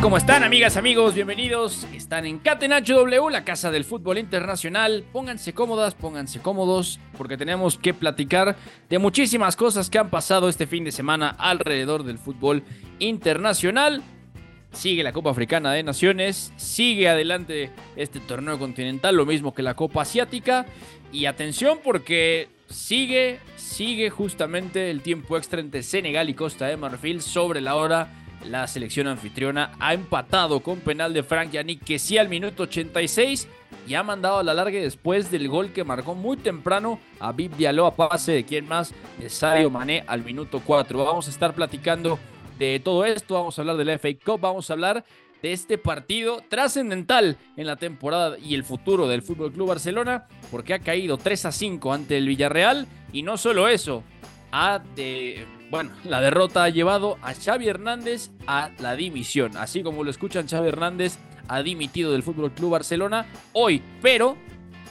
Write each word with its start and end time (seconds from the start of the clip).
¿Cómo 0.00 0.16
están 0.16 0.42
amigas, 0.44 0.76
amigos? 0.76 1.14
Bienvenidos. 1.14 1.86
Están 1.94 2.26
en 2.26 2.38
Catenacho 2.38 2.94
W, 2.96 3.30
la 3.30 3.44
casa 3.44 3.70
del 3.70 3.84
fútbol 3.84 4.18
internacional. 4.18 5.04
Pónganse 5.12 5.54
cómodas, 5.54 5.94
pónganse 5.94 6.40
cómodos, 6.40 7.00
porque 7.16 7.36
tenemos 7.36 7.78
que 7.78 7.94
platicar 7.94 8.56
de 8.90 8.98
muchísimas 8.98 9.56
cosas 9.56 9.88
que 9.88 9.98
han 9.98 10.10
pasado 10.10 10.48
este 10.48 10.66
fin 10.66 10.84
de 10.84 10.92
semana 10.92 11.28
alrededor 11.38 12.02
del 12.02 12.18
fútbol 12.18 12.64
internacional. 12.98 14.02
Sigue 14.72 15.02
la 15.02 15.12
Copa 15.12 15.30
Africana 15.30 15.72
de 15.72 15.82
Naciones, 15.82 16.52
sigue 16.56 17.08
adelante 17.08 17.70
este 17.96 18.20
torneo 18.20 18.58
continental, 18.58 19.16
lo 19.16 19.26
mismo 19.26 19.54
que 19.54 19.62
la 19.62 19.74
Copa 19.74 20.02
Asiática. 20.02 20.66
Y 21.12 21.26
atención 21.26 21.78
porque 21.82 22.48
sigue, 22.68 23.38
sigue 23.56 24.10
justamente 24.10 24.90
el 24.90 25.02
tiempo 25.02 25.36
extra 25.36 25.60
entre 25.60 25.82
Senegal 25.82 26.28
y 26.28 26.34
Costa 26.34 26.66
de 26.66 26.76
Marfil 26.76 27.22
sobre 27.22 27.60
la 27.60 27.76
hora 27.76 28.21
la 28.44 28.66
selección 28.66 29.06
anfitriona 29.06 29.72
ha 29.78 29.94
empatado 29.94 30.60
con 30.60 30.80
penal 30.80 31.12
de 31.12 31.22
Frank 31.22 31.52
Yannick 31.52 31.84
que 31.84 31.98
sí 31.98 32.18
al 32.18 32.28
minuto 32.28 32.64
86 32.64 33.48
y 33.86 33.94
ha 33.94 34.02
mandado 34.02 34.38
a 34.38 34.42
la 34.42 34.54
larga 34.54 34.78
después 34.78 35.30
del 35.30 35.48
gol 35.48 35.72
que 35.72 35.84
marcó 35.84 36.14
muy 36.14 36.36
temprano 36.36 37.00
a 37.20 37.32
Bib 37.32 37.56
Diallo 37.56 37.86
a 37.86 37.96
pase 37.96 38.32
de 38.32 38.44
quien 38.44 38.68
más, 38.68 38.92
de 39.18 39.28
Sadio 39.28 39.70
Mané 39.70 40.04
al 40.06 40.24
minuto 40.24 40.62
4. 40.64 41.04
Vamos 41.04 41.26
a 41.26 41.30
estar 41.30 41.54
platicando 41.54 42.18
de 42.58 42.80
todo 42.80 43.04
esto, 43.04 43.34
vamos 43.34 43.58
a 43.58 43.62
hablar 43.62 43.76
del 43.76 43.98
FA 43.98 44.08
Cup, 44.24 44.40
vamos 44.40 44.68
a 44.70 44.72
hablar 44.74 45.04
de 45.42 45.52
este 45.52 45.76
partido 45.76 46.40
trascendental 46.48 47.36
en 47.56 47.66
la 47.66 47.76
temporada 47.76 48.38
y 48.38 48.54
el 48.54 48.62
futuro 48.62 49.08
del 49.08 49.22
Fútbol 49.22 49.52
Club 49.52 49.68
Barcelona, 49.68 50.28
porque 50.50 50.74
ha 50.74 50.78
caído 50.78 51.18
3 51.18 51.46
a 51.46 51.52
5 51.52 51.92
ante 51.92 52.16
el 52.16 52.28
Villarreal 52.28 52.86
y 53.12 53.22
no 53.22 53.36
solo 53.36 53.66
eso, 53.66 54.04
ha 54.52 54.80
de 54.94 55.44
bueno, 55.72 55.90
la 56.04 56.20
derrota 56.20 56.64
ha 56.64 56.68
llevado 56.68 57.16
a 57.22 57.32
Xavi 57.32 57.66
Hernández 57.66 58.28
a 58.46 58.68
la 58.78 58.94
dimisión. 58.94 59.56
Así 59.56 59.82
como 59.82 60.04
lo 60.04 60.10
escuchan, 60.10 60.46
Xavi 60.46 60.68
Hernández 60.68 61.16
ha 61.48 61.62
dimitido 61.62 62.12
del 62.12 62.22
Fútbol 62.22 62.52
Club 62.52 62.72
Barcelona 62.72 63.24
hoy, 63.54 63.82
pero 64.02 64.36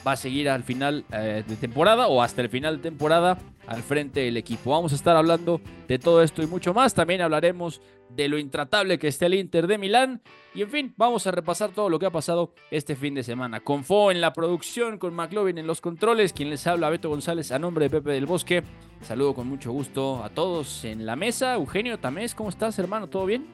va 0.04 0.12
a 0.12 0.16
seguir 0.16 0.48
al 0.48 0.64
final 0.64 1.04
eh, 1.12 1.44
de 1.46 1.54
temporada 1.54 2.08
o 2.08 2.20
hasta 2.20 2.42
el 2.42 2.48
final 2.48 2.78
de 2.78 2.82
temporada 2.82 3.38
al 3.72 3.82
frente 3.82 4.20
del 4.20 4.36
equipo. 4.36 4.70
Vamos 4.70 4.92
a 4.92 4.96
estar 4.96 5.16
hablando 5.16 5.60
de 5.88 5.98
todo 5.98 6.22
esto 6.22 6.42
y 6.42 6.46
mucho 6.46 6.74
más. 6.74 6.94
También 6.94 7.22
hablaremos 7.22 7.80
de 8.10 8.28
lo 8.28 8.38
intratable 8.38 8.98
que 8.98 9.08
está 9.08 9.26
el 9.26 9.34
Inter 9.34 9.66
de 9.66 9.78
Milán. 9.78 10.20
Y 10.54 10.62
en 10.62 10.68
fin, 10.68 10.94
vamos 10.98 11.26
a 11.26 11.30
repasar 11.30 11.70
todo 11.70 11.88
lo 11.88 11.98
que 11.98 12.04
ha 12.04 12.10
pasado 12.10 12.52
este 12.70 12.96
fin 12.96 13.14
de 13.14 13.22
semana. 13.22 13.60
Con 13.60 13.84
Fo 13.84 14.10
en 14.10 14.20
la 14.20 14.34
producción, 14.34 14.98
con 14.98 15.14
McLovin 15.14 15.56
en 15.56 15.66
los 15.66 15.80
controles, 15.80 16.34
quien 16.34 16.50
les 16.50 16.66
habla 16.66 16.90
Beto 16.90 17.08
González 17.08 17.50
a 17.50 17.58
nombre 17.58 17.86
de 17.86 17.90
Pepe 17.90 18.10
del 18.10 18.26
Bosque. 18.26 18.62
Saludo 19.00 19.34
con 19.34 19.48
mucho 19.48 19.72
gusto 19.72 20.22
a 20.22 20.28
todos 20.28 20.84
en 20.84 21.06
la 21.06 21.16
mesa. 21.16 21.54
Eugenio 21.54 21.98
Tamés, 21.98 22.34
¿cómo 22.34 22.50
estás, 22.50 22.78
hermano? 22.78 23.08
¿Todo 23.08 23.24
bien? 23.24 23.46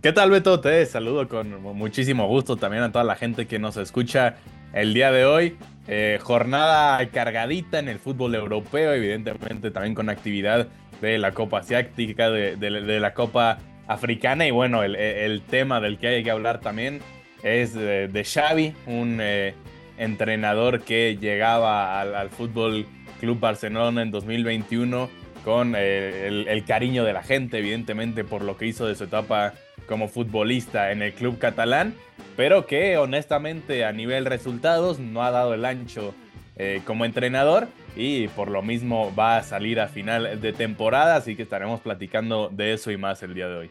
¿Qué 0.00 0.12
tal, 0.12 0.30
Beto? 0.30 0.60
Te 0.60 0.86
saludo 0.86 1.28
con 1.28 1.62
muchísimo 1.76 2.26
gusto 2.26 2.56
también 2.56 2.84
a 2.84 2.92
toda 2.92 3.04
la 3.04 3.16
gente 3.16 3.46
que 3.46 3.58
nos 3.58 3.76
escucha 3.76 4.36
el 4.72 4.94
día 4.94 5.12
de 5.12 5.24
hoy. 5.24 5.56
Eh, 5.90 6.18
jornada 6.20 7.04
cargadita 7.08 7.78
en 7.78 7.88
el 7.88 7.98
fútbol 7.98 8.34
europeo, 8.34 8.92
evidentemente 8.92 9.70
también 9.70 9.94
con 9.94 10.10
actividad 10.10 10.68
de 11.00 11.16
la 11.16 11.32
Copa 11.32 11.60
Asiática, 11.60 12.30
de, 12.30 13.00
la 13.00 13.14
Copa 13.14 13.58
Africana. 13.86 14.46
Y 14.46 14.50
bueno, 14.50 14.82
el, 14.82 15.42
tema 15.48 15.80
del 15.80 15.98
que 15.98 16.08
hay 16.08 16.24
que 16.24 16.30
hablar 16.30 16.60
también 16.60 17.00
es 17.42 17.72
de, 17.72 18.24
Xavi, 18.24 18.74
un 18.86 19.18
eh, 19.22 19.54
entrenador 19.96 20.82
que 20.82 21.16
llegaba 21.18 22.00
al, 22.00 22.14
al 22.14 22.28
Fútbol 22.28 22.86
Club 23.20 23.40
Barcelona 23.40 24.02
en 24.02 24.10
2021 24.10 25.08
con 25.44 25.74
eh, 25.74 26.44
el 26.46 26.64
cariño 26.64 27.04
de 27.04 27.14
la 27.14 27.22
gente, 27.22 27.58
evidentemente, 27.58 28.24
por 28.24 28.42
lo 28.42 28.58
que 28.58 28.66
hizo 28.66 28.86
de 28.86 28.94
su 28.94 29.04
etapa 29.04 29.54
como 29.88 30.08
futbolista 30.08 30.92
en 30.92 31.02
el 31.02 31.12
club 31.12 31.38
catalán, 31.38 31.94
pero 32.36 32.66
que 32.66 32.96
honestamente 32.98 33.84
a 33.84 33.92
nivel 33.92 34.26
resultados 34.26 34.98
no 34.98 35.24
ha 35.24 35.30
dado 35.30 35.54
el 35.54 35.64
ancho 35.64 36.14
eh, 36.56 36.82
como 36.84 37.04
entrenador 37.04 37.68
y 37.96 38.28
por 38.28 38.50
lo 38.50 38.62
mismo 38.62 39.12
va 39.16 39.38
a 39.38 39.42
salir 39.42 39.80
a 39.80 39.88
final 39.88 40.40
de 40.40 40.52
temporada, 40.52 41.16
así 41.16 41.34
que 41.34 41.42
estaremos 41.42 41.80
platicando 41.80 42.48
de 42.52 42.74
eso 42.74 42.90
y 42.90 42.96
más 42.96 43.22
el 43.22 43.34
día 43.34 43.48
de 43.48 43.56
hoy. 43.56 43.70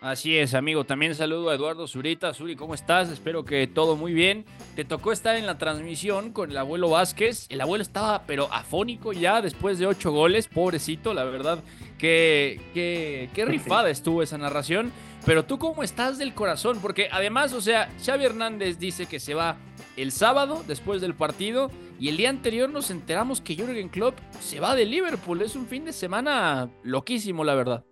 Así 0.00 0.38
es, 0.38 0.54
amigo. 0.54 0.84
También 0.84 1.16
saludo 1.16 1.50
a 1.50 1.54
Eduardo 1.54 1.88
Zurita. 1.88 2.32
Zuri, 2.32 2.54
¿cómo 2.54 2.74
estás? 2.74 3.08
Espero 3.10 3.44
que 3.44 3.66
todo 3.66 3.96
muy 3.96 4.12
bien. 4.12 4.44
Te 4.76 4.84
tocó 4.84 5.10
estar 5.10 5.34
en 5.34 5.44
la 5.44 5.58
transmisión 5.58 6.30
con 6.32 6.52
el 6.52 6.56
abuelo 6.56 6.90
Vázquez. 6.90 7.46
El 7.48 7.60
abuelo 7.60 7.82
estaba, 7.82 8.22
pero 8.24 8.48
afónico 8.52 9.12
ya 9.12 9.42
después 9.42 9.80
de 9.80 9.86
ocho 9.86 10.12
goles. 10.12 10.46
Pobrecito, 10.46 11.14
la 11.14 11.24
verdad. 11.24 11.64
Qué, 11.98 12.60
qué, 12.74 13.28
qué 13.34 13.44
rifada 13.44 13.90
estuvo 13.90 14.22
esa 14.22 14.38
narración. 14.38 14.92
Pero 15.28 15.44
tú, 15.44 15.58
¿cómo 15.58 15.82
estás 15.82 16.16
del 16.16 16.32
corazón? 16.32 16.78
Porque 16.80 17.10
además, 17.12 17.52
o 17.52 17.60
sea, 17.60 17.90
Xavi 18.02 18.24
Hernández 18.24 18.78
dice 18.78 19.04
que 19.04 19.20
se 19.20 19.34
va 19.34 19.58
el 19.98 20.10
sábado 20.10 20.64
después 20.66 21.02
del 21.02 21.12
partido. 21.12 21.70
Y 22.00 22.08
el 22.08 22.16
día 22.16 22.30
anterior 22.30 22.70
nos 22.70 22.90
enteramos 22.90 23.42
que 23.42 23.54
Jürgen 23.54 23.90
Klopp 23.90 24.18
se 24.40 24.58
va 24.58 24.74
de 24.74 24.86
Liverpool. 24.86 25.42
Es 25.42 25.54
un 25.54 25.66
fin 25.66 25.84
de 25.84 25.92
semana 25.92 26.70
loquísimo, 26.82 27.44
la 27.44 27.54
verdad. 27.54 27.84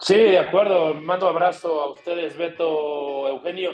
Sí, 0.00 0.14
de 0.14 0.38
acuerdo. 0.38 0.94
Mando 0.94 1.28
abrazo 1.28 1.78
a 1.82 1.92
ustedes, 1.92 2.38
Beto, 2.38 3.28
Eugenio. 3.28 3.72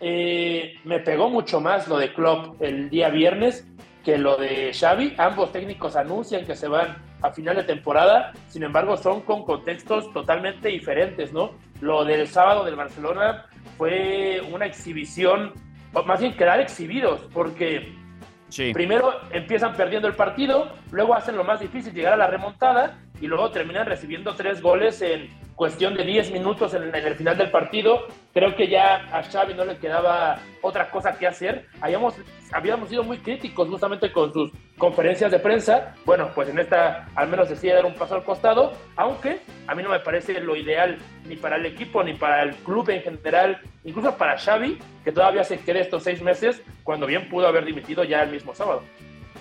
Eh, 0.00 0.74
me 0.82 0.98
pegó 0.98 1.30
mucho 1.30 1.60
más 1.60 1.86
lo 1.86 1.98
de 1.98 2.12
Klopp 2.12 2.60
el 2.60 2.90
día 2.90 3.10
viernes 3.10 3.64
que 4.04 4.18
lo 4.18 4.36
de 4.36 4.72
Xavi. 4.72 5.14
Ambos 5.18 5.52
técnicos 5.52 5.96
anuncian 5.96 6.44
que 6.44 6.56
se 6.56 6.68
van 6.68 6.96
a 7.22 7.30
final 7.30 7.56
de 7.56 7.64
temporada, 7.64 8.32
sin 8.48 8.62
embargo 8.62 8.96
son 8.96 9.20
con 9.22 9.44
contextos 9.44 10.12
totalmente 10.12 10.68
diferentes, 10.68 11.32
¿no? 11.32 11.52
Lo 11.80 12.04
del 12.04 12.26
sábado 12.26 12.64
del 12.64 12.76
Barcelona 12.76 13.46
fue 13.76 14.42
una 14.52 14.66
exhibición, 14.66 15.52
o 15.92 16.02
más 16.04 16.20
bien 16.20 16.34
quedar 16.34 16.60
exhibidos, 16.60 17.28
porque 17.32 17.94
Sí. 18.50 18.72
Primero 18.72 19.12
empiezan 19.30 19.74
perdiendo 19.74 20.08
el 20.08 20.14
partido, 20.14 20.72
luego 20.90 21.14
hacen 21.14 21.36
lo 21.36 21.44
más 21.44 21.60
difícil, 21.60 21.94
llegar 21.94 22.14
a 22.14 22.16
la 22.16 22.26
remontada 22.26 22.98
y 23.20 23.26
luego 23.26 23.50
terminan 23.50 23.86
recibiendo 23.86 24.34
tres 24.34 24.60
goles 24.62 25.02
en 25.02 25.28
cuestión 25.54 25.94
de 25.94 26.04
10 26.04 26.32
minutos 26.32 26.72
en, 26.72 26.84
en 26.84 26.94
el 26.94 27.14
final 27.16 27.36
del 27.36 27.50
partido. 27.50 28.06
Creo 28.32 28.56
que 28.56 28.68
ya 28.68 29.06
a 29.12 29.22
Xavi 29.22 29.52
no 29.52 29.66
le 29.66 29.76
quedaba 29.76 30.38
otra 30.62 30.90
cosa 30.90 31.18
que 31.18 31.26
hacer. 31.26 31.66
Habíamos, 31.82 32.14
habíamos 32.50 32.88
sido 32.88 33.04
muy 33.04 33.18
críticos 33.18 33.68
justamente 33.68 34.10
con 34.10 34.32
sus 34.32 34.50
conferencias 34.78 35.30
de 35.30 35.38
prensa. 35.38 35.94
Bueno, 36.06 36.30
pues 36.34 36.48
en 36.48 36.58
esta 36.58 37.08
al 37.14 37.28
menos 37.28 37.50
decía 37.50 37.74
dar 37.74 37.84
un 37.84 37.94
paso 37.94 38.14
al 38.14 38.24
costado, 38.24 38.72
aunque 38.96 39.40
a 39.66 39.74
mí 39.74 39.82
no 39.82 39.90
me 39.90 40.00
parece 40.00 40.40
lo 40.40 40.56
ideal 40.56 40.96
ni 41.26 41.36
para 41.36 41.56
el 41.56 41.66
equipo 41.66 42.02
ni 42.02 42.14
para 42.14 42.42
el 42.42 42.54
club 42.56 42.88
en 42.88 43.02
general, 43.02 43.60
incluso 43.84 44.16
para 44.16 44.38
Xavi, 44.38 44.78
que 45.04 45.12
todavía 45.12 45.44
se 45.44 45.60
quede 45.60 45.80
estos 45.80 46.04
seis 46.04 46.22
meses 46.22 46.62
cuando 46.84 47.06
bien 47.06 47.28
pudo 47.28 47.46
haber 47.46 47.66
dimitido 47.66 48.02
ya 48.04 48.22
el 48.22 48.30
mismo 48.30 48.54
sábado. 48.54 48.82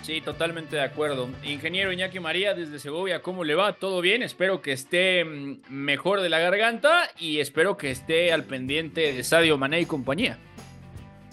Sí, 0.01 0.21
totalmente 0.21 0.75
de 0.75 0.81
acuerdo. 0.81 1.29
Ingeniero 1.43 1.91
Iñaki 1.91 2.19
María 2.19 2.53
desde 2.53 2.79
Segovia, 2.79 3.21
¿cómo 3.21 3.43
le 3.43 3.55
va? 3.55 3.73
¿Todo 3.73 4.01
bien? 4.01 4.23
Espero 4.23 4.61
que 4.61 4.71
esté 4.71 5.23
mm, 5.25 5.61
mejor 5.69 6.21
de 6.21 6.29
la 6.29 6.39
garganta 6.39 7.09
y 7.19 7.39
espero 7.39 7.77
que 7.77 7.91
esté 7.91 8.31
al 8.31 8.45
pendiente 8.45 9.13
de 9.13 9.23
Sadio 9.23 9.57
Mané 9.57 9.81
y 9.81 9.85
compañía. 9.85 10.39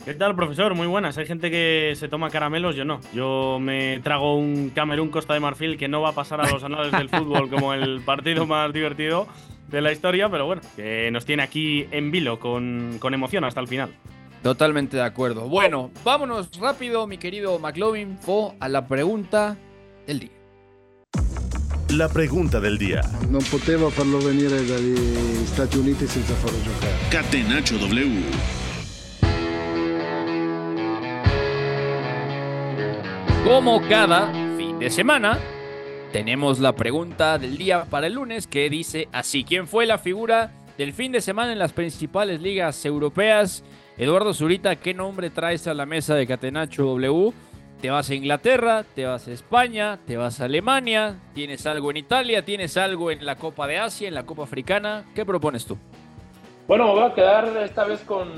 ¿Qué 0.04 0.14
tal, 0.14 0.36
profesor? 0.36 0.74
Muy 0.74 0.86
buenas. 0.86 1.18
Hay 1.18 1.26
gente 1.26 1.50
que 1.50 1.94
se 1.96 2.08
toma 2.08 2.30
caramelos, 2.30 2.76
yo 2.76 2.84
no. 2.84 3.00
Yo 3.12 3.58
me 3.60 3.98
trago 4.00 4.36
un 4.36 4.70
Camerún 4.70 5.08
Costa 5.08 5.34
de 5.34 5.40
Marfil 5.40 5.76
que 5.76 5.88
no 5.88 6.00
va 6.00 6.10
a 6.10 6.12
pasar 6.12 6.40
a 6.40 6.48
los 6.48 6.62
anales 6.62 6.92
del 6.92 7.08
fútbol 7.08 7.50
como 7.50 7.74
el 7.74 8.00
partido 8.02 8.46
más 8.46 8.72
divertido 8.72 9.26
de 9.68 9.80
la 9.80 9.90
historia, 9.90 10.28
pero 10.28 10.46
bueno, 10.46 10.62
que 10.76 11.10
nos 11.10 11.24
tiene 11.24 11.42
aquí 11.42 11.88
en 11.90 12.12
vilo 12.12 12.38
con, 12.38 12.98
con 13.00 13.14
emoción 13.14 13.42
hasta 13.42 13.60
el 13.60 13.66
final. 13.66 13.90
Totalmente 14.46 14.96
de 14.96 15.02
acuerdo. 15.02 15.48
Bueno, 15.48 15.90
vámonos 16.04 16.56
rápido, 16.60 17.08
mi 17.08 17.18
querido 17.18 17.58
McLovin, 17.58 18.16
Fo, 18.16 18.54
a 18.60 18.68
la 18.68 18.86
pregunta 18.86 19.56
del 20.06 20.20
día. 20.20 20.30
La 21.88 22.08
pregunta 22.08 22.60
del 22.60 22.78
día. 22.78 23.00
Non 23.28 23.42
poteva 23.50 23.90
farlo 23.90 24.18
venire 24.22 24.64
dagli 24.64 24.94
Stati 25.50 25.78
Uniti 25.78 26.06
senza 26.06 26.32
farlo 26.34 26.62
giocare. 26.62 26.94
Catenaccio 27.10 27.76
W. 27.76 28.22
Como 33.42 33.82
cada 33.88 34.30
fin 34.56 34.78
de 34.78 34.90
semana, 34.90 35.40
tenemos 36.12 36.60
la 36.60 36.72
pregunta 36.76 37.36
del 37.36 37.58
día 37.58 37.84
para 37.90 38.06
el 38.06 38.12
lunes 38.12 38.46
que 38.46 38.70
dice 38.70 39.08
así, 39.10 39.42
¿quién 39.42 39.66
fue 39.66 39.86
la 39.86 39.98
figura 39.98 40.52
del 40.78 40.92
fin 40.92 41.10
de 41.10 41.20
semana 41.20 41.50
en 41.50 41.58
las 41.58 41.72
principales 41.72 42.40
ligas 42.40 42.84
europeas? 42.84 43.64
Eduardo 43.98 44.34
Zurita, 44.34 44.76
¿qué 44.76 44.92
nombre 44.92 45.30
traes 45.30 45.66
a 45.66 45.74
la 45.74 45.86
mesa 45.86 46.14
de 46.14 46.26
Catenacho 46.26 46.84
W? 46.84 47.32
Te 47.80 47.90
vas 47.90 48.08
a 48.10 48.14
Inglaterra, 48.14 48.84
te 48.94 49.04
vas 49.06 49.26
a 49.28 49.32
España, 49.32 49.98
te 50.06 50.16
vas 50.16 50.40
a 50.40 50.44
Alemania, 50.46 51.16
tienes 51.34 51.66
algo 51.66 51.90
en 51.90 51.98
Italia, 51.98 52.44
tienes 52.44 52.76
algo 52.76 53.10
en 53.10 53.24
la 53.24 53.36
Copa 53.36 53.66
de 53.66 53.78
Asia, 53.78 54.08
en 54.08 54.14
la 54.14 54.24
Copa 54.24 54.42
Africana. 54.44 55.04
¿Qué 55.14 55.24
propones 55.24 55.64
tú? 55.66 55.78
Bueno, 56.66 56.86
me 56.86 56.92
voy 57.00 57.10
a 57.10 57.14
quedar 57.14 57.56
esta 57.58 57.84
vez 57.84 58.00
con, 58.00 58.28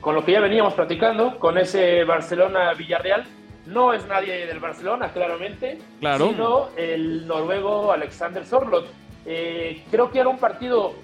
con 0.00 0.14
lo 0.14 0.24
que 0.24 0.32
ya 0.32 0.40
veníamos 0.40 0.74
platicando, 0.74 1.38
con 1.38 1.58
ese 1.58 2.04
Barcelona-Villarreal. 2.04 3.24
No 3.66 3.92
es 3.92 4.06
nadie 4.06 4.46
del 4.46 4.60
Barcelona, 4.60 5.12
claramente, 5.12 5.78
Claro. 6.00 6.28
sino 6.30 6.68
el 6.76 7.26
noruego 7.26 7.92
Alexander 7.92 8.44
Sorloth. 8.44 8.86
Eh, 9.26 9.84
creo 9.90 10.10
que 10.10 10.20
era 10.20 10.28
un 10.28 10.38
partido 10.38 10.94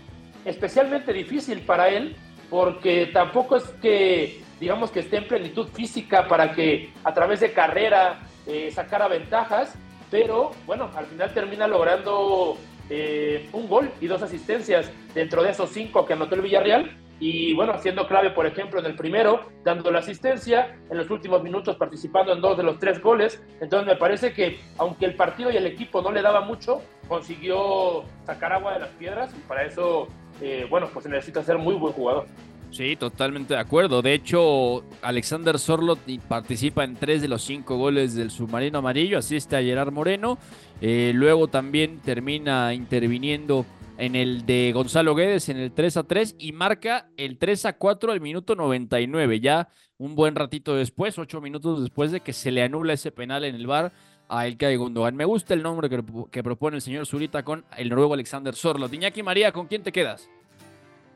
especialmente 0.44 1.12
difícil 1.12 1.61
para 1.61 1.88
él, 1.88 2.16
porque 2.54 3.06
tampoco 3.06 3.56
es 3.56 3.64
que, 3.82 4.40
digamos, 4.60 4.92
que 4.92 5.00
esté 5.00 5.16
en 5.16 5.26
plenitud 5.26 5.66
física 5.66 6.28
para 6.28 6.52
que 6.52 6.92
a 7.02 7.12
través 7.12 7.40
de 7.40 7.52
carrera 7.52 8.20
eh, 8.46 8.70
sacara 8.70 9.08
ventajas, 9.08 9.76
pero 10.08 10.52
bueno, 10.64 10.88
al 10.94 11.06
final 11.06 11.34
termina 11.34 11.66
logrando 11.66 12.56
eh, 12.88 13.48
un 13.52 13.68
gol 13.68 13.90
y 14.00 14.06
dos 14.06 14.22
asistencias 14.22 14.88
dentro 15.16 15.42
de 15.42 15.50
esos 15.50 15.70
cinco 15.70 16.06
que 16.06 16.12
anotó 16.12 16.36
el 16.36 16.42
Villarreal. 16.42 16.96
Y 17.18 17.54
bueno, 17.54 17.76
siendo 17.78 18.06
clave, 18.06 18.30
por 18.30 18.46
ejemplo, 18.46 18.78
en 18.78 18.86
el 18.86 18.94
primero, 18.94 19.50
dando 19.64 19.90
la 19.90 19.98
asistencia, 19.98 20.76
en 20.88 20.96
los 20.96 21.10
últimos 21.10 21.42
minutos 21.42 21.74
participando 21.74 22.34
en 22.34 22.40
dos 22.40 22.56
de 22.56 22.62
los 22.62 22.78
tres 22.78 23.02
goles. 23.02 23.42
Entonces 23.60 23.88
me 23.88 23.96
parece 23.96 24.32
que, 24.32 24.60
aunque 24.78 25.06
el 25.06 25.16
partido 25.16 25.50
y 25.50 25.56
el 25.56 25.66
equipo 25.66 26.02
no 26.02 26.12
le 26.12 26.22
daba 26.22 26.42
mucho, 26.42 26.82
consiguió 27.08 28.04
sacar 28.24 28.52
agua 28.52 28.74
de 28.74 28.78
las 28.78 28.90
piedras 28.90 29.34
y 29.36 29.40
para 29.48 29.64
eso, 29.64 30.06
eh, 30.40 30.66
bueno, 30.69 30.88
pues 30.92 31.06
necesita 31.06 31.42
ser 31.42 31.58
muy 31.58 31.75
buen 31.75 31.92
jugador. 31.92 32.26
Sí, 32.70 32.96
totalmente 32.96 33.54
de 33.54 33.60
acuerdo. 33.60 34.02
De 34.02 34.14
hecho, 34.14 34.84
Alexander 35.00 35.60
Sorlot 35.60 36.00
participa 36.26 36.82
en 36.82 36.96
tres 36.96 37.22
de 37.22 37.28
los 37.28 37.42
cinco 37.42 37.76
goles 37.76 38.16
del 38.16 38.32
submarino 38.32 38.78
amarillo, 38.78 39.19
asiste 39.19 39.56
a 39.56 39.62
Gerard 39.62 39.92
Moreno. 39.92 40.38
Eh, 40.81 41.12
luego 41.14 41.46
también 41.46 42.00
termina 42.00 42.75
interviniendo 42.75 43.64
en 43.96 44.16
el 44.16 44.44
de 44.44 44.72
Gonzalo 44.75 45.14
Guedes 45.14 45.48
en 45.48 45.58
el 45.58 45.70
3 45.70 45.98
a 45.98 46.02
3 46.02 46.34
y 46.38 46.50
marca 46.50 47.08
el 47.16 47.38
3 47.38 47.66
a 47.66 47.72
4 47.75 48.10
al 48.10 48.20
minuto 48.20 48.56
99. 48.56 49.38
Ya 49.38 49.69
un 49.96 50.16
buen 50.16 50.34
ratito 50.34 50.75
después, 50.75 51.16
ocho 51.19 51.40
minutos 51.40 51.80
después 51.80 52.10
de 52.10 52.20
que 52.20 52.32
se 52.32 52.50
le 52.50 52.64
anula 52.64 52.94
ese 52.94 53.12
penal 53.12 53.44
en 53.44 53.54
el 53.54 53.69
bar 53.69 53.92
a 54.29 54.49
Ilkay 54.49 54.76
Gundogan. 54.76 55.17
Me 55.17 55.25
gusta 55.25 55.55
el 55.55 55.62
nombre 55.62 55.88
que, 55.88 56.03
que 56.31 56.43
propone 56.43 56.76
el 56.76 56.82
señor 56.82 57.06
Zurita 57.06 57.43
con 57.43 57.65
el 57.76 57.88
noruego 57.88 58.15
Alexander 58.15 58.55
Sorlot. 58.55 58.93
Iñaki 58.93 59.23
María, 59.23 59.53
¿con 59.53 59.67
quién 59.67 59.82
te 59.82 59.93
quedas? 59.93 60.29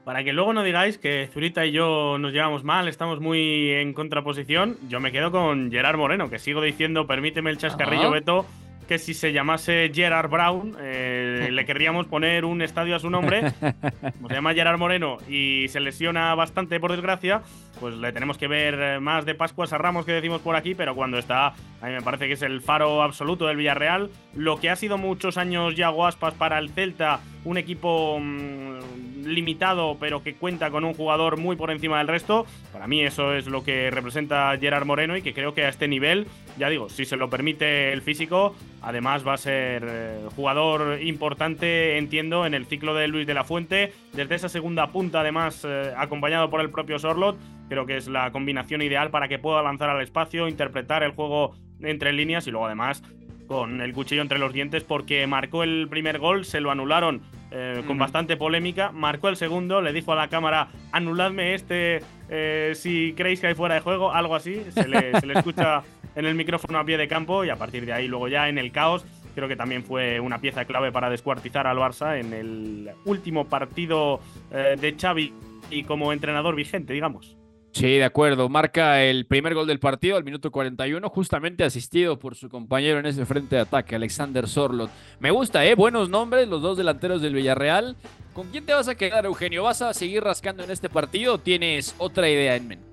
Para 0.05 0.25
que 0.25 0.33
luego 0.33 0.55
no 0.55 0.63
digáis 0.63 0.97
que 0.97 1.29
Zurita 1.33 1.67
y 1.67 1.73
yo 1.73 2.17
nos 2.19 2.33
llevamos 2.33 2.65
mal, 2.65 2.89
estamos 2.89 3.21
muy 3.21 3.71
en 3.73 3.93
contraposición, 3.93 4.79
yo 4.89 5.01
me 5.01 5.13
quedo 5.13 5.31
con 5.31 5.71
Gerard 5.71 5.99
Moreno, 5.99 6.31
que 6.31 6.39
sigo 6.39 6.63
diciendo, 6.63 7.07
permíteme 7.07 7.51
el 7.51 7.59
chascarrillo, 7.59 8.05
Ajá. 8.05 8.13
Beto, 8.13 8.47
que 8.89 8.99
si 8.99 9.13
se 9.15 9.33
llamase 9.33 9.93
Gerard 9.95 10.31
Brown, 10.31 10.75
eh, 10.81 11.51
le 11.53 11.65
querríamos 11.67 12.07
poner 12.07 12.47
un 12.47 12.63
estadio 12.63 12.97
a 12.97 12.99
su 12.99 13.11
nombre. 13.11 13.53
Como 14.17 14.29
se 14.29 14.35
llama 14.35 14.55
Gerard 14.55 14.79
Moreno 14.79 15.19
y 15.29 15.69
se 15.69 15.79
lesiona 15.79 16.35
bastante, 16.35 16.81
por 16.81 16.91
desgracia, 16.91 17.43
pues 17.79 17.95
le 17.95 18.13
tenemos 18.13 18.39
que 18.39 18.49
ver 18.49 18.75
eh, 18.81 19.01
más 19.01 19.27
de 19.27 19.35
Pascuas 19.35 19.73
a 19.73 19.79
Ramos 19.79 20.07
que 20.07 20.13
decimos 20.13 20.41
por 20.41 20.57
aquí, 20.57 20.75
pero 20.75 20.95
cuando 20.95 21.19
está, 21.19 21.49
a 21.49 21.87
mí 21.87 21.93
me 21.93 22.03
parece 22.03 22.27
que 22.27 22.33
es 22.33 22.43
el 22.43 22.63
faro 22.63 23.03
absoluto 23.03 23.47
del 23.47 23.59
Villarreal. 23.59 24.11
Lo 24.35 24.59
que 24.59 24.71
ha 24.71 24.77
sido 24.77 24.97
muchos 24.97 25.37
años 25.37 25.77
ya 25.77 25.91
Guaspas 25.91 26.35
para 26.35 26.59
el 26.59 26.71
Celta, 26.71 27.21
un 27.45 27.59
equipo 27.59 28.19
mm, 28.19 28.79
limitado, 29.25 29.97
pero 30.01 30.23
que 30.23 30.35
cuenta 30.35 30.71
con 30.71 30.85
un 30.85 30.95
jugador 30.95 31.37
muy 31.37 31.57
por 31.57 31.71
encima 31.71 31.99
del 31.99 32.09
resto. 32.09 32.47
Para 32.73 32.87
mí 32.87 33.03
eso 33.03 33.35
es 33.35 33.47
lo 33.47 33.63
que 33.63 33.91
representa 33.91 34.57
Gerard 34.59 34.87
Moreno 34.87 35.17
y 35.17 35.23
que 35.23 35.35
creo 35.35 35.55
que 35.55 35.65
a 35.65 35.69
este 35.69 35.89
nivel, 35.89 36.27
ya 36.59 36.69
digo, 36.69 36.89
si 36.89 37.05
se 37.05 37.17
lo 37.17 37.31
permite 37.31 37.93
el 37.93 38.03
físico, 38.03 38.57
además 38.89 39.27
va 39.27 39.35
a 39.35 39.37
ser 39.37 39.85
eh, 39.87 40.19
jugador 40.35 41.03
importante, 41.03 41.99
entiendo, 41.99 42.47
en 42.47 42.55
el 42.55 42.65
ciclo 42.65 42.95
de 42.95 43.07
Luis 43.07 43.27
de 43.27 43.35
la 43.35 43.45
Fuente. 43.45 43.93
Desde 44.15 44.35
esa 44.35 44.49
segunda 44.49 44.87
punta, 44.87 45.21
además, 45.21 45.63
eh, 45.69 45.93
acompañado 45.95 46.49
por 46.49 46.63
el 46.63 46.71
propio 46.71 46.99
Sorlot, 46.99 47.37
creo 47.69 47.85
que 47.85 47.99
es 47.99 48.09
la 48.09 48.33
combinación 48.33 48.81
ideal 48.81 49.11
para 49.11 49.29
que 49.29 49.39
pueda 49.39 49.63
lanzar 49.63 49.91
al 49.91 50.01
espacio, 50.01 50.49
interpretar 50.49 51.03
el 51.03 51.11
juego 51.11 51.55
entre 51.83 52.15
líneas 52.15 52.47
y 52.47 52.51
luego 52.51 52.65
además 52.65 53.03
con 53.47 53.81
el 53.81 53.93
cuchillo 53.93 54.23
entre 54.23 54.39
los 54.39 54.53
dientes 54.53 54.85
porque 54.85 55.27
marcó 55.27 55.63
el 55.63 55.89
primer 55.89 56.19
gol, 56.19 56.45
se 56.45 56.61
lo 56.61 56.71
anularon 56.71 57.23
eh, 57.51 57.83
con 57.87 57.99
bastante 57.99 58.37
polémica, 58.37 58.93
marcó 58.93 59.29
el 59.29 59.37
segundo, 59.37 59.81
le 59.81 59.93
dijo 59.93 60.13
a 60.13 60.17
la 60.17 60.29
cámara, 60.29 60.69
anuladme 60.93 61.55
este 61.55 62.03
eh, 62.29 62.73
si 62.75 63.15
creéis 63.17 63.41
que 63.41 63.49
hay 63.49 63.55
fuera 63.55 63.77
de 63.77 63.81
juego, 63.81 64.13
algo 64.13 64.37
así, 64.37 64.63
se 64.71 64.87
le, 64.87 65.19
se 65.19 65.27
le 65.27 65.33
escucha 65.33 65.83
en 66.19 66.27
el 66.27 66.35
micrófono 66.35 66.79
a 66.79 66.85
pie 66.85 66.99
de 66.99 67.07
campo 67.07 67.45
y 67.45 67.51
a 67.51 67.57
partir 67.57 67.87
de 67.87 67.93
ahí 67.93 68.09
luego 68.09 68.27
ya 68.27 68.49
en 68.49 68.59
el 68.59 68.73
caos 68.73 69.05
creo 69.37 69.47
que 69.47 69.55
también 69.55 69.85
fue 69.85 70.19
una 70.19 70.41
pieza 70.41 70.65
clave 70.65 70.91
para 70.91 71.09
descuartizar 71.09 71.69
al 71.69 71.79
Barça 71.79 72.19
en 72.19 72.33
el 72.33 72.91
último 73.05 73.45
partido 73.45 74.19
eh, 74.51 74.77
de 74.79 74.97
Xavi 74.99 75.33
y 75.71 75.85
como 75.85 76.13
entrenador 76.13 76.57
vigente, 76.57 76.93
digamos. 76.93 77.37
Sí, 77.71 77.87
de 77.87 78.05
acuerdo. 78.05 78.49
Marca 78.49 79.05
el 79.05 79.27
primer 79.27 79.55
gol 79.55 79.69
del 79.69 79.79
partido 79.79 80.17
al 80.17 80.25
minuto 80.25 80.51
41, 80.51 81.09
justamente 81.09 81.63
asistido 81.63 82.19
por 82.19 82.35
su 82.35 82.49
compañero 82.49 82.99
en 82.99 83.07
ese 83.07 83.25
frente 83.25 83.55
de 83.55 83.63
ataque, 83.63 83.95
Alexander 83.95 84.49
Sorlot. 84.49 84.91
Me 85.21 85.31
gusta, 85.31 85.65
¿eh? 85.65 85.77
Buenos 85.77 86.09
nombres, 86.09 86.49
los 86.49 86.61
dos 86.61 86.77
delanteros 86.77 87.23
del 87.23 87.35
Villarreal. 87.35 87.95
¿Con 88.33 88.49
quién 88.51 88.67
te 88.67 88.73
vas 88.73 88.89
a 88.89 88.97
quedar, 88.97 89.25
Eugenio? 89.27 89.63
¿Vas 89.63 89.83
a 89.83 89.95
seguir 89.95 90.25
rascando 90.25 90.65
en 90.65 90.73
este 90.73 90.89
partido 90.89 91.39
tienes 91.39 91.95
otra 91.99 92.29
idea 92.29 92.57
en 92.57 92.67
mente? 92.67 92.88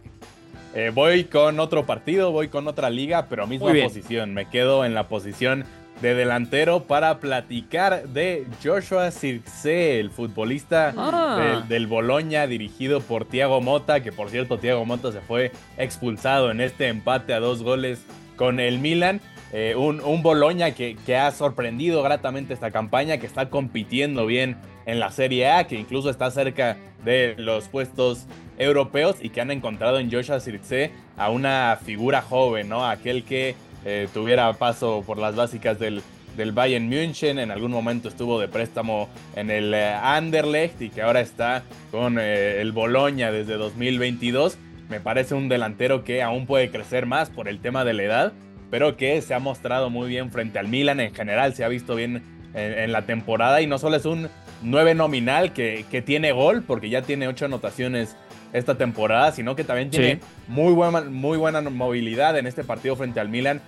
Eh, 0.75 0.92
voy 0.94 1.24
con 1.24 1.60
otro 1.60 1.86
partido, 1.86 2.31
voy 2.31 2.50
con 2.50 2.68
otra 2.68 2.89
liga, 2.89 3.27
pero 3.30 3.48
misma 3.48 3.72
posición. 3.86 4.33
Me 4.33 4.50
quedo 4.50 4.83
en 4.86 4.94
la 4.94 5.07
posición 5.07 5.63
de 6.01 6.13
delantero 6.13 6.83
para 6.83 7.19
platicar 7.19 8.09
de 8.09 8.45
Joshua 8.61 9.11
Circe, 9.11 10.02
el 10.02 10.11
futbolista 10.11 10.94
Ah. 10.97 11.38
del, 11.61 11.68
del 11.69 11.88
Boloña, 11.88 12.45
dirigido 12.47 13.00
por 13.00 13.23
Thiago 13.23 13.61
Mota, 13.61 14.02
que 14.04 14.11
por 14.11 14.30
cierto 14.30 14.57
Thiago 14.57 14.83
Mota 14.85 15.14
se 15.14 15.21
fue 15.21 15.52
expulsado 15.78 16.52
en 16.52 16.59
este 16.59 16.90
empate 16.90 17.33
a 17.33 17.40
dos 17.40 17.64
goles 17.64 18.06
con 18.35 18.59
el 18.59 18.80
Milan. 18.80 19.21
Eh, 19.54 19.76
un, 19.78 20.02
un 20.02 20.21
Boloña 20.21 20.71
que, 20.71 20.97
que 21.06 21.16
ha 21.16 21.31
sorprendido 21.31 22.04
gratamente 22.04 22.54
esta 22.54 22.71
campaña, 22.71 23.18
que 23.18 23.26
está 23.26 23.50
compitiendo 23.50 24.26
bien 24.26 24.57
en 24.85 24.99
la 24.99 25.11
Serie 25.11 25.49
A, 25.49 25.68
que 25.68 25.75
incluso 25.75 26.09
está 26.09 26.30
cerca 26.31 26.77
de 27.04 27.35
los 27.37 27.68
puestos 27.68 28.25
europeos 28.57 29.18
y 29.21 29.30
que 29.30 29.42
han 29.42 29.51
encontrado 29.51 29.99
en 29.99 30.11
Joshua 30.11 30.39
Circe 30.39 30.92
a 31.18 31.30
una 31.30 31.77
figura 31.83 32.21
joven, 32.21 32.69
¿no? 32.69 32.87
Aquel 32.87 33.23
que 33.23 33.56
eh, 33.85 34.07
tuviera 34.13 34.51
paso 34.54 35.04
por 35.06 35.18
las 35.18 35.35
básicas 35.35 35.80
del, 35.80 36.01
del 36.37 36.51
Bayern 36.51 36.87
München, 36.87 37.39
en 37.39 37.51
algún 37.51 37.71
momento 37.71 38.07
estuvo 38.07 38.39
de 38.39 38.47
préstamo 38.47 39.09
en 39.35 39.51
el 39.51 39.73
eh, 39.73 39.94
Anderlecht 39.94 40.81
y 40.81 40.89
que 40.89 41.01
ahora 41.01 41.21
está 41.21 41.63
con 41.92 42.18
eh, 42.19 42.61
el 42.61 42.71
Boloña 42.71 43.31
desde 43.31 43.56
2022. 43.56 44.57
Me 44.89 44.99
parece 44.99 45.35
un 45.35 45.49
delantero 45.49 46.04
que 46.04 46.21
aún 46.21 46.45
puede 46.45 46.69
crecer 46.69 47.06
más 47.06 47.30
por 47.30 47.47
el 47.47 47.59
tema 47.59 47.85
de 47.85 47.94
la 47.94 48.04
edad, 48.04 48.33
pero 48.69 48.97
que 48.97 49.21
se 49.21 49.33
ha 49.33 49.39
mostrado 49.39 49.89
muy 49.89 50.07
bien 50.09 50.31
frente 50.31 50.59
al 50.59 50.68
Milan 50.68 50.99
en 50.99 51.13
general, 51.13 51.54
se 51.54 51.63
ha 51.63 51.68
visto 51.68 51.95
bien 51.95 52.23
en, 52.54 52.73
en 52.80 52.92
la 52.92 53.04
temporada 53.04 53.61
y 53.61 53.68
no 53.68 53.77
solo 53.77 53.95
es 53.97 54.06
un 54.06 54.30
9 54.66 54.95
nominal 54.95 55.54
que, 55.54 55.86
que 55.92 56.02
tiene 56.02 56.31
gol, 56.31 56.64
porque 56.64 56.90
ya 56.90 57.02
tiene 57.02 57.28
8 57.28 57.45
anotaciones 57.45 58.16
esta 58.54 58.76
temporada, 58.78 59.31
sino 59.31 59.56
que 59.56 59.64
también 59.64 59.90
tiene 59.90 60.16
Sí. 60.16 60.19
muy, 60.48 60.74
buena, 60.74 61.02
muy 61.02 61.38
buena 61.38 61.62
movilidad 61.62 62.38
en 62.38 62.48
este 62.48 62.64
partido 62.64 62.95
frente 62.95 63.19
al 63.19 63.30
Milan, 63.30 63.62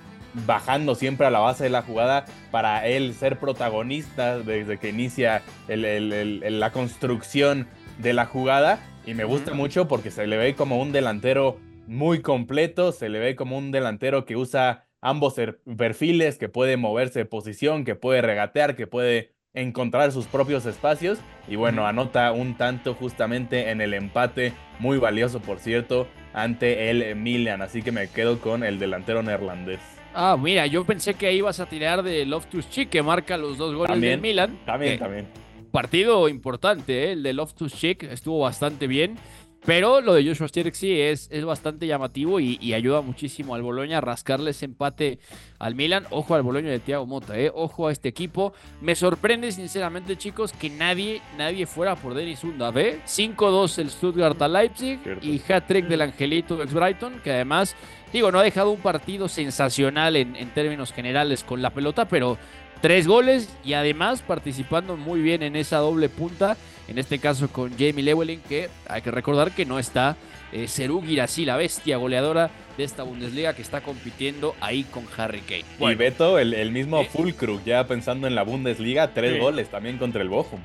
bajando 0.45 0.95
siempre 0.95 1.25
a 1.25 1.29
la 1.29 1.39
base 1.39 1.63
de 1.65 1.69
la 1.69 1.81
jugada 1.81 2.25
para 2.51 2.85
él 2.87 3.13
ser 3.13 3.37
protagonista 3.39 4.37
desde 4.39 4.77
que 4.77 4.89
inicia 4.89 5.41
el- 5.67 5.85
el- 5.85 6.13
el- 6.13 6.43
el- 6.43 6.59
la 6.59 6.71
construcción 6.71 7.67
de 7.97 8.13
la 8.13 8.25
jugada. 8.25 8.79
Y 9.05 9.13
me 9.13 9.23
gusta 9.23 9.53
mucho 9.53 9.87
porque 9.87 10.11
se 10.11 10.27
le 10.27 10.37
ve 10.37 10.53
como 10.55 10.79
un 10.81 10.91
delantero 10.91 11.57
muy 11.87 12.21
completo, 12.21 12.91
se 12.91 13.09
le 13.09 13.19
ve 13.19 13.35
como 13.35 13.57
un 13.57 13.71
delantero 13.71 14.25
que 14.25 14.35
usa 14.35 14.85
ambos 15.01 15.37
er- 15.37 15.59
perfiles, 15.77 16.37
que 16.37 16.49
puede 16.49 16.75
moverse 16.77 17.19
de 17.19 17.25
posición, 17.25 17.85
que 17.85 17.95
puede 17.95 18.21
regatear, 18.21 18.75
que 18.75 18.87
puede 18.87 19.31
encontrar 19.61 20.11
sus 20.11 20.25
propios 20.25 20.65
espacios. 20.65 21.19
Y 21.47 21.55
bueno, 21.55 21.87
anota 21.87 22.31
un 22.31 22.55
tanto 22.55 22.93
justamente 22.93 23.69
en 23.69 23.81
el 23.81 23.93
empate, 23.93 24.53
muy 24.79 24.97
valioso 24.97 25.39
por 25.39 25.59
cierto, 25.59 26.07
ante 26.33 26.89
el 26.89 27.15
Milan. 27.15 27.61
Así 27.61 27.81
que 27.81 27.91
me 27.91 28.09
quedo 28.09 28.39
con 28.39 28.63
el 28.63 28.79
delantero 28.79 29.23
neerlandés. 29.23 29.79
Ah, 30.13 30.35
mira, 30.39 30.65
yo 30.65 30.83
pensé 30.83 31.13
que 31.13 31.31
ibas 31.33 31.59
a 31.59 31.67
tirar 31.67 32.01
de 32.03 32.25
Loftus 32.25 32.69
Cheek, 32.69 32.89
que 32.89 33.03
marca 33.03 33.37
los 33.37 33.57
dos 33.57 33.75
goles 33.75 33.91
También, 33.91 34.13
del 34.13 34.21
Milan. 34.21 34.59
También, 34.65 34.93
Que 34.93 34.97
también. 34.99 35.27
Partido 35.71 36.27
importante, 36.27 37.05
¿eh? 37.05 37.11
el 37.11 37.23
de 37.23 37.33
Loftus 37.33 37.73
Cheek 37.73 38.03
estuvo 38.03 38.39
bastante 38.39 38.87
bien. 38.87 39.17
Pero 39.65 40.01
lo 40.01 40.13
de 40.13 40.25
Joshua 40.25 40.47
Zirkzee 40.47 41.11
es, 41.11 41.27
es 41.31 41.43
bastante 41.43 41.87
llamativo 41.87 42.39
y, 42.39 42.57
y 42.61 42.73
ayuda 42.73 43.01
muchísimo 43.01 43.53
al 43.53 43.63
Boloña 43.63 43.97
a 43.97 44.01
rascarle 44.01 44.51
ese 44.51 44.65
empate 44.65 45.19
al 45.59 45.75
Milan. 45.75 46.05
Ojo 46.09 46.35
al 46.35 46.43
Boloña 46.43 46.69
de 46.69 46.79
Thiago 46.79 47.05
Mota, 47.05 47.37
¿eh? 47.37 47.51
ojo 47.53 47.87
a 47.87 47.91
este 47.91 48.07
equipo. 48.07 48.53
Me 48.81 48.95
sorprende 48.95 49.51
sinceramente, 49.51 50.15
chicos, 50.15 50.53
que 50.53 50.69
nadie, 50.69 51.21
nadie 51.37 51.65
fuera 51.65 51.95
por 51.95 52.13
Denis 52.13 52.43
Unda. 52.43 52.71
¿Ve? 52.71 53.01
5-2 53.05 53.79
el 53.79 53.89
Stuttgart 53.89 54.41
a 54.41 54.47
Leipzig 54.47 54.99
Cierto. 55.03 55.25
y 55.25 55.41
hat-trick 55.51 55.87
del 55.87 56.01
Angelito 56.01 56.61
ex 56.61 56.73
Brighton, 56.73 57.19
que 57.23 57.31
además, 57.31 57.75
digo, 58.13 58.31
no 58.31 58.39
ha 58.39 58.43
dejado 58.43 58.71
un 58.71 58.79
partido 58.79 59.27
sensacional 59.27 60.15
en, 60.15 60.35
en 60.35 60.49
términos 60.53 60.93
generales 60.93 61.43
con 61.43 61.61
la 61.61 61.71
pelota, 61.71 62.07
pero 62.07 62.37
tres 62.81 63.07
goles 63.07 63.49
y 63.63 63.73
además 63.73 64.21
participando 64.21 64.97
muy 64.97 65.21
bien 65.21 65.43
en 65.43 65.55
esa 65.55 65.77
doble 65.77 66.09
punta, 66.09 66.57
en 66.87 66.97
este 66.97 67.19
caso 67.19 67.49
con 67.49 67.71
Jamie 67.71 68.03
Lewelin, 68.03 68.41
que 68.41 68.69
hay 68.87 69.01
que 69.01 69.11
recordar 69.11 69.51
que 69.51 69.65
no 69.65 69.79
está 69.79 70.15
eh, 70.51 70.67
Serú 70.67 71.01
Girassi, 71.01 71.45
la 71.45 71.57
bestia 71.57 71.97
goleadora 71.97 72.49
de 72.77 72.83
esta 72.83 73.03
Bundesliga 73.03 73.53
que 73.53 73.61
está 73.61 73.81
compitiendo 73.81 74.55
ahí 74.61 74.83
con 74.83 75.05
Harry 75.17 75.41
Kane. 75.41 75.65
y 75.91 75.95
Beto, 75.95 76.39
el, 76.39 76.53
el 76.53 76.71
mismo. 76.71 77.03
Fulkrug, 77.05 77.63
ya 77.65 77.85
pensando 77.87 78.27
en 78.27 78.35
la 78.35 78.43
Bundesliga, 78.43 79.13
tres 79.13 79.39
goles 79.41 79.69
también 79.69 79.97
contra 79.97 80.21
el 80.21 80.29
Bochum. 80.29 80.59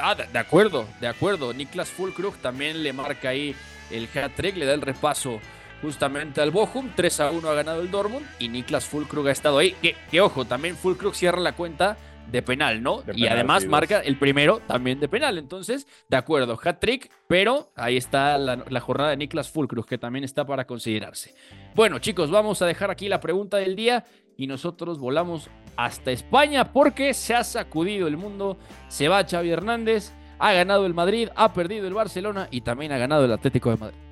Ah, 0.00 0.14
de, 0.14 0.26
de 0.26 0.38
acuerdo, 0.38 0.86
de 1.00 1.08
acuerdo. 1.08 1.52
Niklas 1.54 1.88
Fulkrug 1.88 2.36
también 2.36 2.82
le 2.82 2.92
marca 2.92 3.30
ahí 3.30 3.54
el 3.90 4.08
hat-trick, 4.14 4.56
le 4.56 4.66
da 4.66 4.74
el 4.74 4.82
repaso 4.82 5.40
justamente 5.84 6.40
al 6.40 6.50
Bochum. 6.50 6.90
3 6.96 7.20
a 7.20 7.30
1 7.30 7.48
ha 7.48 7.54
ganado 7.54 7.82
el 7.82 7.90
Dortmund 7.90 8.26
y 8.38 8.48
Niklas 8.48 8.86
Fulkrug 8.86 9.28
ha 9.28 9.32
estado 9.32 9.58
ahí. 9.58 9.72
Que, 9.82 9.94
que 10.10 10.20
ojo, 10.22 10.46
también 10.46 10.76
Fulkrug 10.76 11.14
cierra 11.14 11.40
la 11.40 11.52
cuenta 11.52 11.98
de 12.30 12.40
penal, 12.40 12.82
¿no? 12.82 13.02
De 13.02 13.12
y 13.14 13.26
además 13.26 13.64
sí, 13.64 13.68
marca 13.68 14.00
el 14.00 14.16
primero 14.16 14.60
también 14.66 14.98
de 14.98 15.08
penal. 15.08 15.36
Entonces, 15.36 15.86
de 16.08 16.16
acuerdo, 16.16 16.58
hat-trick, 16.62 17.10
pero 17.28 17.70
ahí 17.76 17.98
está 17.98 18.38
la, 18.38 18.64
la 18.66 18.80
jornada 18.80 19.10
de 19.10 19.18
Niklas 19.18 19.50
Fulkrug, 19.50 19.84
que 19.84 19.98
también 19.98 20.24
está 20.24 20.46
para 20.46 20.66
considerarse. 20.66 21.34
Bueno, 21.74 21.98
chicos, 21.98 22.30
vamos 22.30 22.62
a 22.62 22.66
dejar 22.66 22.90
aquí 22.90 23.08
la 23.08 23.20
pregunta 23.20 23.58
del 23.58 23.76
día 23.76 24.06
y 24.38 24.46
nosotros 24.46 24.98
volamos 24.98 25.50
hasta 25.76 26.12
España 26.12 26.72
porque 26.72 27.12
se 27.12 27.34
ha 27.34 27.44
sacudido 27.44 28.08
el 28.08 28.16
mundo. 28.16 28.56
Se 28.88 29.08
va 29.08 29.22
Xavi 29.22 29.50
Hernández, 29.50 30.12
ha 30.38 30.54
ganado 30.54 30.86
el 30.86 30.94
Madrid, 30.94 31.28
ha 31.36 31.52
perdido 31.52 31.86
el 31.86 31.92
Barcelona 31.92 32.48
y 32.50 32.62
también 32.62 32.90
ha 32.92 32.98
ganado 32.98 33.26
el 33.26 33.32
Atlético 33.32 33.68
de 33.70 33.76
Madrid. 33.76 34.03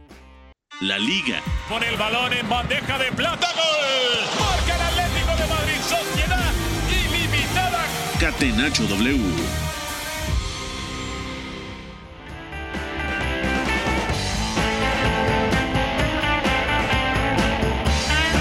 La 0.81 0.99
Liga, 0.99 1.41
Pone 1.69 1.89
el 1.89 1.97
balón 1.97 2.33
en 2.33 2.49
bandeja 2.49 2.99
de 2.99 3.13
plata. 3.13 3.47
¡Gol! 3.55 4.41
Marca 4.41 4.75
el 4.75 4.83
Atlético 4.83 5.37
de 5.37 5.47
Madrid. 5.47 5.81
Sociedad 5.81 6.53
ilimitada. 6.91 7.85
Catenacho 8.19 8.85
W. 8.89 9.21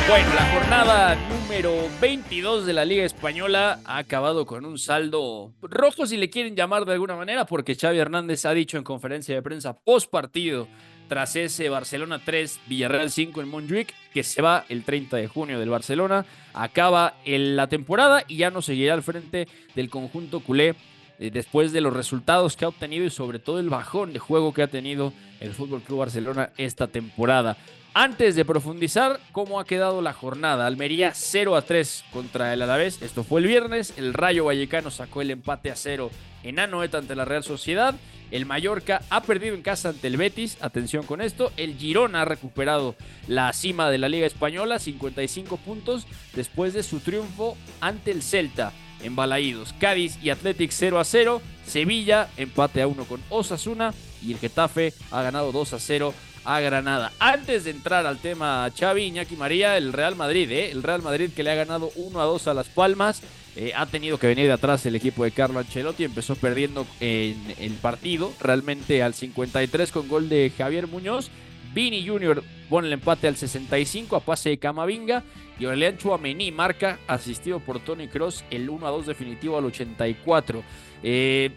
Bueno, 0.09 0.33
la 0.33 0.45
jornada 0.53 1.15
número 1.29 1.73
22 2.01 2.65
de 2.65 2.73
la 2.73 2.83
Liga 2.83 3.05
Española 3.05 3.79
ha 3.85 3.97
acabado 3.97 4.45
con 4.45 4.65
un 4.65 4.77
saldo 4.77 5.53
rojo, 5.61 6.05
si 6.05 6.17
le 6.17 6.29
quieren 6.29 6.55
llamar 6.55 6.83
de 6.85 6.93
alguna 6.93 7.15
manera, 7.15 7.45
porque 7.45 7.75
Xavi 7.75 7.97
Hernández 7.99 8.45
ha 8.45 8.53
dicho 8.53 8.77
en 8.77 8.83
conferencia 8.83 9.35
de 9.35 9.41
prensa 9.41 9.73
post 9.73 10.09
partido, 10.09 10.67
tras 11.11 11.35
ese 11.35 11.67
Barcelona 11.67 12.21
3, 12.23 12.61
Villarreal 12.67 13.11
5 13.11 13.41
en 13.41 13.49
Montjuic, 13.49 13.93
que 14.13 14.23
se 14.23 14.41
va 14.41 14.63
el 14.69 14.85
30 14.85 15.17
de 15.17 15.27
junio 15.27 15.59
del 15.59 15.67
Barcelona, 15.67 16.25
acaba 16.53 17.15
la 17.25 17.67
temporada 17.67 18.23
y 18.29 18.37
ya 18.37 18.49
no 18.49 18.61
seguirá 18.61 18.93
al 18.93 19.03
frente 19.03 19.49
del 19.75 19.89
conjunto 19.89 20.39
culé 20.39 20.73
eh, 21.19 21.29
después 21.29 21.73
de 21.73 21.81
los 21.81 21.93
resultados 21.93 22.55
que 22.55 22.63
ha 22.63 22.69
obtenido 22.69 23.03
y 23.03 23.09
sobre 23.09 23.39
todo 23.39 23.59
el 23.59 23.67
bajón 23.67 24.13
de 24.13 24.19
juego 24.19 24.53
que 24.53 24.63
ha 24.63 24.67
tenido 24.67 25.11
el 25.41 25.51
Fútbol 25.51 25.81
Club 25.81 25.99
Barcelona 25.99 26.51
esta 26.55 26.87
temporada. 26.87 27.57
Antes 27.93 28.37
de 28.37 28.45
profundizar, 28.45 29.19
¿cómo 29.33 29.59
ha 29.59 29.65
quedado 29.65 30.01
la 30.01 30.13
jornada? 30.13 30.65
Almería 30.65 31.11
0 31.13 31.57
a 31.57 31.61
3 31.61 32.05
contra 32.13 32.53
el 32.53 32.61
Alavés. 32.61 33.01
Esto 33.01 33.25
fue 33.25 33.41
el 33.41 33.47
viernes. 33.47 33.93
El 33.97 34.13
Rayo 34.13 34.45
Vallecano 34.45 34.89
sacó 34.89 35.21
el 35.21 35.31
empate 35.31 35.71
a 35.71 35.75
0 35.75 36.09
en 36.43 36.59
Anoeta 36.59 36.99
ante 36.99 37.17
la 37.17 37.25
Real 37.25 37.43
Sociedad. 37.43 37.95
El 38.31 38.45
Mallorca 38.45 39.01
ha 39.09 39.21
perdido 39.23 39.55
en 39.55 39.61
casa 39.61 39.89
ante 39.89 40.07
el 40.07 40.17
Betis. 40.17 40.57
Atención 40.61 41.05
con 41.05 41.21
esto. 41.21 41.51
El 41.57 41.77
Girona 41.77 42.21
ha 42.21 42.25
recuperado 42.25 42.95
la 43.27 43.51
cima 43.53 43.89
de 43.89 43.97
la 43.97 44.09
Liga 44.09 44.25
Española, 44.25 44.79
55 44.79 45.57
puntos, 45.57 46.07
después 46.33 46.73
de 46.73 46.83
su 46.83 46.99
triunfo 47.01 47.57
ante 47.81 48.11
el 48.11 48.23
Celta 48.23 48.71
en 49.03 49.15
Balaídos. 49.15 49.73
Cádiz 49.79 50.17
y 50.23 50.29
Athletic 50.29 50.71
0 50.71 50.99
a 50.99 51.03
0. 51.03 51.41
Sevilla 51.65 52.29
empate 52.37 52.81
a 52.81 52.87
1 52.87 53.03
con 53.05 53.21
Osasuna. 53.29 53.93
Y 54.23 54.31
el 54.31 54.39
Getafe 54.39 54.93
ha 55.11 55.21
ganado 55.21 55.51
2 55.51 55.73
a 55.73 55.79
0 55.79 56.13
a 56.45 56.59
Granada. 56.59 57.11
Antes 57.19 57.65
de 57.65 57.71
entrar 57.71 58.05
al 58.05 58.17
tema 58.17 58.69
Xavi, 58.77 59.03
Iñaki 59.03 59.35
María, 59.35 59.77
el 59.77 59.93
Real 59.93 60.15
Madrid, 60.15 60.49
¿eh? 60.51 60.71
el 60.71 60.83
Real 60.83 61.01
Madrid 61.01 61.31
que 61.35 61.43
le 61.43 61.51
ha 61.51 61.55
ganado 61.55 61.91
1 61.95 62.19
a 62.19 62.25
2 62.25 62.47
a 62.47 62.53
Las 62.53 62.69
Palmas. 62.69 63.21
Eh, 63.55 63.73
ha 63.75 63.85
tenido 63.85 64.17
que 64.17 64.27
venir 64.27 64.47
de 64.47 64.53
atrás 64.53 64.85
el 64.85 64.95
equipo 64.95 65.23
de 65.23 65.31
Carlo 65.31 65.59
Ancelotti. 65.59 66.03
Empezó 66.03 66.35
perdiendo 66.35 66.85
en 66.99 67.35
el 67.59 67.73
partido, 67.73 68.33
realmente 68.39 69.03
al 69.03 69.13
53 69.13 69.91
con 69.91 70.07
gol 70.07 70.29
de 70.29 70.51
Javier 70.57 70.87
Muñoz. 70.87 71.29
Vini 71.73 72.05
Jr. 72.05 72.43
pone 72.69 72.87
el 72.87 72.93
empate 72.93 73.27
al 73.27 73.37
65 73.37 74.15
a 74.15 74.19
pase 74.21 74.49
de 74.49 74.57
Camavinga. 74.57 75.23
Y 75.59 75.65
Orleán 75.65 75.97
Chouameni 75.97 76.51
marca, 76.51 76.99
asistido 77.07 77.59
por 77.59 77.79
Tony 77.79 78.07
Cross, 78.07 78.43
el 78.49 78.69
1 78.69 78.87
a 78.87 78.89
2 78.89 79.05
definitivo 79.05 79.57
al 79.57 79.65
84. 79.65 80.63
Eh, 81.03 81.51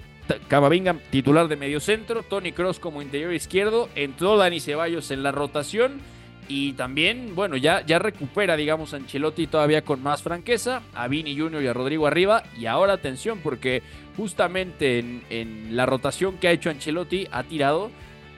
Camavinga, 0.49 0.97
titular 1.11 1.49
de 1.49 1.57
medio 1.57 1.81
centro, 1.81 2.23
Tony 2.23 2.53
Cross 2.53 2.79
como 2.79 3.03
interior 3.03 3.33
izquierdo, 3.33 3.89
entró 3.95 4.37
Dani 4.37 4.61
Ceballos 4.61 5.11
en 5.11 5.23
la 5.23 5.33
rotación 5.33 6.01
y 6.49 6.73
también, 6.75 7.35
bueno, 7.35 7.57
ya, 7.57 7.85
ya 7.87 7.99
recupera, 7.99 8.57
digamos, 8.57 8.95
Ancelotti 8.95 9.47
todavía 9.47 9.83
con 9.83 10.03
más 10.03 10.23
franqueza, 10.23 10.83
a 10.95 11.09
Vini 11.09 11.39
Junior 11.39 11.63
y 11.63 11.67
a 11.67 11.73
Rodrigo 11.73 12.07
arriba, 12.07 12.43
y 12.59 12.67
ahora 12.67 12.95
atención, 12.95 13.41
porque 13.43 13.83
justamente 14.17 14.99
en, 14.99 15.23
en 15.31 15.77
la 15.77 15.87
rotación 15.87 16.37
que 16.39 16.49
ha 16.49 16.53
hecho 16.53 16.71
Ancelotti 16.71 17.27
ha 17.31 17.43
tirado 17.45 17.91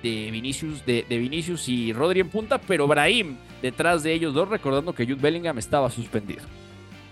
de 0.02 0.30
Vinicius, 0.30 0.84
de, 0.86 1.04
de 1.08 1.18
Vinicius 1.18 1.68
y 1.68 1.92
Rodri 1.92 2.20
en 2.20 2.28
punta, 2.28 2.58
pero 2.58 2.86
Brahim 2.86 3.36
detrás 3.62 4.02
de 4.02 4.12
ellos 4.12 4.34
dos, 4.34 4.48
recordando 4.48 4.94
que 4.94 5.04
Jude 5.04 5.20
Bellingham 5.20 5.58
estaba 5.58 5.90
suspendido. 5.90 6.42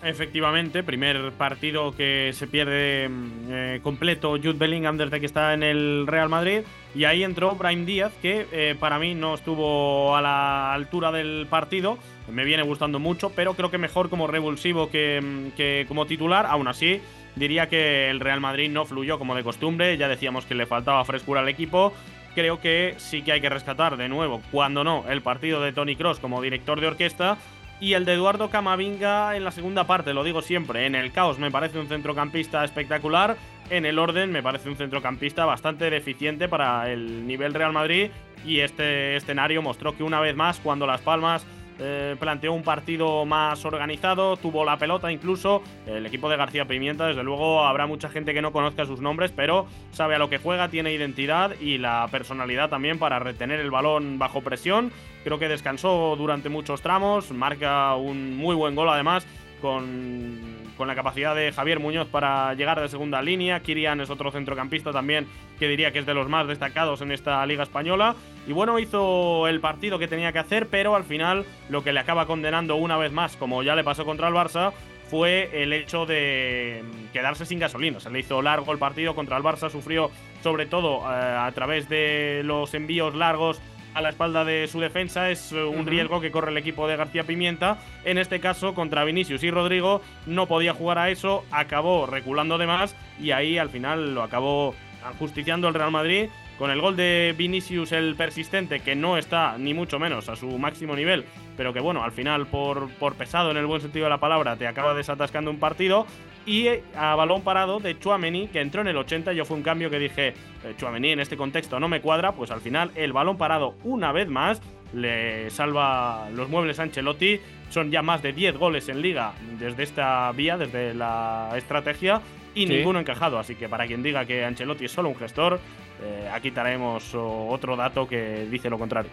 Efectivamente, 0.05 0.83
primer 0.83 1.33
partido 1.33 1.97
que 1.97 2.33
se 2.35 2.47
pierde 2.47 3.09
mm, 3.09 3.31
eh, 3.49 3.81
completo 3.83 4.33
Jude 4.33 4.53
Bellingham 4.53 4.99
desde 4.99 5.19
que 5.19 5.25
está 5.25 5.55
en 5.55 5.63
el 5.63 6.07
Real 6.07 6.29
Madrid. 6.29 6.61
Y 6.95 7.05
ahí 7.05 7.25
entró 7.25 7.57
Brahim 7.57 7.87
Díaz, 7.87 8.13
que 8.21 8.47
eh, 8.53 8.77
para 8.79 8.99
mí 8.99 9.15
no 9.15 9.35
estuvo 9.35 10.15
a 10.15 10.21
la 10.21 10.75
altura 10.75 11.11
del 11.11 11.47
partido. 11.49 11.99
Me 12.31 12.45
viene 12.45 12.63
gustando 12.63 12.99
mucho, 12.99 13.31
pero 13.31 13.55
creo 13.55 13.71
que 13.71 13.79
mejor 13.79 14.11
como 14.11 14.27
revulsivo 14.27 14.91
que, 14.91 15.23
mm, 15.23 15.57
que 15.57 15.87
como 15.89 16.05
titular. 16.05 16.45
Aún 16.47 16.69
así, 16.69 17.01
diría 17.35 17.71
que 17.71 18.11
el 18.11 18.21
Real 18.21 18.41
Madrid 18.43 18.71
no 18.71 18.85
fluyó 18.85 19.19
como 19.19 19.35
de 19.35 19.43
costumbre. 19.43 19.97
Ya 19.97 20.09
decíamos 20.09 20.45
que 20.45 20.55
le 20.55 20.67
faltaba 20.67 21.03
frescura 21.07 21.41
al 21.41 21.49
equipo. 21.49 21.95
Creo 22.35 22.61
que 22.61 22.95
sí 22.99 23.23
que 23.23 23.33
hay 23.33 23.41
que 23.41 23.49
rescatar 23.49 23.97
de 23.97 24.09
nuevo, 24.09 24.43
cuando 24.51 24.83
no, 24.83 25.05
el 25.09 25.23
partido 25.23 25.61
de 25.63 25.73
Tony 25.73 25.95
Cross 25.95 26.19
como 26.19 26.43
director 26.43 26.81
de 26.81 26.89
orquesta 26.89 27.39
y 27.85 27.93
el 27.93 28.07
de 28.07 28.15
Eduardo 28.15 28.49
Camavinga 28.49 29.37
en 29.37 29.45
la 29.45 29.51
segunda 29.51 29.87
parte, 29.87 30.15
lo 30.15 30.25
digo 30.25 30.41
siempre, 30.41 30.87
en 30.87 30.95
el 30.95 31.13
caos 31.13 31.39
me 31.39 31.51
parece 31.51 31.79
un 31.79 31.87
centrocampista 31.87 32.65
espectacular, 32.65 33.37
en 33.69 33.85
el 33.85 33.99
orden 33.99 34.33
me 34.33 34.43
parece 34.43 34.71
un 34.71 34.77
centrocampista 34.77 35.45
bastante 35.45 35.91
deficiente 35.91 36.49
para 36.49 36.91
el 36.91 37.27
nivel 37.27 37.53
Real 37.53 37.75
Madrid 37.75 38.09
y 38.43 38.61
este 38.61 39.17
escenario 39.17 39.61
mostró 39.61 39.95
que 39.95 40.03
una 40.03 40.19
vez 40.19 40.35
más 40.35 40.61
cuando 40.61 40.87
Las 40.87 41.03
Palmas 41.03 41.45
eh, 41.79 42.17
planteó 42.19 42.53
un 42.53 42.63
partido 42.63 43.25
más 43.25 43.65
organizado, 43.65 44.37
tuvo 44.37 44.65
la 44.65 44.79
pelota 44.79 45.11
incluso, 45.11 45.63
el 45.87 46.07
equipo 46.07 46.29
de 46.29 46.37
García 46.37 46.67
Pimienta 46.67 47.07
desde 47.07 47.25
luego 47.25 47.65
habrá 47.65 47.87
mucha 47.87 48.09
gente 48.09 48.35
que 48.35 48.43
no 48.43 48.53
conozca 48.53 48.87
sus 48.87 49.01
nombres, 49.01 49.33
pero 49.35 49.67
sabe 49.93 50.15
a 50.15 50.19
lo 50.19 50.29
que 50.29 50.39
juega, 50.39 50.69
tiene 50.69 50.93
identidad 50.93 51.59
y 51.61 51.79
la 51.79 52.07
personalidad 52.11 52.69
también 52.69 52.99
para 52.99 53.19
retener 53.19 53.61
el 53.61 53.71
balón 53.71 54.19
bajo 54.19 54.41
presión. 54.41 54.93
Creo 55.25 55.39
que 55.39 55.49
descansó 55.49 56.15
durante 56.17 56.49
muchos 56.49 56.83
tramos, 56.83 57.31
marca 57.33 57.95
un 57.97 58.37
muy 58.37 58.55
buen 58.55 58.75
gol 58.75 58.89
además 58.89 59.27
con, 59.65 60.87
la 60.87 60.95
capacidad 60.95 61.35
de 61.35 61.51
Javier 61.51 61.81
Muñoz 61.81 62.07
para 62.09 62.53
llegar 62.53 62.79
de 62.79 62.87
segunda 62.91 63.23
línea. 63.23 63.61
Kirian 63.61 63.99
es 64.03 64.11
otro 64.11 64.31
centrocampista 64.31 64.93
también 64.93 65.27
que 65.59 65.69
diría 65.69 65.91
que 65.91 66.01
es 66.01 66.07
de 66.07 66.13
los 66.13 66.29
más 66.29 66.47
destacados 66.47 67.01
en 67.01 67.11
esta 67.11 67.47
liga 67.47 67.63
española. 67.63 68.15
Y 68.47 68.53
bueno, 68.53 68.79
hizo 68.79 69.49
el 69.49 69.61
partido 69.61 69.99
que 69.99 70.07
tenía 70.07 70.33
que 70.33 70.39
hacer, 70.39 70.69
pero 70.69 70.95
al 70.95 71.05
final 71.05 71.47
lo 71.71 71.83
que 71.83 71.95
le 71.95 72.01
acaba 72.01 72.27
condenando 72.27 72.77
una 72.77 72.99
vez 72.99 73.11
más, 73.11 73.39
como 73.39 73.63
ya 73.63 73.75
le 73.75 73.85
pasó 73.85 74.05
contra 74.05 74.29
el 74.29 74.35
Barça, 74.35 74.75
fue 75.09 75.49
el 75.63 75.73
hecho 75.73 76.05
de 76.05 76.85
quedarse 77.15 77.47
sin 77.47 77.59
gasolina. 77.59 78.01
Se 78.01 78.11
le 78.11 78.19
hizo 78.19 78.43
largo 78.43 78.71
el 78.71 78.79
partido 78.79 79.15
contra 79.15 79.39
el 79.39 79.43
Barça, 79.43 79.71
sufrió 79.71 80.11
sobre 80.43 80.67
todo 80.67 80.99
eh, 80.99 81.15
a 81.15 81.51
través 81.55 81.89
de 81.89 82.43
los 82.45 82.75
envíos 82.75 83.15
largos 83.15 83.63
a 83.95 84.01
la 84.01 84.11
espalda 84.11 84.45
de 84.45 84.67
su 84.67 84.81
defensa. 84.81 85.31
Es 85.31 85.53
eh, 85.53 85.63
un 85.63 85.87
riesgo 85.87 86.21
que 86.21 86.31
corre 86.31 86.51
el 86.51 86.57
equipo 86.57 86.87
de 86.87 86.97
García 86.97 87.25
Pimienta. 87.25 87.79
En 88.05 88.19
este 88.19 88.41
caso, 88.41 88.75
contra 88.75 89.05
Vinicius 89.05 89.43
y 89.43 89.51
Rodrigo, 89.51 90.03
no 90.27 90.47
podía 90.47 90.75
jugar 90.75 90.99
a 90.99 91.11
eso, 91.11 91.45
acabó 91.51 92.07
reculando 92.07 92.59
de 92.59 92.67
más 92.67 92.95
y 93.21 93.31
ahí 93.31 93.59
al 93.59 93.71
final 93.71 94.15
lo 94.15 94.23
acabó 94.23 94.75
ajusticiando 95.05 95.69
el 95.69 95.75
Real 95.75 95.91
Madrid. 95.91 96.29
Con 96.59 96.71
el 96.71 96.81
gol 96.81 96.95
de 96.95 97.35
Vinicius, 97.37 97.91
el 97.91 98.15
persistente, 98.15 98.79
que 98.79 98.95
no 98.95 99.19
está 99.19 99.57
ni 99.59 99.75
mucho 99.75 99.99
menos 99.99 100.29
a 100.29 100.37
su 100.37 100.47
máximo 100.57 100.95
nivel, 100.95 101.25
pero 101.57 101.73
que 101.73 101.81
bueno, 101.81 102.05
al 102.05 102.13
final 102.13 102.47
por, 102.47 102.89
por 102.91 103.15
pesado 103.15 103.51
en 103.51 103.57
el 103.57 103.67
buen 103.67 103.81
sentido 103.81 104.05
de 104.05 104.11
la 104.11 104.19
palabra, 104.21 104.55
te 104.55 104.69
acaba 104.69 104.95
desatascando 104.95 105.51
un 105.51 105.59
partido. 105.59 106.07
Y 106.47 106.69
a 106.95 107.15
balón 107.15 107.43
parado 107.43 107.81
de 107.81 107.99
Chuamení, 107.99 108.49
que 108.49 108.61
entró 108.61 108.83
en 108.83 108.89
el 108.89 108.97
80. 108.99 109.33
Yo 109.33 109.45
fue 109.45 109.57
un 109.57 109.63
cambio 109.63 109.89
que 109.89 109.99
dije, 109.99 110.29
eh, 110.29 110.75
Chuamení 110.77 111.11
en 111.13 111.21
este 111.21 111.37
contexto 111.37 111.81
no 111.81 111.89
me 111.89 112.01
cuadra. 112.03 112.33
Pues 112.33 112.51
al 112.51 112.61
final 112.61 112.91
el 112.95 113.13
balón 113.15 113.39
parado 113.39 113.75
una 113.85 114.13
vez 114.13 114.29
más 114.29 114.61
le 114.93 115.51
salva 115.51 116.29
los 116.35 116.49
muebles 116.51 116.79
a 116.79 116.83
Ancelotti. 116.83 117.41
Son 117.71 117.91
ya 117.91 118.03
más 118.03 118.23
de 118.23 118.33
10 118.35 118.59
goles 118.59 118.89
en 118.91 119.01
liga 119.01 119.33
desde 119.59 119.83
esta 119.85 120.31
vía, 120.33 120.59
desde 120.59 120.93
la 120.95 121.51
estrategia. 121.57 122.21
Y 122.55 122.67
Sí. 122.67 122.73
ninguno 122.75 123.01
encajado. 123.01 123.39
Así 123.39 123.55
que 123.57 123.69
para 123.69 123.87
quien 123.87 124.03
diga 124.03 124.25
que 124.27 124.45
Ancelotti 124.45 124.85
es 124.85 124.93
solo 124.93 125.09
un 125.09 125.17
gestor, 125.17 125.59
eh, 126.03 126.29
aquí 126.33 126.51
traemos 126.51 127.13
otro 127.15 127.75
dato 127.75 128.07
que 128.07 128.47
dice 128.51 128.69
lo 128.71 128.79
contrario. 128.79 129.11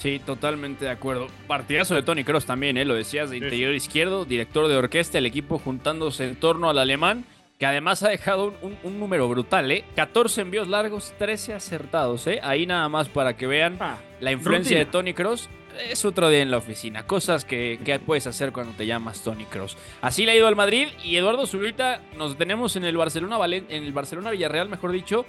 Sí, 0.00 0.18
totalmente 0.18 0.84
de 0.86 0.90
acuerdo. 0.90 1.28
Partidazo 1.46 1.94
de 1.94 2.02
Tony 2.02 2.24
Cross 2.24 2.46
también, 2.46 2.76
¿eh? 2.78 2.84
lo 2.84 2.94
decías, 2.94 3.30
de 3.30 3.36
interior 3.36 3.74
izquierdo, 3.74 4.24
director 4.24 4.66
de 4.66 4.76
orquesta, 4.76 5.18
el 5.18 5.26
equipo 5.26 5.58
juntándose 5.58 6.24
en 6.26 6.36
torno 6.36 6.70
al 6.70 6.78
alemán, 6.78 7.24
que 7.58 7.66
además 7.66 8.02
ha 8.02 8.08
dejado 8.08 8.46
un, 8.46 8.54
un- 8.62 8.78
un 8.82 8.98
número 8.98 9.28
brutal, 9.28 9.70
¿eh? 9.70 9.84
14 9.96 10.40
envíos 10.40 10.68
largos, 10.68 11.12
13 11.18 11.52
acertados, 11.52 12.26
¿eh? 12.26 12.40
Ahí 12.42 12.64
nada 12.66 12.88
más 12.88 13.10
para 13.10 13.36
que 13.36 13.46
vean 13.46 13.76
la 14.20 14.32
influencia 14.32 14.78
rutina. 14.78 14.86
de 14.86 14.90
Tony 14.90 15.12
Cross. 15.12 15.50
Es 15.88 16.04
otro 16.04 16.28
día 16.28 16.40
en 16.40 16.50
la 16.50 16.58
oficina, 16.58 17.06
cosas 17.06 17.44
que, 17.44 17.80
que 17.84 17.98
puedes 17.98 18.26
hacer 18.26 18.52
cuando 18.52 18.74
te 18.74 18.86
llamas 18.86 19.22
Tony 19.22 19.44
Cross. 19.44 19.76
Así 20.00 20.24
le 20.24 20.32
ha 20.32 20.36
ido 20.36 20.46
al 20.46 20.56
Madrid 20.56 20.88
y 21.02 21.16
Eduardo 21.16 21.46
Zurita 21.46 22.00
nos 22.16 22.36
tenemos 22.36 22.76
en 22.76 22.84
el 22.84 22.96
Barcelona 22.96 23.38
en 23.46 23.84
el 23.84 23.92
Barcelona 23.92 24.30
Villarreal, 24.30 24.68
mejor 24.68 24.92
dicho, 24.92 25.24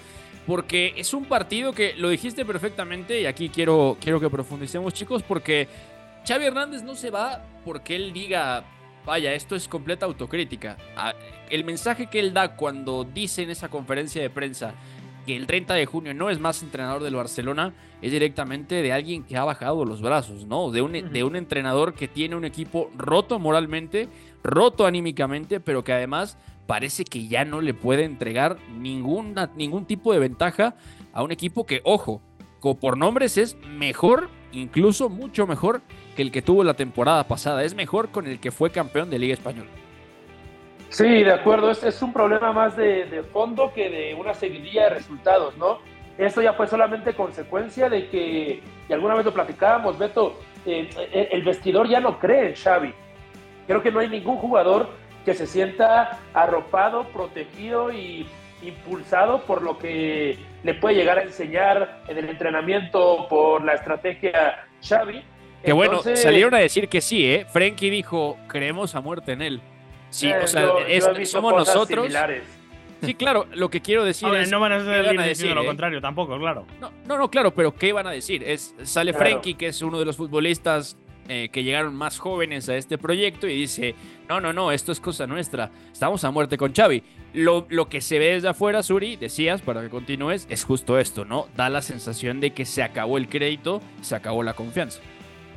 porque 0.48 0.94
es 0.98 1.14
un 1.14 1.26
partido 1.26 1.74
que 1.74 1.94
lo 1.96 2.10
dijiste 2.10 2.46
perfectamente 2.46 3.22
y 3.22 3.26
aquí 3.26 3.50
quiero, 3.50 3.98
quiero 4.02 4.20
que 4.20 4.30
profundicemos 4.30 4.94
chicos 4.94 5.24
porque 5.24 5.68
Xavi 6.28 6.46
Hernández 6.46 6.84
no 6.84 6.96
se 6.96 7.10
va 7.10 7.44
porque 7.64 7.96
él 7.96 8.14
diga, 8.14 8.64
vaya, 9.06 9.34
esto 9.34 9.56
es 9.56 9.68
completa 9.68 10.06
autocrítica. 10.06 10.78
Ah, 10.96 11.14
El 11.50 11.64
mensaje 11.64 12.08
que 12.08 12.20
él 12.20 12.34
da 12.34 12.56
cuando 12.56 13.04
dice 13.04 13.44
en 13.44 13.52
esa 13.52 13.70
conferencia 13.70 14.22
de 14.22 14.30
prensa 14.30 14.74
que 15.26 15.36
el 15.36 15.48
30 15.48 15.74
de 15.74 15.86
junio 15.86 16.14
no 16.14 16.30
es 16.30 16.40
más 16.40 16.62
entrenador 16.64 17.04
del 17.04 17.16
Barcelona 17.16 17.74
es 18.02 18.12
directamente 18.12 18.82
de 18.82 18.94
alguien 18.94 19.24
que 19.24 19.38
ha 19.38 19.44
bajado 19.44 19.86
los 19.86 20.02
brazos, 20.02 20.46
¿no? 20.46 20.72
De 20.72 20.82
un, 20.82 20.92
de 20.92 21.24
un 21.24 21.36
entrenador 21.36 21.94
que 21.94 22.08
tiene 22.08 22.36
un 22.36 22.46
equipo 22.46 22.90
roto 22.98 23.40
moralmente, 23.40 24.10
roto 24.44 24.86
anímicamente, 24.86 25.60
pero 25.60 25.84
que 25.84 25.94
además 25.94 26.38
parece 26.66 27.04
que 27.04 27.28
ya 27.28 27.46
no 27.46 27.62
le 27.62 27.74
puede 27.74 28.04
entregar 28.04 28.58
ninguna, 28.78 29.52
ningún 29.56 29.86
tipo 29.86 30.14
de 30.14 30.20
ventaja 30.20 30.76
a 31.14 31.24
un 31.24 31.32
equipo 31.32 31.66
que, 31.66 31.82
ojo, 31.84 32.22
por 32.80 32.98
nombres 32.98 33.38
es 33.38 33.58
mejor, 33.68 34.30
incluso 34.52 35.10
mucho 35.10 35.48
mejor 35.48 35.82
que 36.16 36.22
el 36.22 36.32
que 36.32 36.42
tuvo 36.42 36.64
la 36.64 36.76
temporada 36.76 37.28
pasada. 37.28 37.64
Es 37.64 37.76
mejor 37.76 38.10
con 38.10 38.28
el 38.28 38.40
que 38.40 38.52
fue 38.52 38.72
campeón 38.72 39.10
de 39.10 39.20
Liga 39.20 39.34
Española. 39.34 39.70
Sí, 40.92 41.24
de 41.24 41.32
acuerdo. 41.32 41.72
Es, 41.72 41.84
es 41.84 42.02
un 42.02 42.12
problema 42.12 42.52
más 42.52 42.76
de, 42.76 43.06
de 43.06 43.24
fondo 43.24 43.72
que 43.74 43.90
de 43.90 44.14
una 44.14 44.34
seguidilla 44.34 44.84
de 44.84 44.90
resultados, 44.90 45.58
¿no? 45.58 45.80
Esto 46.18 46.42
ya 46.42 46.54
fue 46.54 46.68
solamente 46.68 47.14
consecuencia 47.14 47.90
de 47.90 48.10
que, 48.10 48.62
y 48.90 48.94
alguna 48.94 49.16
vez 49.16 49.26
lo 49.26 49.34
platicábamos, 49.34 49.98
Beto, 49.98 50.38
eh, 50.66 50.90
eh, 50.98 51.30
el 51.32 51.44
vestidor 51.44 51.88
ya 51.88 52.02
no 52.02 52.20
cree 52.20 52.50
en 52.50 52.56
Xavi. 52.56 52.94
Creo 53.66 53.82
que 53.82 53.92
no 53.92 54.02
hay 54.02 54.10
ningún 54.10 54.36
jugador 54.36 54.90
que 55.24 55.34
se 55.34 55.48
sienta 55.48 56.20
arropado, 56.34 57.06
protegido 57.06 57.92
y 57.94 58.28
impulsado 58.62 59.42
por 59.44 59.62
lo 59.62 59.78
que 59.78 60.38
le 60.64 60.74
puede 60.74 60.96
llegar 60.96 61.18
a 61.18 61.24
enseñar 61.24 62.02
en 62.08 62.18
el 62.18 62.30
entrenamiento, 62.30 63.28
por 63.30 63.64
la 63.64 63.76
estrategia 63.76 64.68
Xavi. 64.88 65.24
Que 65.64 65.72
bueno, 65.72 66.02
salieron 66.04 66.54
a 66.54 66.58
decir 66.58 66.90
que 66.90 67.00
sí, 67.00 67.26
¿eh? 67.26 67.46
Frenkie 67.48 67.90
dijo, 67.90 68.38
creemos 68.48 68.94
a 68.94 69.02
muerte 69.02 69.32
en 69.32 69.42
él. 69.42 69.62
Sí, 70.12 70.28
Eh, 70.30 70.36
o 70.44 70.48
sea, 70.48 70.62
yo- 70.62 70.80
es- 70.88 71.04
yo 71.06 71.12
he 71.12 71.18
visto 71.18 71.38
somos 71.40 71.54
cosas 71.54 71.74
nosotros. 71.76 72.04
similares. 72.06 72.44
Sí, 73.02 73.16
claro, 73.16 73.48
lo 73.56 73.70
que 73.72 73.82
quiero 73.82 74.04
decir 74.06 74.32
es. 74.36 74.52
no 74.52 74.60
van 74.60 74.74
a 74.74 74.78
¿qué 74.78 74.84
ser 74.84 74.92
van 74.92 75.04
diciendo 75.04 75.24
decir, 75.28 75.56
lo 75.56 75.64
eh? 75.64 75.66
contrario 75.66 76.00
tampoco, 76.02 76.38
claro. 76.38 76.68
No, 76.80 76.92
no, 77.08 77.18
no, 77.18 77.32
claro, 77.32 77.52
pero 77.52 77.74
¿qué 77.74 77.92
van 77.94 78.06
a 78.06 78.12
decir? 78.12 78.44
Es, 78.44 78.76
sale 78.84 79.12
Claro. 79.12 79.26
Frenkie, 79.26 79.56
que 79.56 79.68
es 79.68 79.82
uno 79.82 79.98
de 79.98 80.06
los 80.06 80.18
futbolistas 80.18 80.98
eh, 81.28 81.50
que 81.52 81.64
llegaron 81.64 81.96
más 81.96 82.20
jóvenes 82.20 82.68
a 82.70 82.76
este 82.76 82.98
proyecto, 83.00 83.48
y 83.48 83.56
dice: 83.56 83.96
No, 84.30 84.40
no, 84.42 84.54
no, 84.54 84.72
esto 84.72 84.92
es 84.92 85.00
cosa 85.00 85.26
nuestra. 85.26 85.72
Estamos 85.92 86.24
a 86.26 86.32
muerte 86.32 86.58
con 86.58 86.74
Xavi. 86.76 87.02
Lo, 87.34 87.66
lo 87.70 87.88
que 87.90 88.02
se 88.02 88.20
ve 88.20 88.34
desde 88.34 88.50
afuera, 88.50 88.84
Suri, 88.84 89.16
decías, 89.16 89.62
para 89.62 89.82
que 89.82 89.90
continúes, 89.90 90.46
es 90.50 90.64
justo 90.66 91.00
esto, 91.00 91.24
¿no? 91.26 91.48
Da 91.56 91.70
la 91.70 91.82
sensación 91.82 92.40
de 92.40 92.52
que 92.52 92.66
se 92.66 92.84
acabó 92.84 93.18
el 93.18 93.30
crédito, 93.30 93.82
se 94.02 94.16
acabó 94.16 94.44
la 94.44 94.54
confianza. 94.54 95.00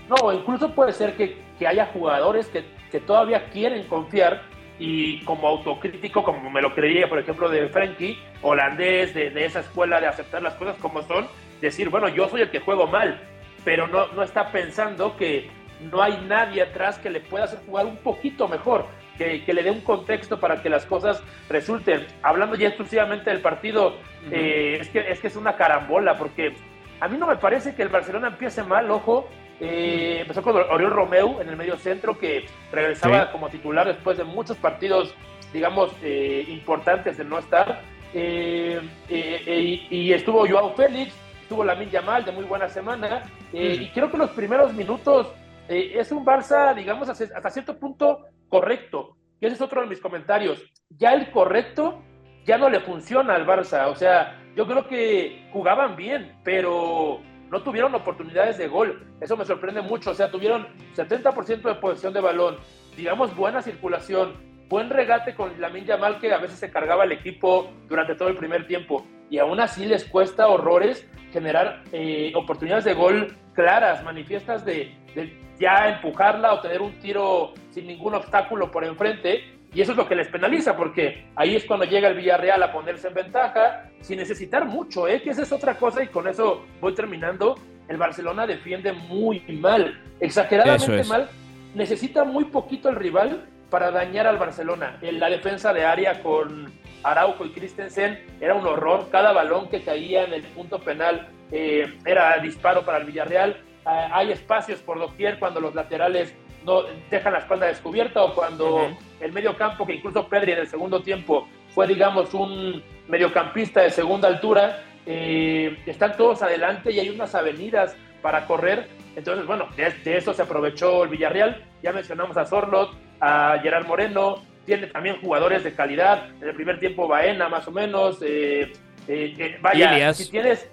No, 0.08 0.32
incluso 0.32 0.70
puede 0.74 0.92
ser 0.92 1.16
que, 1.16 1.38
que 1.58 1.66
haya 1.66 1.86
jugadores 1.92 2.46
que, 2.46 2.62
que 2.94 3.00
todavía 3.00 3.46
quieren 3.46 3.88
confiar 3.88 4.42
y 4.78 5.18
como 5.24 5.48
autocrítico, 5.48 6.22
como 6.22 6.48
me 6.48 6.62
lo 6.62 6.72
creía, 6.76 7.08
por 7.08 7.18
ejemplo, 7.18 7.48
de 7.48 7.66
Frankie, 7.66 8.16
holandés, 8.40 9.12
de, 9.12 9.30
de 9.30 9.46
esa 9.46 9.58
escuela 9.58 10.00
de 10.00 10.06
aceptar 10.06 10.40
las 10.42 10.54
cosas 10.54 10.76
como 10.76 11.02
son, 11.02 11.26
decir, 11.60 11.88
bueno, 11.88 12.06
yo 12.06 12.28
soy 12.28 12.42
el 12.42 12.52
que 12.52 12.60
juego 12.60 12.86
mal, 12.86 13.20
pero 13.64 13.88
no, 13.88 14.06
no 14.12 14.22
está 14.22 14.52
pensando 14.52 15.16
que 15.16 15.50
no 15.90 16.00
hay 16.00 16.24
nadie 16.28 16.62
atrás 16.62 16.96
que 17.00 17.10
le 17.10 17.18
pueda 17.18 17.46
hacer 17.46 17.58
jugar 17.66 17.86
un 17.86 17.96
poquito 17.96 18.46
mejor, 18.46 18.86
que, 19.18 19.44
que 19.44 19.52
le 19.52 19.64
dé 19.64 19.72
un 19.72 19.80
contexto 19.80 20.38
para 20.38 20.62
que 20.62 20.68
las 20.68 20.86
cosas 20.86 21.20
resulten. 21.48 22.06
Hablando 22.22 22.54
ya 22.54 22.68
exclusivamente 22.68 23.28
del 23.28 23.40
partido, 23.40 23.96
eh, 24.30 24.78
es, 24.80 24.88
que, 24.90 25.00
es 25.00 25.18
que 25.18 25.26
es 25.26 25.34
una 25.34 25.56
carambola, 25.56 26.16
porque 26.16 26.54
a 27.00 27.08
mí 27.08 27.18
no 27.18 27.26
me 27.26 27.38
parece 27.38 27.74
que 27.74 27.82
el 27.82 27.88
Barcelona 27.88 28.28
empiece 28.28 28.62
mal, 28.62 28.88
ojo. 28.88 29.28
Eh, 29.66 30.18
empezó 30.20 30.42
con 30.42 30.56
Oriol 30.56 30.90
Romeu 30.90 31.40
en 31.40 31.48
el 31.48 31.56
medio 31.56 31.76
centro, 31.76 32.18
que 32.18 32.44
regresaba 32.70 33.24
Sí. 33.26 33.28
como 33.32 33.48
titular 33.48 33.86
después 33.86 34.18
de 34.18 34.24
muchos 34.24 34.56
partidos, 34.58 35.14
digamos, 35.52 35.90
eh, 36.02 36.44
importantes 36.48 37.16
de 37.16 37.24
no 37.24 37.38
estar. 37.38 37.80
Eh, 38.12 38.78
eh, 39.08 39.42
eh, 39.46 39.86
y, 39.90 40.12
estuvo 40.12 40.46
Joao 40.46 40.74
Félix, 40.74 41.14
estuvo 41.42 41.64
Lamin 41.64 41.90
Yamal 41.90 42.24
de 42.24 42.32
muy 42.32 42.44
buena 42.44 42.68
semana. 42.68 43.22
eh, 43.52 43.78
Y 43.80 43.88
creo 43.90 44.10
que 44.10 44.18
los 44.18 44.30
primeros 44.30 44.72
minutos 44.74 45.32
es 45.68 46.12
un 46.12 46.26
Barça, 46.26 46.74
digamos, 46.74 47.08
hasta 47.08 47.50
cierto 47.50 47.78
punto 47.78 48.26
correcto. 48.50 49.16
Y 49.40 49.46
ese 49.46 49.54
es 49.54 49.62
otro 49.62 49.80
de 49.80 49.86
mis 49.86 50.00
comentarios. 50.00 50.62
Ya 50.90 51.12
el 51.14 51.30
correcto 51.30 52.02
ya 52.44 52.58
no 52.58 52.68
le 52.68 52.80
funciona 52.80 53.34
al 53.34 53.46
Barça. 53.46 53.86
O 53.88 53.94
sea, 53.96 54.38
yo 54.54 54.66
creo 54.66 54.86
que 54.86 55.48
jugaban 55.52 55.96
bien, 55.96 56.36
pero 56.44 57.20
no 57.54 57.62
tuvieron 57.62 57.94
oportunidades 57.94 58.58
de 58.58 58.66
gol. 58.66 59.06
Eso 59.20 59.36
me 59.36 59.44
sorprende 59.44 59.80
mucho. 59.80 60.10
O 60.10 60.14
sea, 60.14 60.28
tuvieron 60.28 60.66
70% 60.96 61.62
de 61.62 61.74
posesión 61.76 62.12
de 62.12 62.20
balón, 62.20 62.56
digamos, 62.96 63.34
buena 63.36 63.62
circulación, 63.62 64.34
buen 64.68 64.90
regate 64.90 65.36
con 65.36 65.60
Lamin 65.60 65.84
Yamal, 65.84 66.18
que 66.18 66.34
a 66.34 66.38
veces 66.38 66.58
se 66.58 66.72
cargaba 66.72 67.04
el 67.04 67.12
equipo 67.12 67.70
durante 67.88 68.16
todo 68.16 68.28
el 68.28 68.36
primer 68.36 68.66
tiempo. 68.66 69.06
Y 69.30 69.38
aún 69.38 69.60
así 69.60 69.86
les 69.86 70.04
cuesta 70.04 70.48
horrores 70.48 71.08
generar 71.32 71.84
eh, 71.92 72.32
oportunidades 72.34 72.86
de 72.86 72.94
gol 72.94 73.36
claras, 73.54 74.02
manifiestas 74.02 74.64
de, 74.64 74.92
de 75.14 75.38
ya 75.60 75.90
empujarla 75.90 76.54
o 76.54 76.60
tener 76.60 76.82
un 76.82 76.98
tiro 76.98 77.54
sin 77.70 77.86
ningún 77.86 78.14
obstáculo 78.14 78.72
por 78.72 78.84
enfrente. 78.84 79.44
Y 79.74 79.80
eso 79.80 79.90
es 79.90 79.98
lo 79.98 80.06
que 80.08 80.14
les 80.14 80.28
penaliza, 80.28 80.76
porque 80.76 81.26
ahí 81.34 81.56
es 81.56 81.64
cuando 81.64 81.84
llega 81.84 82.08
el 82.08 82.16
Villarreal 82.16 82.62
a 82.62 82.72
ponerse 82.72 83.08
en 83.08 83.14
ventaja, 83.14 83.90
sin 84.00 84.18
necesitar 84.18 84.64
mucho, 84.64 85.08
¿eh? 85.08 85.20
que 85.20 85.30
esa 85.30 85.42
es 85.42 85.50
otra 85.50 85.76
cosa, 85.76 86.02
y 86.02 86.08
con 86.08 86.28
eso 86.28 86.64
voy 86.80 86.94
terminando. 86.94 87.56
El 87.88 87.96
Barcelona 87.96 88.46
defiende 88.46 88.92
muy 88.92 89.40
mal, 89.60 90.00
exageradamente 90.20 91.00
es. 91.00 91.08
mal. 91.08 91.28
Necesita 91.74 92.24
muy 92.24 92.44
poquito 92.44 92.88
el 92.88 92.94
rival 92.94 93.46
para 93.68 93.90
dañar 93.90 94.28
al 94.28 94.38
Barcelona. 94.38 94.96
En 95.02 95.18
la 95.18 95.28
defensa 95.28 95.72
de 95.72 95.84
área 95.84 96.22
con 96.22 96.72
Araujo 97.02 97.44
y 97.44 97.50
Christensen 97.50 98.20
era 98.40 98.54
un 98.54 98.64
horror. 98.64 99.08
Cada 99.10 99.32
balón 99.32 99.68
que 99.68 99.82
caía 99.82 100.24
en 100.24 100.32
el 100.32 100.42
punto 100.42 100.78
penal 100.78 101.28
eh, 101.50 101.92
era 102.06 102.38
disparo 102.38 102.84
para 102.84 102.98
el 102.98 103.04
Villarreal. 103.04 103.60
Ah, 103.84 104.10
hay 104.12 104.30
espacios 104.30 104.80
por 104.80 104.98
doquier 104.98 105.38
cuando 105.40 105.60
los 105.60 105.74
laterales 105.74 106.34
no 106.64 106.82
dejan 107.10 107.32
la 107.32 107.40
espalda 107.40 107.66
descubierta 107.66 108.22
o 108.22 108.34
cuando 108.34 108.88
el 109.20 109.32
medio 109.32 109.56
campo, 109.56 109.86
que 109.86 109.94
incluso 109.94 110.26
Pedri 110.28 110.52
en 110.52 110.58
el 110.58 110.68
segundo 110.68 111.02
tiempo 111.02 111.48
fue, 111.74 111.86
digamos, 111.86 112.32
un 112.34 112.82
mediocampista 113.08 113.82
de 113.82 113.90
segunda 113.90 114.28
altura, 114.28 114.82
eh, 115.06 115.76
están 115.86 116.16
todos 116.16 116.42
adelante 116.42 116.92
y 116.92 117.00
hay 117.00 117.10
unas 117.10 117.34
avenidas 117.34 117.96
para 118.22 118.46
correr. 118.46 118.88
Entonces, 119.16 119.46
bueno, 119.46 119.68
de, 119.76 119.90
de 119.90 120.16
eso 120.16 120.32
se 120.32 120.42
aprovechó 120.42 121.04
el 121.04 121.10
Villarreal. 121.10 121.62
Ya 121.82 121.92
mencionamos 121.92 122.36
a 122.36 122.46
Sorlot, 122.46 122.94
a 123.20 123.58
Gerard 123.62 123.86
Moreno, 123.86 124.42
tiene 124.64 124.86
también 124.86 125.20
jugadores 125.20 125.62
de 125.62 125.74
calidad. 125.74 126.30
En 126.40 126.48
el 126.48 126.54
primer 126.54 126.80
tiempo, 126.80 127.06
Baena, 127.06 127.48
más 127.48 127.68
o 127.68 127.70
menos. 127.70 128.20
eh, 128.22 128.72
eh, 129.06 129.34
eh, 129.38 129.58
vaya, 129.60 129.92
Ilias. 129.92 130.16
si 130.16 130.30
tienes 130.30 130.70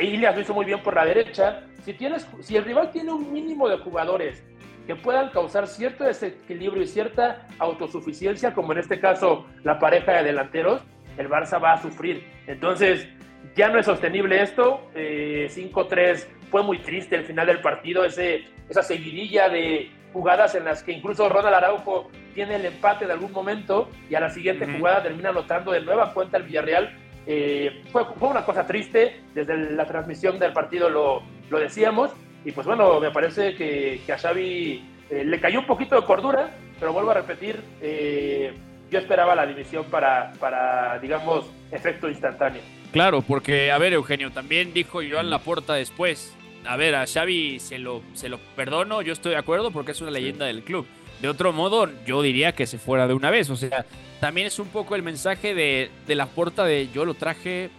Ilias 0.00 0.34
lo 0.34 0.40
hizo 0.40 0.54
muy 0.54 0.64
bien 0.64 0.80
por 0.82 0.94
la 0.94 1.04
derecha. 1.04 1.62
Si, 1.84 1.92
tienes, 1.92 2.26
si 2.40 2.56
el 2.56 2.64
rival 2.64 2.90
tiene 2.90 3.12
un 3.12 3.32
mínimo 3.32 3.68
de 3.68 3.76
jugadores 3.78 4.42
que 4.86 4.96
puedan 4.96 5.30
causar 5.30 5.66
cierto 5.66 6.04
desequilibrio 6.04 6.82
y 6.82 6.86
cierta 6.86 7.46
autosuficiencia, 7.58 8.54
como 8.54 8.72
en 8.72 8.78
este 8.78 9.00
caso 9.00 9.46
la 9.62 9.78
pareja 9.78 10.12
de 10.12 10.24
delanteros, 10.24 10.82
el 11.16 11.28
Barça 11.28 11.62
va 11.62 11.72
a 11.72 11.82
sufrir. 11.82 12.24
Entonces, 12.46 13.08
ya 13.56 13.68
no 13.68 13.78
es 13.78 13.86
sostenible 13.86 14.42
esto. 14.42 14.90
5-3 14.94 14.94
eh, 14.94 16.26
fue 16.50 16.62
muy 16.62 16.78
triste 16.78 17.16
el 17.16 17.24
final 17.24 17.46
del 17.46 17.60
partido, 17.60 18.04
ese, 18.04 18.44
esa 18.68 18.82
seguidilla 18.82 19.48
de 19.48 19.90
jugadas 20.12 20.54
en 20.54 20.64
las 20.64 20.82
que 20.82 20.92
incluso 20.92 21.28
Ronald 21.28 21.56
Araujo 21.56 22.10
tiene 22.34 22.56
el 22.56 22.64
empate 22.64 23.06
de 23.06 23.12
algún 23.12 23.32
momento 23.32 23.88
y 24.08 24.14
a 24.14 24.20
la 24.20 24.30
siguiente 24.30 24.66
jugada 24.66 25.02
termina 25.02 25.30
anotando 25.30 25.72
de 25.72 25.80
nueva 25.80 26.12
cuenta 26.14 26.36
el 26.36 26.44
Villarreal. 26.44 26.96
Eh, 27.26 27.82
fue, 27.90 28.04
fue, 28.18 28.28
una 28.28 28.44
cosa 28.44 28.66
triste, 28.66 29.22
desde 29.34 29.72
la 29.72 29.86
transmisión 29.86 30.38
del 30.38 30.52
partido 30.52 30.90
lo, 30.90 31.22
lo 31.50 31.58
decíamos, 31.58 32.12
y 32.44 32.52
pues 32.52 32.66
bueno, 32.66 33.00
me 33.00 33.10
parece 33.10 33.54
que, 33.54 34.00
a 34.12 34.18
Xavi 34.18 34.84
eh, 35.10 35.24
le 35.24 35.40
cayó 35.40 35.60
un 35.60 35.66
poquito 35.66 35.96
de 36.00 36.06
cordura, 36.06 36.50
pero 36.78 36.92
vuelvo 36.92 37.10
a 37.10 37.14
repetir, 37.14 37.60
yo 38.90 38.98
esperaba 38.98 39.34
la 39.34 39.46
división 39.46 39.84
para, 39.90 40.32
para, 40.38 40.98
digamos, 40.98 41.46
efecto 41.70 42.08
instantáneo. 42.08 42.62
Claro, 42.92 43.22
porque, 43.22 43.72
a 43.72 43.78
ver, 43.78 43.92
Eugenio, 43.92 44.30
también 44.30 44.72
dijo 44.72 45.00
Joan 45.08 45.30
Laporta 45.30 45.74
después. 45.74 46.32
A 46.64 46.76
ver, 46.76 46.94
a 46.94 47.06
Xavi 47.06 47.58
se 47.58 47.78
lo, 47.78 48.02
se 48.14 48.28
lo 48.28 48.38
perdono, 48.54 49.02
yo 49.02 49.12
estoy 49.12 49.32
de 49.32 49.38
acuerdo 49.38 49.72
porque 49.72 49.90
es 49.92 50.00
una 50.00 50.12
leyenda 50.12 50.46
del 50.46 50.62
club. 50.62 50.86
De 51.20 51.28
otro 51.28 51.52
modo, 51.52 51.90
yo 52.06 52.22
diría 52.22 52.52
que 52.52 52.66
se 52.66 52.78
fuera 52.78 53.08
de 53.08 53.14
una 53.14 53.30
vez. 53.30 53.50
O 53.50 53.56
sea, 53.56 53.84
también 54.20 54.46
es 54.46 54.60
un 54.60 54.68
poco 54.68 54.94
el 54.94 55.02
mensaje 55.02 55.54
de, 55.54 55.90
de 56.06 56.14
Laporta 56.14 56.64
de 56.64 56.88
yo 56.94 57.04
lo 57.04 57.14
traje, 57.14 57.70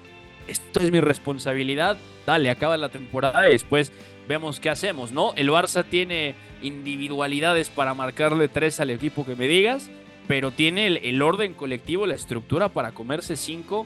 esto 0.47 0.81
es 0.81 0.91
mi 0.91 0.99
responsabilidad, 0.99 1.97
dale, 2.25 2.49
acaba 2.49 2.75
la 2.75 2.89
temporada 2.89 3.47
y 3.47 3.53
después 3.53 3.93
vemos 4.27 4.59
qué 4.59 4.69
hacemos, 4.69 5.11
¿no? 5.11 5.33
El 5.35 5.49
Barça 5.49 5.83
tiene 5.83 6.35
individualidades 6.61 7.69
para 7.69 7.93
marcarle 7.93 8.47
tres 8.47 8.79
al 8.79 8.89
equipo 8.89 9.25
que 9.25 9.35
me 9.35 9.47
digas, 9.47 9.89
pero 10.27 10.51
tiene 10.51 10.87
el, 10.87 11.21
orden 11.21 11.53
colectivo, 11.53 12.05
la 12.05 12.15
estructura 12.15 12.69
para 12.69 12.91
comerse 12.91 13.35
cinco 13.35 13.85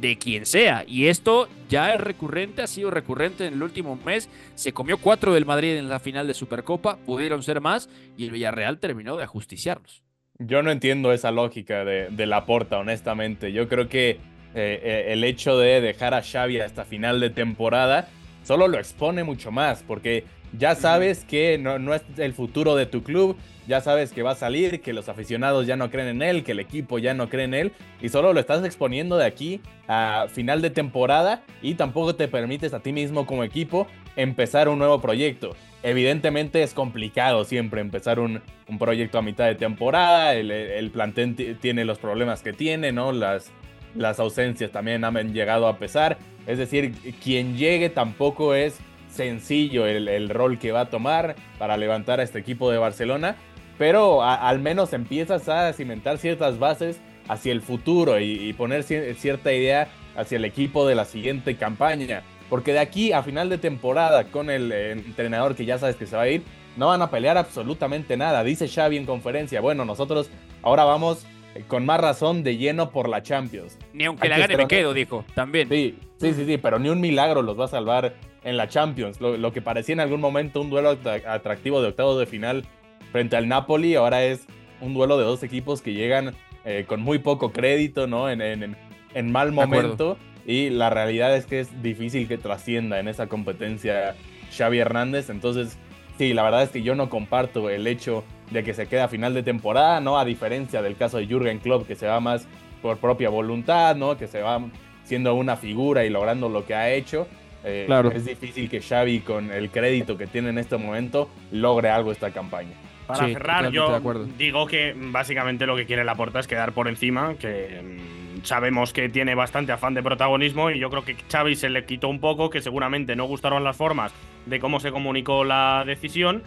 de 0.00 0.18
quien 0.18 0.46
sea. 0.46 0.84
Y 0.86 1.06
esto 1.06 1.48
ya 1.68 1.94
es 1.94 2.00
recurrente, 2.00 2.62
ha 2.62 2.66
sido 2.66 2.90
recurrente 2.90 3.46
en 3.46 3.54
el 3.54 3.62
último 3.62 3.98
mes. 4.04 4.28
Se 4.54 4.72
comió 4.72 4.98
cuatro 4.98 5.34
del 5.34 5.46
Madrid 5.46 5.76
en 5.76 5.88
la 5.88 6.00
final 6.00 6.26
de 6.26 6.34
Supercopa, 6.34 6.96
pudieron 6.98 7.42
ser 7.42 7.60
más 7.60 7.88
y 8.16 8.24
el 8.24 8.30
Villarreal 8.30 8.78
terminó 8.78 9.16
de 9.16 9.24
ajusticiarlos. 9.24 10.02
Yo 10.38 10.62
no 10.62 10.70
entiendo 10.70 11.12
esa 11.12 11.30
lógica 11.30 11.84
de, 11.84 12.08
de 12.10 12.26
la 12.26 12.46
porta, 12.46 12.78
honestamente. 12.78 13.52
Yo 13.52 13.68
creo 13.68 13.88
que 13.88 14.18
eh, 14.54 14.80
eh, 14.82 15.04
el 15.08 15.24
hecho 15.24 15.56
de 15.56 15.80
dejar 15.80 16.12
a 16.12 16.22
Xavi 16.22 16.60
hasta 16.60 16.84
final 16.84 17.20
de 17.20 17.30
temporada 17.30 18.08
solo 18.42 18.68
lo 18.68 18.78
expone 18.78 19.24
mucho 19.24 19.50
más, 19.50 19.82
porque 19.86 20.24
ya 20.58 20.74
sabes 20.74 21.24
que 21.24 21.58
no, 21.58 21.78
no 21.78 21.94
es 21.94 22.02
el 22.18 22.34
futuro 22.34 22.76
de 22.76 22.86
tu 22.86 23.02
club, 23.02 23.36
ya 23.66 23.80
sabes 23.80 24.12
que 24.12 24.22
va 24.22 24.32
a 24.32 24.36
salir, 24.36 24.80
que 24.80 24.92
los 24.92 25.08
aficionados 25.08 25.66
ya 25.66 25.76
no 25.76 25.90
creen 25.90 26.08
en 26.08 26.22
él, 26.22 26.44
que 26.44 26.52
el 26.52 26.60
equipo 26.60 26.98
ya 26.98 27.14
no 27.14 27.28
cree 27.28 27.44
en 27.44 27.54
él, 27.54 27.72
y 28.00 28.08
solo 28.08 28.32
lo 28.32 28.40
estás 28.40 28.64
exponiendo 28.64 29.16
de 29.16 29.26
aquí 29.26 29.60
a 29.88 30.26
final 30.28 30.62
de 30.62 30.70
temporada 30.70 31.42
y 31.62 31.74
tampoco 31.74 32.14
te 32.14 32.28
permites 32.28 32.74
a 32.74 32.80
ti 32.80 32.92
mismo 32.92 33.26
como 33.26 33.44
equipo 33.44 33.86
empezar 34.16 34.68
un 34.68 34.78
nuevo 34.78 35.00
proyecto. 35.00 35.54
Evidentemente 35.82 36.62
es 36.62 36.74
complicado 36.74 37.44
siempre 37.44 37.80
empezar 37.80 38.20
un, 38.20 38.42
proyecto 38.78 39.18
a 39.18 39.22
mitad 39.22 39.46
de 39.46 39.54
temporada, 39.54 40.34
el, 40.34 40.90
plantel 40.92 41.58
tiene 41.60 41.84
los 41.84 41.98
problemas 41.98 42.42
que 42.42 42.52
tiene, 42.52 42.90
¿no? 42.90 43.12
Las, 43.12 43.50
las 43.94 44.18
ausencias 44.18 44.70
también 44.70 45.04
han 45.04 45.34
llegado 45.34 45.66
a 45.66 45.78
pesar, 45.78 46.18
es 46.46 46.58
decir, 46.58 46.94
quien 47.22 47.56
llegue 47.56 47.88
tampoco 47.88 48.54
es 48.54 48.78
sencillo 49.08 49.86
el, 49.86 50.08
el, 50.08 50.28
rol 50.28 50.58
que 50.58 50.72
va 50.72 50.80
a 50.80 50.90
tomar 50.90 51.36
para 51.58 51.76
levantar 51.76 52.20
a 52.20 52.22
este 52.22 52.38
equipo 52.38 52.70
de 52.70 52.78
Barcelona, 52.78 53.36
pero 53.78 54.22
al 54.22 54.60
menos 54.60 54.92
empiezas 54.92 55.48
a 55.48 55.72
cimentar 55.72 56.18
ciertas 56.18 56.58
bases 56.58 57.00
hacia 57.28 57.52
el 57.52 57.62
futuro 57.62 58.20
y, 58.20 58.52
poner 58.52 58.82
cierta 58.82 59.52
idea 59.52 59.88
hacia 60.16 60.36
el 60.36 60.44
equipo 60.44 60.86
de 60.86 60.94
la 60.94 61.04
siguiente 61.04 61.56
campaña. 61.56 62.22
Porque 62.48 62.72
de 62.72 62.80
aquí 62.80 63.12
a 63.12 63.22
final 63.22 63.48
de 63.48 63.58
temporada, 63.58 64.24
con 64.24 64.50
el 64.50 64.70
entrenador 64.72 65.54
que 65.54 65.64
ya 65.64 65.78
sabes 65.78 65.96
que 65.96 66.06
se 66.06 66.16
va 66.16 66.22
a 66.22 66.28
ir, 66.28 66.42
no 66.76 66.88
van 66.88 67.02
a 67.02 67.10
pelear 67.10 67.38
absolutamente 67.38 68.16
nada. 68.16 68.44
Dice 68.44 68.68
Xavi 68.68 68.96
en 68.96 69.06
conferencia, 69.06 69.60
bueno, 69.60 69.84
nosotros 69.84 70.30
ahora 70.62 70.84
vamos 70.84 71.24
eh, 71.24 71.26
con 71.68 71.84
más 71.84 72.00
razón 72.00 72.42
de 72.42 72.56
lleno 72.56 72.90
por 72.90 73.08
la 73.08 73.22
Champions. 73.22 73.78
Ni 73.92 74.04
aunque 74.04 74.28
la 74.28 74.38
gane 74.38 74.56
me 74.56 74.66
quedo, 74.66 74.94
dijo, 74.94 75.24
también. 75.34 75.68
Sí, 75.68 75.98
sí, 76.18 76.32
sí, 76.34 76.46
sí, 76.46 76.58
pero 76.58 76.78
ni 76.78 76.88
un 76.88 77.00
milagro 77.00 77.42
los 77.42 77.58
va 77.58 77.66
a 77.66 77.68
salvar 77.68 78.14
en 78.44 78.56
la 78.56 78.68
Champions. 78.68 79.20
Lo, 79.20 79.36
lo 79.36 79.52
que 79.52 79.62
parecía 79.62 79.92
en 79.92 80.00
algún 80.00 80.20
momento 80.20 80.60
un 80.60 80.70
duelo 80.70 80.98
atractivo 81.26 81.82
de 81.82 81.88
octavos 81.88 82.18
de 82.18 82.26
final 82.26 82.64
frente 83.10 83.36
al 83.36 83.48
Napoli. 83.48 83.94
Ahora 83.94 84.24
es 84.24 84.46
un 84.80 84.94
duelo 84.94 85.18
de 85.18 85.24
dos 85.24 85.42
equipos 85.42 85.82
que 85.82 85.92
llegan 85.92 86.34
eh, 86.64 86.84
con 86.86 87.00
muy 87.00 87.18
poco 87.18 87.52
crédito, 87.52 88.06
¿no? 88.06 88.30
En, 88.30 88.40
en, 88.40 89.32
mal 89.32 89.52
momento. 89.52 90.18
Y 90.44 90.70
la 90.70 90.90
realidad 90.90 91.36
es 91.36 91.46
que 91.46 91.60
es 91.60 91.82
difícil 91.82 92.26
que 92.26 92.38
trascienda 92.38 92.98
en 92.98 93.08
esa 93.08 93.28
competencia 93.28 94.16
Xavi 94.56 94.78
Hernández. 94.78 95.30
Entonces, 95.30 95.78
sí, 96.18 96.34
la 96.34 96.42
verdad 96.42 96.64
es 96.64 96.70
que 96.70 96.82
yo 96.82 96.94
no 96.94 97.08
comparto 97.08 97.70
el 97.70 97.86
hecho 97.86 98.24
de 98.52 98.62
que 98.62 98.74
se 98.74 98.86
quede 98.86 99.00
a 99.00 99.08
final 99.08 99.34
de 99.34 99.42
temporada, 99.42 100.00
¿no? 100.00 100.18
A 100.18 100.24
diferencia 100.24 100.82
del 100.82 100.96
caso 100.96 101.18
de 101.18 101.26
Jürgen 101.26 101.58
Klopp, 101.58 101.86
que 101.86 101.94
se 101.94 102.06
va 102.06 102.20
más 102.20 102.46
por 102.80 102.98
propia 102.98 103.28
voluntad, 103.28 103.96
¿no? 103.96 104.16
Que 104.16 104.26
se 104.26 104.42
va 104.42 104.60
siendo 105.04 105.34
una 105.34 105.56
figura 105.56 106.04
y 106.04 106.10
logrando 106.10 106.48
lo 106.48 106.66
que 106.66 106.74
ha 106.74 106.90
hecho. 106.90 107.26
Eh, 107.64 107.84
claro. 107.86 108.10
Es 108.10 108.24
difícil 108.24 108.68
que 108.68 108.80
Xavi, 108.80 109.20
con 109.20 109.50
el 109.50 109.70
crédito 109.70 110.16
que 110.16 110.26
tiene 110.26 110.50
en 110.50 110.58
este 110.58 110.76
momento, 110.76 111.30
logre 111.52 111.90
algo 111.90 112.12
esta 112.12 112.30
campaña. 112.30 112.72
Para 113.06 113.26
cerrar, 113.26 113.70
yo 113.70 114.00
digo 114.38 114.66
que 114.66 114.94
básicamente 114.96 115.66
lo 115.66 115.76
que 115.76 115.86
quiere 115.86 116.04
la 116.04 116.14
porta 116.14 116.38
es 116.40 116.46
quedar 116.46 116.72
por 116.72 116.88
encima, 116.88 117.34
que 117.34 117.80
mm, 117.82 118.44
sabemos 118.44 118.92
que 118.92 119.08
tiene 119.08 119.34
bastante 119.34 119.72
afán 119.72 119.94
de 119.94 120.02
protagonismo 120.02 120.70
y 120.70 120.78
yo 120.78 120.88
creo 120.88 121.04
que 121.04 121.16
Xavi 121.30 121.56
se 121.56 121.68
le 121.68 121.84
quitó 121.84 122.08
un 122.08 122.20
poco, 122.20 122.48
que 122.48 122.60
seguramente 122.60 123.16
no 123.16 123.24
gustaron 123.24 123.64
las 123.64 123.76
formas 123.76 124.12
de 124.46 124.60
cómo 124.60 124.80
se 124.80 124.92
comunicó 124.92 125.44
la 125.44 125.84
decisión, 125.86 126.42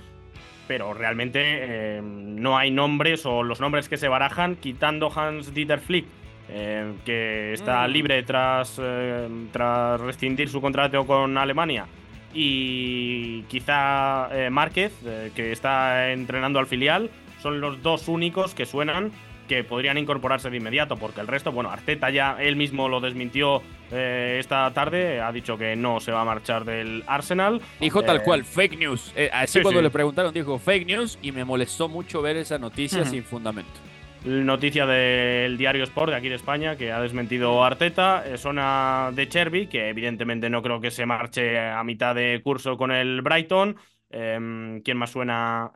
pero 0.67 0.93
realmente 0.93 1.41
eh, 1.43 2.01
no 2.03 2.57
hay 2.57 2.71
nombres 2.71 3.25
o 3.25 3.43
los 3.43 3.59
nombres 3.59 3.89
que 3.89 3.97
se 3.97 4.07
barajan, 4.07 4.55
quitando 4.55 5.11
Hans 5.13 5.53
Dieter 5.53 5.79
Flick, 5.79 6.05
eh, 6.49 6.93
que 7.05 7.53
está 7.53 7.87
mm. 7.87 7.91
libre 7.91 8.23
tras, 8.23 8.79
eh, 8.81 9.27
tras 9.51 9.99
rescindir 10.01 10.49
su 10.49 10.61
contrato 10.61 11.05
con 11.05 11.37
Alemania 11.37 11.85
y 12.33 13.43
quizá 13.43 14.29
Márquez, 14.51 14.91
que 15.33 15.53
está 15.53 16.11
entrenando 16.11 16.59
al 16.59 16.67
filial, 16.67 17.09
son 17.41 17.61
los 17.61 17.81
dos 17.81 18.09
únicos 18.09 18.53
que 18.53 18.65
suenan 18.65 19.13
que 19.47 19.63
podrían 19.63 19.97
incorporarse 19.97 20.49
de 20.49 20.57
inmediato, 20.57 20.97
porque 20.97 21.21
el 21.21 21.27
resto, 21.27 21.51
bueno, 21.51 21.71
Arteta 21.71 22.09
ya 22.09 22.37
él 22.39 22.55
mismo 22.55 22.89
lo 22.89 22.99
desmintió 22.99 23.61
eh, 23.91 24.37
esta 24.39 24.71
tarde, 24.73 25.21
ha 25.21 25.31
dicho 25.31 25.57
que 25.57 25.75
no 25.75 25.99
se 25.99 26.11
va 26.11 26.21
a 26.21 26.25
marchar 26.25 26.65
del 26.65 27.03
Arsenal. 27.07 27.61
Dijo 27.79 28.03
tal 28.03 28.23
cual, 28.23 28.43
fake 28.43 28.77
news. 28.77 29.13
así 29.31 29.61
cuando 29.61 29.81
le 29.81 29.89
preguntaron, 29.89 30.33
dijo 30.33 30.57
fake 30.57 30.87
news 30.87 31.19
y 31.21 31.31
me 31.31 31.45
molestó 31.45 31.87
mucho 31.87 32.21
ver 32.21 32.37
esa 32.37 32.57
noticia 32.57 33.05
sin 33.05 33.23
fundamento. 33.23 33.79
Noticia 34.25 34.87
del 34.87 35.55
diario 35.55 35.83
Sport 35.83 36.09
de 36.09 36.17
aquí 36.17 36.29
de 36.29 36.35
España 36.35 36.75
que 36.75 36.91
ha 36.91 36.99
desmentido 36.99 37.63
Arteta. 37.63 38.23
Zona 38.37 39.11
de 39.13 39.29
Cherby, 39.29 39.67
que 39.67 39.89
evidentemente 39.89 40.49
no 40.49 40.63
creo 40.63 40.81
que 40.81 40.89
se 40.89 41.05
marche 41.05 41.59
a 41.59 41.83
mitad 41.83 42.15
de 42.15 42.41
curso 42.43 42.75
con 42.75 42.91
el 42.91 43.21
Brighton. 43.21 43.77
Em, 44.09 44.81
¿Quién 44.81 44.97
más 44.97 45.11
suena? 45.11 45.71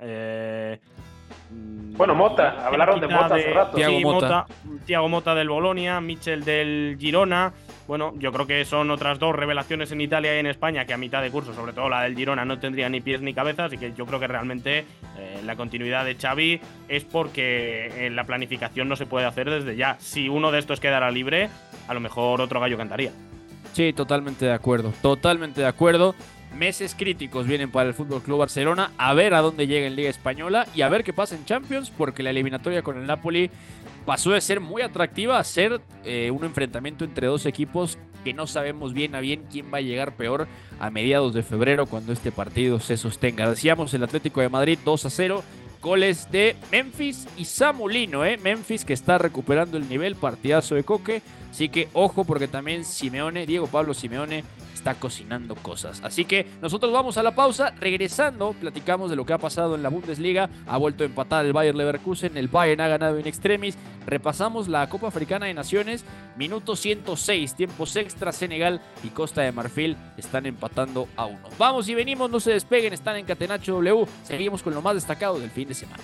Eh, 1.51 1.79
bueno, 1.97 2.15
Mota, 2.15 2.65
hablaron 2.65 2.99
de 3.01 3.07
Mota 3.07 3.35
hace 3.35 3.51
rato. 3.51 3.75
Tiago 3.75 3.99
Mota. 3.99 4.45
Tiago 4.85 5.09
Mota 5.09 5.35
del 5.35 5.49
Bolonia, 5.49 5.99
Michel 5.99 6.45
del 6.45 6.97
Girona. 6.99 7.51
Bueno, 7.87 8.13
yo 8.17 8.31
creo 8.31 8.47
que 8.47 8.63
son 8.65 8.89
otras 8.91 9.19
dos 9.19 9.35
revelaciones 9.35 9.91
en 9.91 9.99
Italia 9.99 10.35
y 10.35 10.39
en 10.39 10.45
España 10.45 10.85
que 10.85 10.93
a 10.93 10.97
mitad 10.97 11.21
de 11.21 11.31
curso, 11.31 11.53
sobre 11.53 11.73
todo 11.73 11.89
la 11.89 12.03
del 12.03 12.15
Girona, 12.15 12.45
no 12.45 12.59
tendría 12.59 12.87
ni 12.87 13.01
pies 13.01 13.21
ni 13.21 13.33
cabeza. 13.33 13.65
Así 13.65 13.77
que 13.77 13.93
yo 13.93 14.05
creo 14.05 14.19
que 14.19 14.27
realmente 14.27 14.85
eh, 15.17 15.41
la 15.43 15.55
continuidad 15.55 16.05
de 16.05 16.15
Xavi 16.15 16.61
es 16.87 17.03
porque 17.03 18.05
en 18.05 18.15
la 18.15 18.23
planificación 18.23 18.87
no 18.87 18.95
se 18.95 19.05
puede 19.05 19.25
hacer 19.25 19.49
desde 19.49 19.75
ya. 19.75 19.97
Si 19.99 20.29
uno 20.29 20.51
de 20.51 20.59
estos 20.59 20.79
quedara 20.79 21.11
libre, 21.11 21.49
a 21.87 21.93
lo 21.93 21.99
mejor 21.99 22.41
otro 22.41 22.59
gallo 22.59 22.77
cantaría. 22.77 23.11
Sí, 23.73 23.91
totalmente 23.91 24.45
de 24.45 24.53
acuerdo. 24.53 24.93
Totalmente 25.01 25.61
de 25.61 25.67
acuerdo 25.67 26.15
meses 26.55 26.95
críticos 26.97 27.47
vienen 27.47 27.71
para 27.71 27.89
el 27.89 27.95
Fútbol 27.95 28.21
Club 28.21 28.39
Barcelona. 28.39 28.91
A 28.97 29.13
ver 29.13 29.33
a 29.33 29.41
dónde 29.41 29.67
llega 29.67 29.87
en 29.87 29.95
Liga 29.95 30.09
Española 30.09 30.67
y 30.75 30.81
a 30.81 30.89
ver 30.89 31.03
qué 31.03 31.13
pasa 31.13 31.35
en 31.35 31.45
Champions, 31.45 31.91
porque 31.95 32.23
la 32.23 32.29
eliminatoria 32.29 32.81
con 32.81 32.97
el 32.97 33.07
Napoli 33.07 33.49
pasó 34.05 34.31
de 34.31 34.41
ser 34.41 34.59
muy 34.59 34.81
atractiva 34.81 35.39
a 35.39 35.43
ser 35.43 35.81
eh, 36.03 36.31
un 36.31 36.43
enfrentamiento 36.43 37.05
entre 37.05 37.27
dos 37.27 37.45
equipos 37.45 37.97
que 38.23 38.33
no 38.33 38.47
sabemos 38.47 38.93
bien 38.93 39.15
a 39.15 39.19
bien 39.19 39.45
quién 39.51 39.71
va 39.73 39.77
a 39.77 39.81
llegar 39.81 40.15
peor 40.15 40.47
a 40.79 40.89
mediados 40.89 41.33
de 41.33 41.43
febrero 41.43 41.85
cuando 41.85 42.11
este 42.11 42.31
partido 42.31 42.79
se 42.79 42.97
sostenga. 42.97 43.49
Decíamos 43.49 43.93
el 43.93 44.03
Atlético 44.03 44.41
de 44.41 44.49
Madrid 44.49 44.79
2 44.83 45.05
a 45.05 45.09
0 45.09 45.43
Goles 45.81 46.29
de 46.29 46.57
Memphis 46.71 47.25
y 47.37 47.45
Samulino, 47.45 48.25
¿eh? 48.25 48.37
Memphis 48.37 48.83
que 48.83 48.93
está 48.93 49.17
recuperando 49.17 49.77
el 49.77 49.87
nivel, 49.87 50.15
partidazo 50.15 50.75
de 50.75 50.83
Coque. 50.83 51.21
Así 51.49 51.69
que 51.69 51.89
ojo 51.93 52.23
porque 52.23 52.47
también 52.47 52.85
Simeone, 52.85 53.45
Diego 53.45 53.67
Pablo 53.67 53.93
Simeone, 53.93 54.43
está 54.79 54.95
cocinando 54.95 55.55
cosas. 55.55 56.01
Así 56.03 56.25
que 56.25 56.47
nosotros 56.61 56.91
vamos 56.91 57.17
a 57.17 57.23
la 57.23 57.35
pausa. 57.35 57.73
Regresando, 57.79 58.53
platicamos 58.53 59.09
de 59.09 59.15
lo 59.15 59.25
que 59.25 59.33
ha 59.33 59.37
pasado 59.37 59.75
en 59.75 59.83
la 59.83 59.89
Bundesliga. 59.89 60.49
Ha 60.67 60.77
vuelto 60.77 61.03
a 61.03 61.07
empatar 61.07 61.45
el 61.45 61.53
Bayern 61.53 61.77
Leverkusen. 61.77 62.37
El 62.37 62.47
Bayern 62.47 62.81
ha 62.81 62.87
ganado 62.87 63.17
en 63.17 63.27
extremis. 63.27 63.77
Repasamos 64.07 64.67
la 64.67 64.89
Copa 64.89 65.07
Africana 65.07 65.45
de 65.45 65.53
Naciones. 65.53 66.05
Minuto 66.37 66.75
106, 66.75 67.55
tiempos 67.55 67.95
extra. 67.95 68.31
Senegal 68.31 68.81
y 69.03 69.09
Costa 69.09 69.41
de 69.41 69.51
Marfil 69.51 69.97
están 70.17 70.45
empatando 70.45 71.07
a 71.15 71.25
uno. 71.25 71.49
Vamos 71.57 71.89
y 71.89 71.95
venimos, 71.95 72.29
no 72.29 72.39
se 72.39 72.51
despeguen. 72.51 72.93
Están 72.93 73.17
en 73.17 73.25
Catenacho 73.25 73.73
W. 73.73 74.05
Seguimos 74.23 74.63
con 74.63 74.73
lo 74.73 74.81
más 74.81 74.95
destacado 74.95 75.39
del 75.39 75.51
fin 75.51 75.67
de 75.67 75.73
semana. 75.73 76.03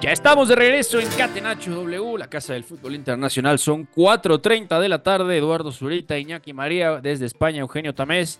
Ya 0.00 0.12
estamos 0.12 0.48
de 0.48 0.54
regreso 0.54 1.00
en 1.00 1.08
Catenacho 1.08 1.74
W, 1.74 2.18
la 2.18 2.28
casa 2.28 2.52
del 2.52 2.64
fútbol 2.64 2.94
internacional. 2.94 3.58
Son 3.58 3.88
4.30 3.90 4.78
de 4.80 4.88
la 4.88 5.02
tarde. 5.02 5.36
Eduardo 5.36 5.72
Zurita, 5.72 6.18
Iñaki 6.18 6.52
María, 6.52 7.00
desde 7.00 7.26
España, 7.26 7.60
Eugenio 7.60 7.94
Tamés 7.94 8.38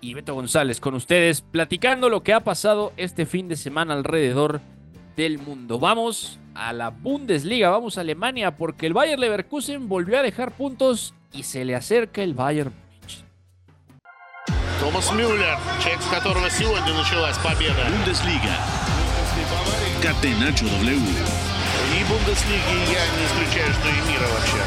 y 0.00 0.14
Beto 0.14 0.34
González 0.34 0.80
con 0.80 0.94
ustedes, 0.94 1.40
platicando 1.40 2.08
lo 2.08 2.22
que 2.22 2.32
ha 2.32 2.40
pasado 2.40 2.92
este 2.96 3.26
fin 3.26 3.48
de 3.48 3.56
semana 3.56 3.94
alrededor 3.94 4.60
del 5.16 5.38
mundo. 5.38 5.78
Vamos 5.78 6.38
a 6.54 6.72
la 6.72 6.90
Bundesliga, 6.90 7.70
vamos 7.70 7.98
a 7.98 8.02
Alemania, 8.02 8.56
porque 8.56 8.86
el 8.86 8.92
Bayern 8.92 9.20
Leverkusen 9.20 9.88
volvió 9.88 10.18
a 10.18 10.22
dejar 10.22 10.52
puntos 10.52 11.14
y 11.32 11.44
se 11.44 11.64
le 11.64 11.74
acerca 11.74 12.22
el 12.22 12.34
Bayern 12.34 12.72
Томас 14.80 15.10
Мюллер, 15.12 15.58
человек, 15.82 16.00
с 16.00 16.06
которого 16.06 16.48
сегодня 16.48 16.94
началась 16.94 17.36
победа. 17.38 17.84
Bundesliga. 17.90 18.81
Catenacho 20.02 20.66
W. 20.66 20.98
И 21.94 22.04
Бундеслиги 22.04 22.76
я 22.92 23.04
не 23.16 23.24
исключаю, 23.26 23.72
что 23.72 23.88
и 23.88 24.10
мира 24.10 24.26
вообще. 24.32 24.62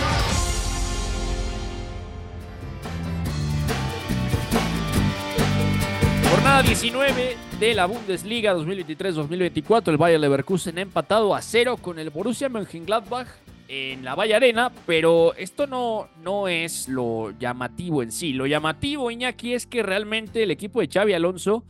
Jornada 6.29 6.63
19 6.63 7.38
de 7.60 7.75
la 7.75 7.86
Bundesliga 7.86 8.53
2023-2024. 8.55 9.89
El 9.89 9.97
Bayern 9.97 10.21
Leverkusen 10.21 10.77
ha 10.77 10.81
empatado 10.81 11.36
a 11.36 11.41
cero 11.41 11.77
con 11.77 11.99
el 11.99 12.10
Borussia 12.10 12.49
Mönchengladbach 12.49 13.27
en 13.67 14.03
la 14.03 14.15
Valle 14.15 14.36
Arena, 14.36 14.71
pero 14.86 15.34
esto 15.36 15.67
no, 15.67 16.10
no 16.23 16.47
es 16.47 16.89
lo 16.89 17.31
llamativo 17.39 18.03
en 18.03 18.12
sí. 18.12 18.34
Lo 18.34 18.47
llamativo, 18.47 19.12
Iñaki, 19.12 19.53
es 19.53 19.65
que 19.65 19.84
realmente 19.84 20.43
el 20.43 20.51
equipo 20.51 20.81
de 20.81 20.88
Xavi 20.88 21.13
Alonso 21.13 21.63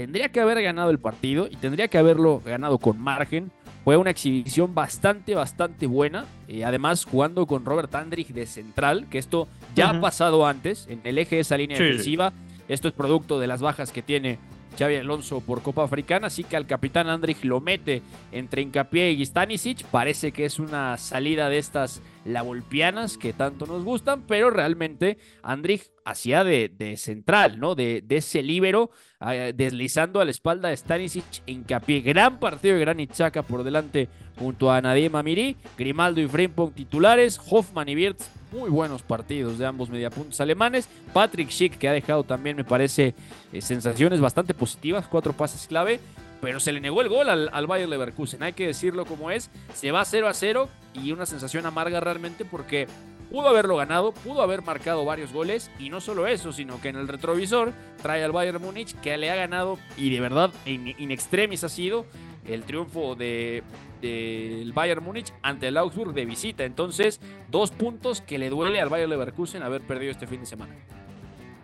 tendría 0.00 0.30
que 0.30 0.40
haber 0.40 0.62
ganado 0.62 0.88
el 0.90 0.98
partido 0.98 1.46
y 1.46 1.56
tendría 1.56 1.88
que 1.88 1.98
haberlo 1.98 2.40
ganado 2.42 2.78
con 2.78 2.98
margen. 2.98 3.50
Fue 3.84 3.98
una 3.98 4.08
exhibición 4.08 4.74
bastante, 4.74 5.34
bastante 5.34 5.86
buena. 5.86 6.24
Eh, 6.48 6.64
además, 6.64 7.04
jugando 7.04 7.46
con 7.46 7.66
Robert 7.66 7.94
Andrich 7.94 8.28
de 8.28 8.46
central, 8.46 9.08
que 9.10 9.18
esto 9.18 9.46
ya 9.74 9.90
ha 9.90 10.00
pasado 10.00 10.46
antes 10.46 10.86
en 10.88 11.02
el 11.04 11.18
eje 11.18 11.34
de 11.36 11.42
esa 11.42 11.58
línea 11.58 11.76
Sí, 11.76 11.82
sí. 11.82 11.88
defensiva. 11.90 12.32
Esto 12.66 12.88
es 12.88 12.94
producto 12.94 13.38
de 13.38 13.46
las 13.46 13.60
bajas 13.60 13.92
que 13.92 14.00
tiene 14.00 14.38
Xavi 14.78 14.96
Alonso 14.96 15.40
por 15.40 15.62
Copa 15.62 15.84
Africana, 15.84 16.28
así 16.28 16.44
que 16.44 16.56
al 16.56 16.66
capitán 16.66 17.08
Andrich 17.08 17.44
lo 17.44 17.60
mete 17.60 18.02
entre 18.32 18.62
Hincapié 18.62 19.12
y 19.12 19.24
Stanisic. 19.24 19.84
Parece 19.84 20.32
que 20.32 20.44
es 20.44 20.58
una 20.58 20.96
salida 20.96 21.48
de 21.48 21.58
estas 21.58 22.02
lavolpianas 22.24 23.18
que 23.18 23.32
tanto 23.32 23.66
nos 23.66 23.84
gustan, 23.84 24.22
pero 24.26 24.50
realmente 24.50 25.18
Andrich 25.42 25.90
hacía 26.04 26.44
de, 26.44 26.94
central, 26.96 27.58
¿no? 27.58 27.74
De, 27.74 28.04
ese 28.08 28.42
líbero, 28.42 28.90
eh, 29.26 29.52
deslizando 29.54 30.20
a 30.20 30.24
la 30.24 30.30
espalda 30.30 30.68
de 30.68 30.76
Stanisic 30.76 31.24
Hincapié. 31.46 32.00
Gran 32.00 32.38
partido 32.40 32.74
de 32.74 32.80
Granit 32.80 33.12
Xhaka 33.12 33.42
por 33.42 33.64
delante 33.64 34.08
junto 34.38 34.72
a 34.72 34.80
Nadim 34.80 35.14
Amiri, 35.14 35.56
Grimaldo 35.76 36.20
y 36.20 36.28
Frimpong 36.28 36.72
titulares, 36.72 37.40
Hoffman 37.50 37.88
y 37.88 37.96
Wirtz 37.96 38.39
muy 38.52 38.70
buenos 38.70 39.02
partidos 39.02 39.58
de 39.58 39.66
ambos 39.66 39.90
mediapuntos 39.90 40.40
alemanes. 40.40 40.88
Patrick 41.12 41.50
Schick, 41.50 41.78
que 41.78 41.88
ha 41.88 41.92
dejado 41.92 42.24
también, 42.24 42.56
me 42.56 42.64
parece, 42.64 43.14
eh, 43.52 43.60
sensaciones 43.60 44.20
bastante 44.20 44.54
positivas, 44.54 45.06
cuatro 45.06 45.32
pases 45.32 45.66
clave, 45.66 46.00
pero 46.40 46.60
se 46.60 46.72
le 46.72 46.80
negó 46.80 47.02
el 47.02 47.08
gol 47.08 47.28
al, 47.28 47.50
al 47.52 47.66
Bayer 47.66 47.88
Leverkusen, 47.88 48.42
hay 48.42 48.52
que 48.52 48.66
decirlo 48.66 49.04
como 49.04 49.30
es. 49.30 49.50
Se 49.74 49.90
va 49.90 50.04
0 50.04 50.28
a 50.28 50.34
0 50.34 50.68
y 50.94 51.12
una 51.12 51.26
sensación 51.26 51.66
amarga 51.66 52.00
realmente 52.00 52.44
porque 52.44 52.86
pudo 53.30 53.48
haberlo 53.48 53.76
ganado, 53.76 54.12
pudo 54.12 54.42
haber 54.42 54.62
marcado 54.62 55.04
varios 55.04 55.32
goles 55.32 55.70
y 55.78 55.88
no 55.88 56.00
solo 56.00 56.26
eso, 56.26 56.52
sino 56.52 56.80
que 56.80 56.88
en 56.88 56.96
el 56.96 57.08
retrovisor 57.08 57.72
trae 58.02 58.24
al 58.24 58.32
Bayern 58.32 58.60
Múnich 58.60 58.94
que 59.00 59.16
le 59.16 59.30
ha 59.30 59.36
ganado 59.36 59.78
y 59.96 60.10
de 60.10 60.20
verdad 60.20 60.50
in, 60.66 60.94
in 60.98 61.10
extremis 61.10 61.62
ha 61.62 61.68
sido 61.68 62.06
el 62.54 62.64
triunfo 62.64 63.14
de 63.14 63.62
del 64.00 64.72
Bayern 64.72 65.04
Múnich 65.04 65.32
ante 65.42 65.68
el 65.68 65.76
Augsburg 65.76 66.14
de 66.14 66.24
visita. 66.24 66.64
Entonces, 66.64 67.20
dos 67.50 67.70
puntos 67.70 68.22
que 68.22 68.38
le 68.38 68.48
duele 68.48 68.80
al 68.80 68.88
Bayern 68.88 69.10
Leverkusen 69.10 69.62
haber 69.62 69.82
perdido 69.82 70.10
este 70.10 70.26
fin 70.26 70.40
de 70.40 70.46
semana. 70.46 70.74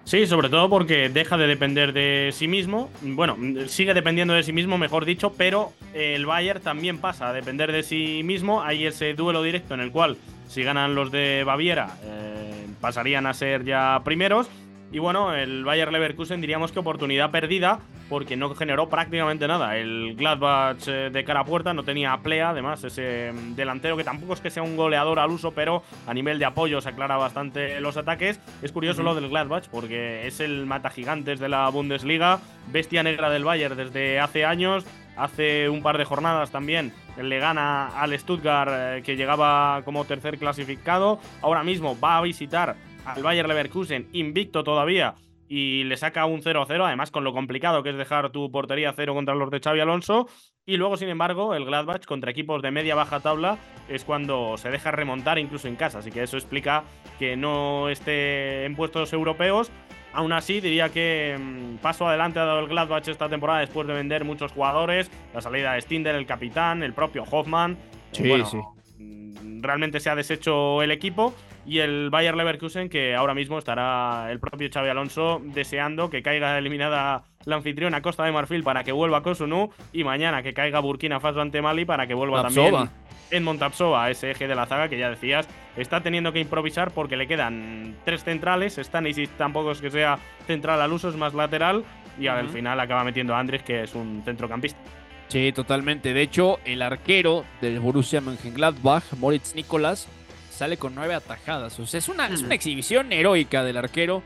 Sí, 0.04 0.26
sobre 0.26 0.48
todo 0.48 0.70
porque 0.70 1.08
deja 1.08 1.36
de 1.36 1.48
depender 1.48 1.92
de 1.92 2.30
sí 2.32 2.46
mismo. 2.46 2.90
Bueno, 3.02 3.36
sigue 3.66 3.92
dependiendo 3.92 4.34
de 4.34 4.44
sí 4.44 4.52
mismo, 4.52 4.78
mejor 4.78 5.04
dicho, 5.04 5.32
pero 5.36 5.72
el 5.94 6.26
Bayern 6.26 6.60
también 6.60 6.98
pasa 6.98 7.30
a 7.30 7.32
depender 7.32 7.72
de 7.72 7.82
sí 7.82 8.22
mismo. 8.22 8.62
Hay 8.62 8.86
ese 8.86 9.14
duelo 9.14 9.42
directo 9.42 9.74
en 9.74 9.80
el 9.80 9.90
cual, 9.90 10.16
si 10.46 10.62
ganan 10.62 10.94
los 10.94 11.10
de 11.10 11.42
Baviera, 11.44 11.96
eh, 12.04 12.66
pasarían 12.80 13.26
a 13.26 13.34
ser 13.34 13.64
ya 13.64 14.00
primeros. 14.04 14.48
Y 14.92 15.00
bueno, 15.00 15.34
el 15.34 15.64
Bayer 15.64 15.90
Leverkusen 15.90 16.40
diríamos 16.40 16.70
que 16.70 16.78
oportunidad 16.78 17.32
perdida 17.32 17.80
porque 18.08 18.36
no 18.36 18.54
generó 18.54 18.88
prácticamente 18.88 19.48
nada. 19.48 19.76
El 19.76 20.14
Gladbach 20.16 20.86
eh, 20.86 21.10
de 21.12 21.24
cara 21.24 21.40
a 21.40 21.44
puerta 21.44 21.74
no 21.74 21.82
tenía 21.82 22.16
plea, 22.18 22.50
además 22.50 22.82
ese 22.84 23.32
mm, 23.32 23.54
delantero 23.54 23.96
que 23.96 24.04
tampoco 24.04 24.34
es 24.34 24.40
que 24.40 24.50
sea 24.50 24.62
un 24.62 24.76
goleador 24.76 25.18
al 25.18 25.30
uso, 25.30 25.52
pero 25.52 25.82
a 26.06 26.14
nivel 26.14 26.38
de 26.38 26.44
apoyo 26.44 26.80
se 26.80 26.88
aclara 26.88 27.16
bastante 27.16 27.80
los 27.80 27.96
ataques. 27.96 28.40
Es 28.62 28.72
curioso 28.72 29.02
lo 29.02 29.14
del 29.14 29.28
Gladbach 29.28 29.68
porque 29.68 30.26
es 30.26 30.40
el 30.40 30.66
mata 30.66 30.90
gigantes 30.90 31.40
de 31.40 31.48
la 31.48 31.68
Bundesliga, 31.68 32.40
bestia 32.68 33.02
negra 33.02 33.30
del 33.30 33.44
Bayern 33.44 33.76
desde 33.76 34.20
hace 34.20 34.44
años. 34.44 34.86
Hace 35.16 35.70
un 35.70 35.82
par 35.82 35.96
de 35.96 36.04
jornadas 36.04 36.50
también 36.50 36.92
le 37.16 37.38
gana 37.38 37.88
al 37.88 38.16
Stuttgart 38.18 38.70
eh, 38.72 39.02
que 39.02 39.16
llegaba 39.16 39.80
como 39.84 40.04
tercer 40.04 40.38
clasificado. 40.38 41.18
Ahora 41.40 41.64
mismo 41.64 41.98
va 41.98 42.18
a 42.18 42.22
visitar 42.22 42.76
al 43.06 43.22
Bayer 43.22 43.48
Leverkusen 43.48 44.08
invicto 44.12 44.62
todavía 44.62 45.14
y 45.48 45.84
le 45.84 45.96
saca 45.96 46.26
un 46.26 46.42
0-0, 46.42 46.84
además 46.84 47.10
con 47.10 47.22
lo 47.24 47.32
complicado 47.32 47.82
que 47.82 47.90
es 47.90 47.96
dejar 47.96 48.30
tu 48.30 48.50
portería 48.50 48.92
cero 48.94 49.14
contra 49.14 49.34
los 49.34 49.50
de 49.50 49.60
Xavi 49.60 49.80
Alonso. 49.80 50.28
Y 50.64 50.76
luego, 50.76 50.96
sin 50.96 51.08
embargo, 51.08 51.54
el 51.54 51.64
Gladbach 51.64 52.04
contra 52.04 52.30
equipos 52.32 52.60
de 52.62 52.72
media-baja 52.72 53.20
tabla 53.20 53.56
es 53.88 54.04
cuando 54.04 54.56
se 54.56 54.70
deja 54.70 54.90
remontar 54.90 55.38
incluso 55.38 55.68
en 55.68 55.76
casa. 55.76 56.00
Así 56.00 56.10
que 56.10 56.24
eso 56.24 56.36
explica 56.36 56.82
que 57.20 57.36
no 57.36 57.88
esté 57.88 58.64
en 58.64 58.74
puestos 58.74 59.12
europeos. 59.12 59.70
Aún 60.12 60.32
así, 60.32 60.60
diría 60.60 60.88
que 60.88 61.36
mm, 61.38 61.76
paso 61.76 62.08
adelante 62.08 62.40
ha 62.40 62.44
dado 62.44 62.60
el 62.60 62.68
Gladbach 62.68 63.06
esta 63.06 63.28
temporada 63.28 63.60
después 63.60 63.86
de 63.86 63.94
vender 63.94 64.24
muchos 64.24 64.50
jugadores. 64.50 65.10
La 65.34 65.40
salida 65.40 65.74
de 65.74 65.82
Stinder, 65.82 66.14
el 66.16 66.26
capitán, 66.26 66.82
el 66.82 66.94
propio 66.94 67.22
Hoffman. 67.30 67.76
Sí, 68.12 68.26
Bueno, 68.28 68.46
sí. 68.46 68.58
mm, 68.98 69.62
Realmente 69.62 70.00
se 70.00 70.10
ha 70.10 70.16
deshecho 70.16 70.82
el 70.82 70.90
equipo 70.90 71.32
y 71.66 71.78
el 71.80 72.10
Bayer 72.10 72.36
Leverkusen 72.36 72.88
que 72.88 73.14
ahora 73.14 73.34
mismo 73.34 73.58
estará 73.58 74.28
el 74.30 74.38
propio 74.40 74.68
Xavi 74.72 74.88
Alonso 74.88 75.40
deseando 75.44 76.08
que 76.10 76.22
caiga 76.22 76.56
eliminada 76.58 77.24
la 77.44 77.56
anfitriona 77.56 78.02
Costa 78.02 78.24
de 78.24 78.32
Marfil 78.32 78.62
para 78.62 78.84
que 78.84 78.92
vuelva 78.92 79.22
Kosunu 79.22 79.70
y 79.92 80.04
mañana 80.04 80.42
que 80.42 80.54
caiga 80.54 80.80
Burkina 80.80 81.20
Faso 81.20 81.40
ante 81.40 81.60
Mali 81.62 81.84
para 81.84 82.06
que 82.06 82.14
vuelva 82.14 82.42
Tapsova. 82.42 82.70
también 82.70 83.06
en 83.32 83.42
Montapsova, 83.42 84.08
ese 84.08 84.30
eje 84.30 84.46
de 84.46 84.54
la 84.54 84.66
zaga 84.66 84.88
que 84.88 84.96
ya 84.98 85.10
decías, 85.10 85.48
está 85.76 86.00
teniendo 86.00 86.32
que 86.32 86.38
improvisar 86.38 86.92
porque 86.92 87.16
le 87.16 87.26
quedan 87.26 87.96
tres 88.04 88.22
centrales. 88.22 88.76
Stanisic 88.76 89.30
tampoco 89.36 89.72
es 89.72 89.80
que 89.80 89.90
sea 89.90 90.20
central 90.46 90.80
al 90.80 90.92
uso, 90.92 91.08
es 91.08 91.16
más 91.16 91.34
lateral. 91.34 91.82
Y 92.20 92.28
al 92.28 92.44
Ujú. 92.44 92.54
final 92.54 92.78
acaba 92.78 93.02
metiendo 93.02 93.34
a 93.34 93.40
Andrés, 93.40 93.64
que 93.64 93.82
es 93.82 93.96
un 93.96 94.22
centrocampista. 94.24 94.78
Sí, 95.26 95.50
totalmente. 95.52 96.14
De 96.14 96.22
hecho, 96.22 96.60
el 96.64 96.80
arquero 96.82 97.44
del 97.60 97.80
Borussia 97.80 98.20
Mönchengladbach, 98.20 99.02
Moritz 99.18 99.56
Nicolas, 99.56 100.08
sale 100.56 100.76
con 100.76 100.94
nueve 100.94 101.14
atajadas. 101.14 101.78
O 101.78 101.86
sea, 101.86 101.98
es 101.98 102.08
una, 102.08 102.26
es 102.28 102.42
una 102.42 102.54
exhibición 102.54 103.12
heroica 103.12 103.62
del 103.64 103.76
arquero. 103.76 104.22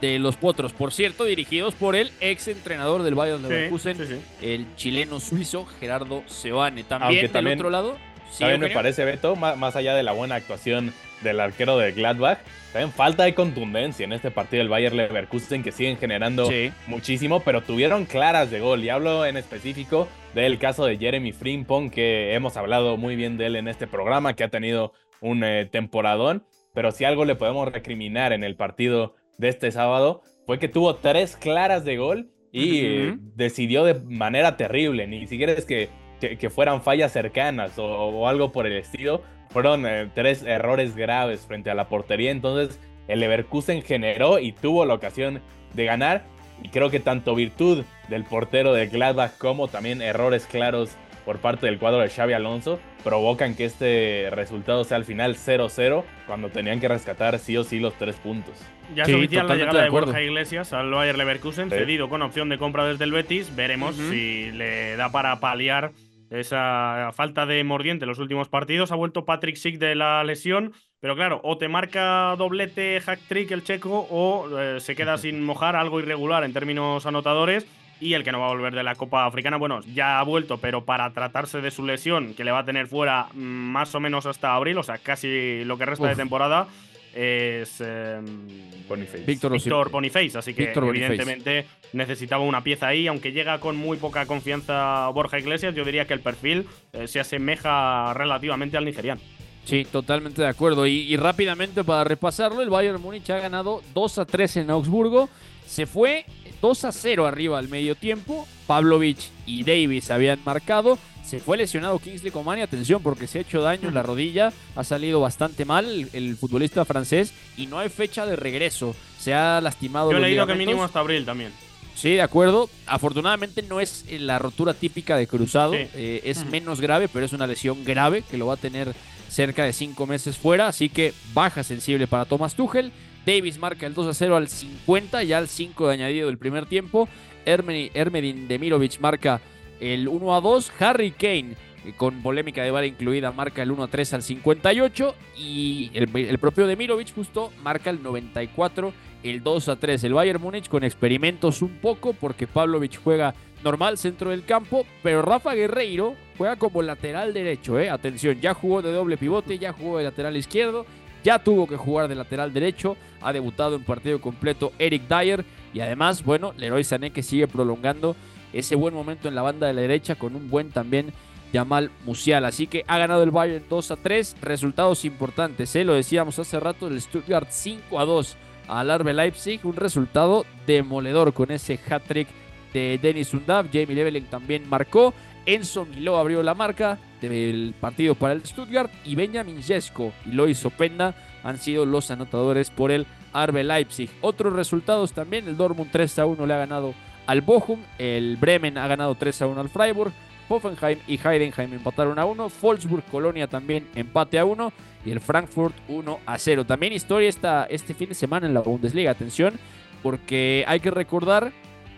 de 0.00 0.18
los 0.18 0.36
Potros, 0.36 0.72
por 0.72 0.92
cierto, 0.92 1.22
dirigidos 1.24 1.74
por 1.76 1.94
el 1.94 2.10
ex 2.18 2.48
entrenador 2.48 3.04
del 3.04 3.14
Bayern 3.14 3.40
Leverkusen, 3.40 3.96
sí, 3.98 4.04
sí. 4.08 4.20
el 4.44 4.66
chileno 4.74 5.20
suizo 5.20 5.64
Gerardo 5.64 6.24
Seoane. 6.26 6.82
También 6.82 7.06
Aunque 7.08 7.22
del 7.22 7.30
también- 7.30 7.58
otro 7.60 7.70
lado, 7.70 7.96
sí, 8.32 8.40
También 8.40 8.60
me 8.62 8.70
parece, 8.70 9.04
Beto, 9.04 9.36
más, 9.36 9.56
más 9.56 9.76
allá 9.76 9.94
de 9.94 10.02
la 10.02 10.10
buena 10.10 10.34
actuación 10.34 10.92
del 11.22 11.38
arquero 11.38 11.78
de 11.78 11.92
Gladbach, 11.92 12.40
también 12.72 12.90
falta 12.90 13.22
de 13.22 13.34
contundencia 13.34 14.02
en 14.02 14.12
este 14.12 14.32
partido 14.32 14.58
del 14.58 14.70
Bayer 14.70 14.92
Leverkusen 14.92 15.62
que 15.62 15.70
siguen 15.70 15.96
generando 15.98 16.46
Sí. 16.46 16.72
muchísimo, 16.88 17.38
pero 17.38 17.60
tuvieron 17.62 18.04
claras 18.04 18.50
de 18.50 18.58
gol. 18.58 18.82
Y 18.82 18.88
hablo 18.88 19.24
en 19.24 19.36
específico 19.36 20.08
del 20.34 20.58
caso 20.58 20.84
de 20.84 20.98
Jeremy 20.98 21.30
Frimpong, 21.30 21.92
que 21.92 22.34
hemos 22.34 22.56
hablado 22.56 22.96
muy 22.96 23.14
bien 23.14 23.36
de 23.36 23.46
él 23.46 23.54
en 23.54 23.68
este 23.68 23.86
programa, 23.86 24.34
que 24.34 24.42
ha 24.42 24.48
tenido 24.48 24.92
un 25.22 25.42
eh, 25.44 25.66
temporadón. 25.70 26.44
Pero 26.74 26.92
si 26.92 27.04
algo 27.04 27.24
le 27.24 27.34
podemos 27.34 27.72
recriminar 27.72 28.34
en 28.34 28.44
el 28.44 28.56
partido 28.56 29.14
de 29.38 29.48
este 29.48 29.72
sábado, 29.72 30.22
fue 30.46 30.58
que 30.58 30.68
tuvo 30.68 30.96
tres 30.96 31.36
claras 31.36 31.84
de 31.84 31.96
gol 31.96 32.30
y 32.50 32.84
eh, 32.84 33.16
decidió 33.34 33.84
de 33.84 33.94
manera 33.94 34.58
terrible. 34.58 35.06
Ni 35.06 35.26
siquiera 35.26 35.52
es 35.52 35.64
que, 35.64 35.88
que, 36.20 36.36
que 36.36 36.50
fueran 36.50 36.82
fallas 36.82 37.12
cercanas 37.12 37.78
o, 37.78 37.84
o 37.84 38.28
algo 38.28 38.52
por 38.52 38.66
el 38.66 38.76
estilo. 38.76 39.22
Fueron 39.50 39.86
eh, 39.86 40.10
tres 40.14 40.42
errores 40.42 40.96
graves 40.96 41.46
frente 41.46 41.70
a 41.70 41.74
la 41.74 41.88
portería. 41.88 42.30
Entonces, 42.30 42.80
el 43.08 43.20
Leverkusen 43.20 43.82
generó 43.82 44.38
y 44.38 44.52
tuvo 44.52 44.84
la 44.84 44.94
ocasión 44.94 45.40
de 45.74 45.84
ganar. 45.84 46.24
Y 46.62 46.68
creo 46.68 46.90
que 46.90 47.00
tanto 47.00 47.34
virtud 47.34 47.84
del 48.08 48.24
portero 48.24 48.72
de 48.72 48.86
Gladbach 48.86 49.36
como 49.36 49.68
también 49.68 50.00
errores 50.00 50.46
claros 50.46 50.96
por 51.24 51.38
parte 51.38 51.66
del 51.66 51.78
cuadro 51.78 52.00
de 52.00 52.08
Xavi 52.10 52.32
Alonso 52.32 52.80
provocan 53.04 53.54
que 53.54 53.64
este 53.64 54.28
resultado 54.30 54.84
sea 54.84 54.96
al 54.96 55.04
final 55.04 55.36
0-0 55.36 56.04
cuando 56.26 56.48
tenían 56.50 56.80
que 56.80 56.88
rescatar 56.88 57.38
sí 57.38 57.56
o 57.56 57.64
sí 57.64 57.78
los 57.80 57.94
tres 57.94 58.16
puntos. 58.16 58.54
Ya 58.94 59.04
Sí, 59.04 59.14
oficial 59.14 59.46
la 59.48 59.54
llegada 59.54 59.78
de 59.78 59.84
de. 59.84 59.90
Borja 59.90 60.20
Iglesias 60.22 60.72
al 60.72 60.90
Bayer 60.90 61.16
Leverkusen, 61.16 61.70
Sí. 61.70 61.76
cedido 61.76 62.08
con 62.08 62.22
opción 62.22 62.48
de 62.48 62.58
compra 62.58 62.84
desde 62.86 63.04
el 63.04 63.12
Betis. 63.12 63.54
Veremos 63.54 63.96
si 63.96 64.50
le 64.52 64.96
da 64.96 65.10
para 65.10 65.38
paliar 65.40 65.92
esa 66.30 67.10
falta 67.14 67.46
de 67.46 67.62
mordiente 67.64 68.04
en 68.04 68.08
los 68.08 68.18
últimos 68.18 68.48
partidos. 68.48 68.90
Ha 68.92 68.96
vuelto 68.96 69.24
Patrick 69.24 69.56
Schick 69.56 69.78
de 69.78 69.94
la 69.94 70.24
lesión, 70.24 70.72
pero 71.00 71.14
claro, 71.14 71.40
o 71.44 71.58
te 71.58 71.68
marca 71.68 72.34
doblete, 72.38 73.00
hack 73.00 73.20
trick 73.28 73.50
el 73.50 73.64
checo, 73.64 74.06
o 74.10 74.48
eh, 74.58 74.80
se 74.80 74.94
queda 74.96 75.18
sin 75.18 75.42
mojar, 75.44 75.76
algo 75.76 76.00
irregular 76.00 76.44
en 76.44 76.52
términos 76.52 77.04
anotadores. 77.06 77.66
Y 78.02 78.14
el 78.14 78.24
que 78.24 78.32
no 78.32 78.40
va 78.40 78.46
a 78.46 78.50
volver 78.50 78.74
de 78.74 78.82
la 78.82 78.96
Copa 78.96 79.26
Africana, 79.26 79.58
bueno, 79.58 79.80
ya 79.94 80.18
ha 80.18 80.24
vuelto, 80.24 80.58
pero 80.58 80.84
para 80.84 81.12
tratarse 81.12 81.60
de 81.60 81.70
su 81.70 81.86
lesión, 81.86 82.34
que 82.34 82.42
le 82.42 82.50
va 82.50 82.58
a 82.58 82.64
tener 82.64 82.88
fuera 82.88 83.28
mm, 83.32 83.38
más 83.38 83.94
o 83.94 84.00
menos 84.00 84.26
hasta 84.26 84.56
abril, 84.56 84.76
o 84.78 84.82
sea, 84.82 84.98
casi 84.98 85.64
lo 85.64 85.78
que 85.78 85.86
resta 85.86 86.08
de 86.08 86.16
temporada, 86.16 86.66
es 87.14 87.80
em, 87.80 88.48
Boniface. 88.88 89.24
Víctor 89.24 89.52
Víctor 89.52 89.90
Boniface, 89.90 90.36
así 90.36 90.52
que 90.52 90.66
Víctor 90.66 90.86
Boniface. 90.86 91.12
evidentemente 91.12 91.66
necesitaba 91.92 92.42
una 92.42 92.64
pieza 92.64 92.88
ahí, 92.88 93.06
aunque 93.06 93.30
llega 93.30 93.60
con 93.60 93.76
muy 93.76 93.98
poca 93.98 94.26
confianza 94.26 95.08
Borja 95.10 95.38
Iglesias, 95.38 95.72
yo 95.72 95.84
diría 95.84 96.04
que 96.04 96.14
el 96.14 96.20
perfil 96.20 96.66
eh, 96.92 97.06
se 97.06 97.20
asemeja 97.20 98.12
relativamente 98.14 98.76
al 98.76 98.84
nigeriano. 98.84 99.20
Sí, 99.64 99.84
totalmente 99.84 100.42
de 100.42 100.48
acuerdo. 100.48 100.88
Y, 100.88 101.02
y 101.02 101.16
rápidamente 101.16 101.84
para 101.84 102.02
repasarlo, 102.02 102.62
el 102.62 102.70
Bayern 102.70 103.00
Múnich 103.00 103.30
ha 103.30 103.38
ganado 103.38 103.80
2 103.94 104.18
a 104.18 104.24
3 104.24 104.56
en 104.56 104.70
Augsburgo. 104.70 105.28
Se 105.66 105.86
fue 105.86 106.24
2 106.62 106.84
a 106.84 106.92
0 106.92 107.26
arriba 107.26 107.58
al 107.58 107.68
medio 107.68 107.94
tiempo. 107.96 108.46
Pavlovic 108.66 109.18
y 109.44 109.64
Davis 109.64 110.10
habían 110.10 110.38
marcado. 110.44 110.98
Se 111.24 111.40
fue 111.40 111.56
lesionado 111.56 111.98
Kingsley 111.98 112.30
Coman 112.30 112.58
y 112.58 112.62
atención 112.62 113.02
porque 113.02 113.26
se 113.26 113.38
ha 113.38 113.42
hecho 113.42 113.60
daño 113.60 113.88
en 113.88 113.94
la 113.94 114.02
rodilla. 114.02 114.52
Ha 114.76 114.84
salido 114.84 115.20
bastante 115.20 115.64
mal 115.64 115.84
el, 115.84 116.08
el 116.12 116.36
futbolista 116.36 116.84
francés 116.84 117.32
y 117.56 117.66
no 117.66 117.78
hay 117.78 117.88
fecha 117.88 118.24
de 118.26 118.36
regreso. 118.36 118.94
Se 119.18 119.34
ha 119.34 119.60
lastimado. 119.60 120.10
Yo 120.12 120.18
he 120.18 120.20
leído 120.20 120.46
que 120.46 120.54
mínimo 120.54 120.84
hasta 120.84 121.00
abril 121.00 121.24
también. 121.24 121.52
Sí, 121.94 122.14
de 122.14 122.22
acuerdo. 122.22 122.70
Afortunadamente 122.86 123.62
no 123.62 123.80
es 123.80 124.04
eh, 124.08 124.18
la 124.18 124.38
rotura 124.38 124.72
típica 124.72 125.16
de 125.16 125.26
cruzado. 125.26 125.74
Sí. 125.74 125.86
Eh, 125.94 126.22
es 126.24 126.44
menos 126.46 126.80
grave, 126.80 127.08
pero 127.08 127.26
es 127.26 127.32
una 127.32 127.46
lesión 127.46 127.84
grave 127.84 128.22
que 128.22 128.38
lo 128.38 128.46
va 128.46 128.54
a 128.54 128.56
tener 128.56 128.94
cerca 129.28 129.64
de 129.64 129.72
cinco 129.72 130.06
meses 130.06 130.36
fuera. 130.36 130.68
Así 130.68 130.88
que 130.88 131.12
baja 131.34 131.62
sensible 131.64 132.06
para 132.06 132.24
Thomas 132.24 132.54
Tuchel. 132.54 132.92
Davis 133.24 133.58
marca 133.58 133.86
el 133.86 133.94
2 133.94 134.08
a 134.08 134.14
0 134.14 134.36
al 134.36 134.48
50, 134.48 135.22
ya 135.22 135.38
al 135.38 135.48
5 135.48 135.88
de 135.88 135.94
añadido 135.94 136.26
del 136.26 136.38
primer 136.38 136.66
tiempo. 136.66 137.08
Hermedin 137.44 138.48
Demirovic 138.48 139.00
marca 139.00 139.40
el 139.80 140.08
1 140.08 140.34
a 140.34 140.40
2. 140.40 140.72
Harry 140.80 141.10
Kane, 141.12 141.56
eh, 141.84 141.92
con 141.96 142.22
polémica 142.22 142.62
de 142.62 142.70
vara 142.70 142.86
incluida, 142.86 143.32
marca 143.32 143.62
el 143.62 143.70
1 143.70 143.84
a 143.84 143.88
3 143.88 144.14
al 144.14 144.22
58. 144.22 145.14
Y 145.36 145.90
el, 145.94 146.38
propio 146.38 146.66
Demirovic 146.66 147.14
justo 147.14 147.52
marca 147.62 147.90
el 147.90 148.02
94 148.02 148.92
el 149.22 149.42
2 149.42 149.68
a 149.68 149.76
3. 149.76 150.04
El 150.04 150.14
Bayern 150.14 150.40
Múnich 150.40 150.68
con 150.68 150.84
experimentos 150.84 151.62
un 151.62 151.76
poco 151.78 152.12
porque 152.12 152.46
Pavlovic 152.46 153.00
juega 153.02 153.34
normal 153.62 153.98
centro 153.98 154.30
del 154.30 154.44
campo, 154.44 154.84
pero 155.02 155.22
Rafa 155.22 155.54
Guerreiro 155.54 156.14
juega 156.36 156.56
como 156.56 156.82
lateral 156.82 157.32
derecho, 157.32 157.78
¿eh? 157.78 157.90
Atención, 157.90 158.40
ya 158.40 158.54
jugó 158.54 158.82
de 158.82 158.90
doble 158.90 159.16
pivote, 159.16 159.58
ya 159.58 159.72
jugó 159.72 159.98
de 159.98 160.04
lateral 160.04 160.36
izquierdo, 160.36 160.84
ya 161.22 161.38
tuvo 161.38 161.66
que 161.66 161.76
jugar 161.76 162.08
de 162.08 162.14
lateral 162.14 162.52
derecho, 162.52 162.96
ha 163.20 163.32
debutado 163.32 163.76
en 163.76 163.84
partido 163.84 164.20
completo 164.20 164.72
Eric 164.78 165.02
Dyer 165.08 165.44
y 165.72 165.80
además, 165.80 166.24
bueno, 166.24 166.52
Leroy 166.56 166.84
Sané 166.84 167.10
que 167.10 167.22
sigue 167.22 167.46
prolongando 167.48 168.16
ese 168.52 168.74
buen 168.74 168.94
momento 168.94 169.28
en 169.28 169.34
la 169.34 169.42
banda 169.42 169.66
de 169.66 169.72
la 169.72 169.80
derecha 169.80 170.14
con 170.14 170.36
un 170.36 170.50
buen 170.50 170.70
también 170.70 171.12
Yamal 171.52 171.90
Musial. 172.04 172.44
Así 172.44 172.66
que 172.66 172.84
ha 172.86 172.98
ganado 172.98 173.22
el 173.22 173.30
Bayern 173.30 173.64
2 173.68 173.90
a 173.90 173.96
3. 173.96 174.36
Resultados 174.40 175.04
importantes, 175.04 175.74
¿eh? 175.76 175.84
lo 175.84 175.94
decíamos 175.94 176.38
hace 176.38 176.58
rato, 176.58 176.88
el 176.88 177.00
Stuttgart 177.00 177.48
5 177.50 177.98
a 178.00 178.04
2 178.04 178.36
al 178.68 178.90
Arbe 178.90 179.12
Leipzig. 179.12 179.60
Un 179.64 179.76
resultado 179.76 180.44
demoledor 180.66 181.32
con 181.32 181.50
ese 181.50 181.78
hat-trick 181.88 182.28
de 182.72 182.98
Denis 183.00 183.34
Undav. 183.34 183.66
Jamie 183.72 183.94
Leveling 183.94 184.26
también 184.26 184.68
marcó. 184.68 185.14
Enzo 185.46 185.86
Miló 185.86 186.16
abrió 186.16 186.42
la 186.42 186.54
marca 186.54 186.98
del 187.20 187.74
partido 187.80 188.14
para 188.14 188.34
el 188.34 188.44
Stuttgart. 188.44 188.90
Y 189.04 189.14
Benjamin 189.14 189.62
Jesko 189.62 190.12
y 190.26 190.32
Lois 190.32 190.64
Openda 190.64 191.14
han 191.42 191.58
sido 191.58 191.86
los 191.86 192.10
anotadores 192.10 192.70
por 192.70 192.90
el 192.90 193.06
Arbe 193.32 193.64
Leipzig. 193.64 194.10
Otros 194.20 194.52
resultados 194.52 195.12
también. 195.12 195.48
El 195.48 195.56
Dortmund 195.56 195.90
3 195.90 196.18
a 196.20 196.26
1 196.26 196.46
le 196.46 196.54
ha 196.54 196.58
ganado 196.58 196.94
al 197.26 197.40
Bochum. 197.40 197.80
El 197.98 198.36
Bremen 198.36 198.78
ha 198.78 198.86
ganado 198.86 199.14
3 199.14 199.42
a 199.42 199.46
1 199.46 199.60
al 199.60 199.68
Freiburg. 199.68 200.12
Hoffenheim 200.48 200.98
y 201.06 201.18
Heidenheim 201.18 201.72
empataron 201.72 202.18
a 202.18 202.26
1. 202.26 202.50
Wolfsburg, 202.60 203.04
Colonia 203.10 203.46
también 203.46 203.88
empate 203.94 204.38
a 204.38 204.44
1. 204.44 204.72
Y 205.04 205.10
el 205.10 205.20
Frankfurt 205.20 205.74
1 205.88 206.20
a 206.26 206.38
0. 206.38 206.64
También 206.64 206.92
historia 206.92 207.28
esta, 207.28 207.64
este 207.64 207.94
fin 207.94 208.10
de 208.10 208.14
semana 208.14 208.46
en 208.46 208.54
la 208.54 208.60
Bundesliga. 208.60 209.10
Atención, 209.10 209.58
porque 210.02 210.64
hay 210.68 210.80
que 210.80 210.90
recordar 210.90 211.52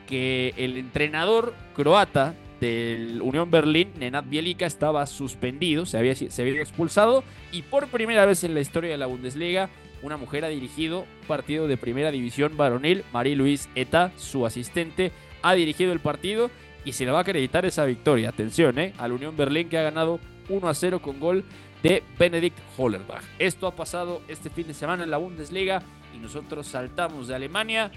que 0.07 0.55
el 0.57 0.77
entrenador 0.77 1.55
croata 1.75 2.35
del 2.65 3.21
Unión 3.21 3.51
Berlín, 3.51 3.91
Nenad 3.99 4.25
Bielica, 4.25 4.65
estaba 4.65 5.07
suspendido, 5.07 5.85
se 5.85 5.99
había, 5.99 6.13
expulsado. 6.13 7.23
Y 7.53 7.63
por 7.63 7.89
primera 7.89 8.25
vez 8.25 8.43
en 8.43 8.55
la 8.55 8.61
historia 8.61 8.91
de 8.91 8.97
la 8.97 9.05
Bundesliga, 9.05 9.69
una 10.03 10.17
mujer 10.17 10.47
ha 10.47 10.49
dirigido 10.49 11.01
un 11.01 11.27
partido 11.29 11.69
de 11.69 11.77
primera 11.77 12.11
división 12.11 12.57
varonil. 12.57 13.05
Marie-Louise 13.13 13.69
Eta, 13.75 14.13
su 14.17 14.47
asistente, 14.47 15.13
ha 15.43 15.55
dirigido 15.55 15.93
el 15.93 16.01
partido 16.01 16.51
y 16.87 16.93
se 16.93 17.05
le 17.05 17.11
va 17.11 17.19
a 17.19 17.21
acreditar 17.23 17.67
esa 17.67 17.85
victoria. 17.85 18.31
Atención, 18.31 18.79
¿eh? 18.79 18.95
Al 18.97 19.13
Unión 19.13 19.37
Berlín 19.37 19.69
que 19.69 19.77
ha 19.77 19.83
ganado 19.83 20.19
1 20.49 20.67
a 20.67 20.75
0 20.75 21.03
con 21.03 21.21
gol 21.21 21.45
de 21.83 22.03
Benedikt 22.19 22.59
Hollerbach. 22.79 23.25
Esto 23.39 23.67
ha 23.67 23.77
pasado 23.77 24.23
este 24.27 24.49
fin 24.49 24.67
de 24.67 24.75
semana 24.75 25.05
en 25.05 25.11
la 25.11 25.19
Bundesliga 25.19 25.83
y 26.15 26.19
nosotros 26.19 26.67
saltamos 26.67 27.29
de 27.29 27.35
Alemania 27.35 27.91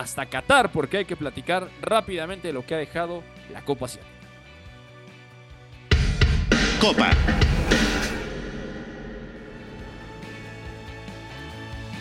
hasta 0.00 0.26
Qatar 0.26 0.72
porque 0.72 0.98
hay 0.98 1.04
que 1.04 1.16
platicar 1.16 1.68
rápidamente 1.82 2.48
de 2.48 2.54
lo 2.54 2.64
que 2.64 2.74
ha 2.74 2.78
dejado 2.78 3.22
la 3.52 3.62
Copa 3.62 3.86
Asiática. 3.86 4.10
Copa. 6.80 7.10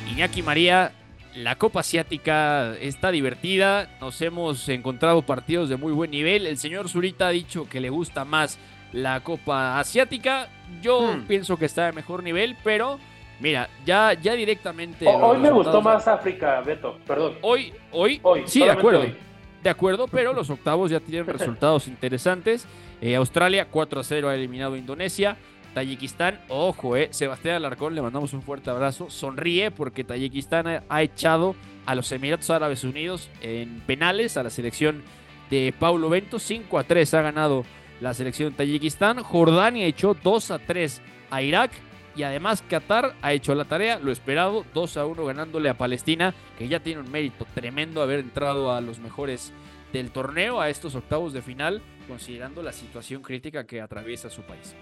Iñaki 0.09 0.41
María, 0.41 0.91
la 1.35 1.55
Copa 1.55 1.81
Asiática 1.81 2.75
está 2.77 3.11
divertida, 3.11 3.89
nos 4.01 4.21
hemos 4.21 4.67
encontrado 4.69 5.21
partidos 5.21 5.69
de 5.69 5.77
muy 5.77 5.93
buen 5.93 6.11
nivel, 6.11 6.47
el 6.47 6.57
señor 6.57 6.89
Zurita 6.89 7.27
ha 7.27 7.31
dicho 7.31 7.67
que 7.69 7.79
le 7.79 7.89
gusta 7.89 8.25
más 8.25 8.57
la 8.91 9.19
Copa 9.21 9.79
Asiática, 9.79 10.49
yo 10.81 11.13
Hmm. 11.13 11.27
pienso 11.27 11.57
que 11.57 11.65
está 11.65 11.85
de 11.85 11.91
mejor 11.91 12.23
nivel, 12.23 12.55
pero 12.63 12.99
mira, 13.39 13.69
ya, 13.85 14.13
ya 14.13 14.33
directamente... 14.33 15.07
O- 15.07 15.27
hoy 15.27 15.37
me 15.37 15.51
gustó 15.51 15.81
más 15.81 16.07
África, 16.07 16.61
Beto, 16.61 16.97
perdón. 17.05 17.35
Hoy, 17.41 17.73
hoy, 17.91 18.19
Hoy, 18.23 18.43
sí, 18.45 18.59
de 18.61 18.71
acuerdo. 18.71 19.01
hoy. 19.01 19.15
De 19.63 19.69
acuerdo, 19.69 20.07
pero 20.07 20.33
los 20.33 20.49
octavos 20.49 20.89
ya 20.91 20.99
tienen 20.99 21.27
resultados 21.37 21.87
interesantes. 21.87 22.65
Eh, 23.01 23.15
Australia 23.15 23.67
4 23.69 23.99
a 23.99 24.03
0 24.03 24.29
ha 24.29 24.35
eliminado 24.35 24.73
a 24.75 24.77
Indonesia. 24.77 25.37
Tayikistán, 25.73 26.39
ojo, 26.47 26.95
eh, 26.95 27.09
Sebastián 27.11 27.55
Alarcón, 27.57 27.93
le 27.93 28.01
mandamos 28.01 28.33
un 28.33 28.41
fuerte 28.41 28.69
abrazo. 28.69 29.09
Sonríe 29.09 29.69
porque 29.71 30.03
Tayikistán 30.03 30.67
ha, 30.67 30.83
ha 30.89 31.01
echado 31.03 31.55
a 31.85 31.93
los 31.95 32.11
Emiratos 32.11 32.49
Árabes 32.49 32.83
Unidos 32.83 33.29
en 33.41 33.79
penales 33.81 34.35
a 34.37 34.43
la 34.43 34.49
selección 34.49 35.03
de 35.49 35.73
Paulo 35.77 36.09
Bento. 36.09 36.39
5 36.39 36.79
a 36.79 36.83
3 36.83 37.13
ha 37.13 37.21
ganado 37.21 37.65
la 38.01 38.13
selección 38.13 38.49
de 38.51 38.55
Tayikistán. 38.57 39.21
Jordania 39.23 39.85
echó 39.85 40.15
2 40.15 40.51
a 40.51 40.59
3 40.59 41.01
a 41.29 41.41
Irak. 41.41 41.71
Y 42.19 42.23
además 42.23 42.61
Qatar 42.69 43.15
ha 43.21 43.31
hecho 43.31 43.55
la 43.55 43.63
tarea, 43.63 43.97
lo 43.97 44.11
esperado, 44.11 44.65
2 44.73 44.97
a 44.97 45.05
1 45.05 45.25
ganándole 45.25 45.69
a 45.69 45.77
Palestina, 45.77 46.35
que 46.57 46.67
ya 46.67 46.81
tiene 46.81 46.99
un 46.99 47.09
mérito 47.09 47.47
tremendo 47.55 48.01
haber 48.01 48.19
entrado 48.19 48.73
a 48.73 48.81
los 48.81 48.99
mejores 48.99 49.53
del 49.93 50.11
torneo, 50.11 50.59
a 50.59 50.69
estos 50.69 50.95
octavos 50.95 51.31
de 51.31 51.41
final, 51.41 51.81
considerando 52.09 52.61
la 52.61 52.73
situación 52.73 53.21
crítica 53.21 53.65
que 53.65 53.79
atraviesa 53.79 54.29
su 54.29 54.41
país. 54.41 54.75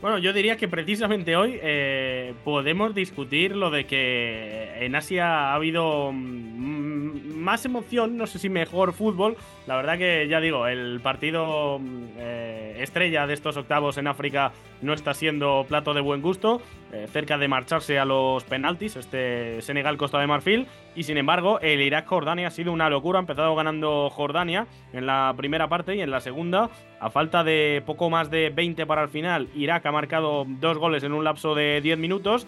Bueno, 0.00 0.18
yo 0.18 0.32
diría 0.32 0.56
que 0.56 0.68
precisamente 0.68 1.34
hoy 1.34 1.58
eh, 1.60 2.32
podemos 2.44 2.94
discutir 2.94 3.56
lo 3.56 3.70
de 3.70 3.84
que 3.84 4.84
en 4.84 4.94
Asia 4.94 5.50
ha 5.50 5.54
habido 5.54 6.12
mm, 6.12 7.34
más 7.34 7.64
emoción, 7.64 8.16
no 8.16 8.28
sé 8.28 8.38
si 8.38 8.48
mejor 8.48 8.92
fútbol. 8.92 9.36
La 9.66 9.74
verdad 9.74 9.98
que 9.98 10.28
ya 10.28 10.40
digo, 10.40 10.68
el 10.68 11.00
partido 11.00 11.80
mm, 11.80 12.04
eh, 12.16 12.76
estrella 12.78 13.26
de 13.26 13.34
estos 13.34 13.56
octavos 13.56 13.98
en 13.98 14.06
África 14.06 14.52
no 14.82 14.92
está 14.92 15.14
siendo 15.14 15.66
plato 15.68 15.92
de 15.94 16.00
buen 16.00 16.22
gusto, 16.22 16.62
eh, 16.90 17.06
cerca 17.06 17.36
de 17.36 17.48
marcharse 17.48 17.98
a 17.98 18.06
los 18.06 18.44
penaltis, 18.44 18.96
este 18.96 19.60
Senegal-Costa 19.60 20.18
de 20.18 20.26
Marfil. 20.26 20.66
Y 20.94 21.02
sin 21.02 21.18
embargo, 21.18 21.60
el 21.60 21.82
Irak-Jordania 21.82 22.48
ha 22.48 22.50
sido 22.50 22.72
una 22.72 22.88
locura. 22.88 23.18
Ha 23.18 23.20
empezado 23.20 23.54
ganando 23.54 24.08
Jordania 24.08 24.66
en 24.94 25.04
la 25.04 25.34
primera 25.36 25.68
parte 25.68 25.96
y 25.96 26.00
en 26.00 26.10
la 26.10 26.20
segunda, 26.20 26.70
a 26.98 27.10
falta 27.10 27.44
de 27.44 27.82
poco 27.84 28.08
más 28.08 28.30
de 28.30 28.48
20 28.50 28.86
para 28.86 29.02
el 29.02 29.10
final, 29.10 29.48
Irak 29.54 29.84
ha 29.84 29.92
marcado 29.92 30.46
dos 30.46 30.78
goles 30.78 31.04
en 31.04 31.12
un 31.12 31.24
lapso 31.24 31.54
de 31.54 31.80
10 31.82 31.98
minutos. 31.98 32.46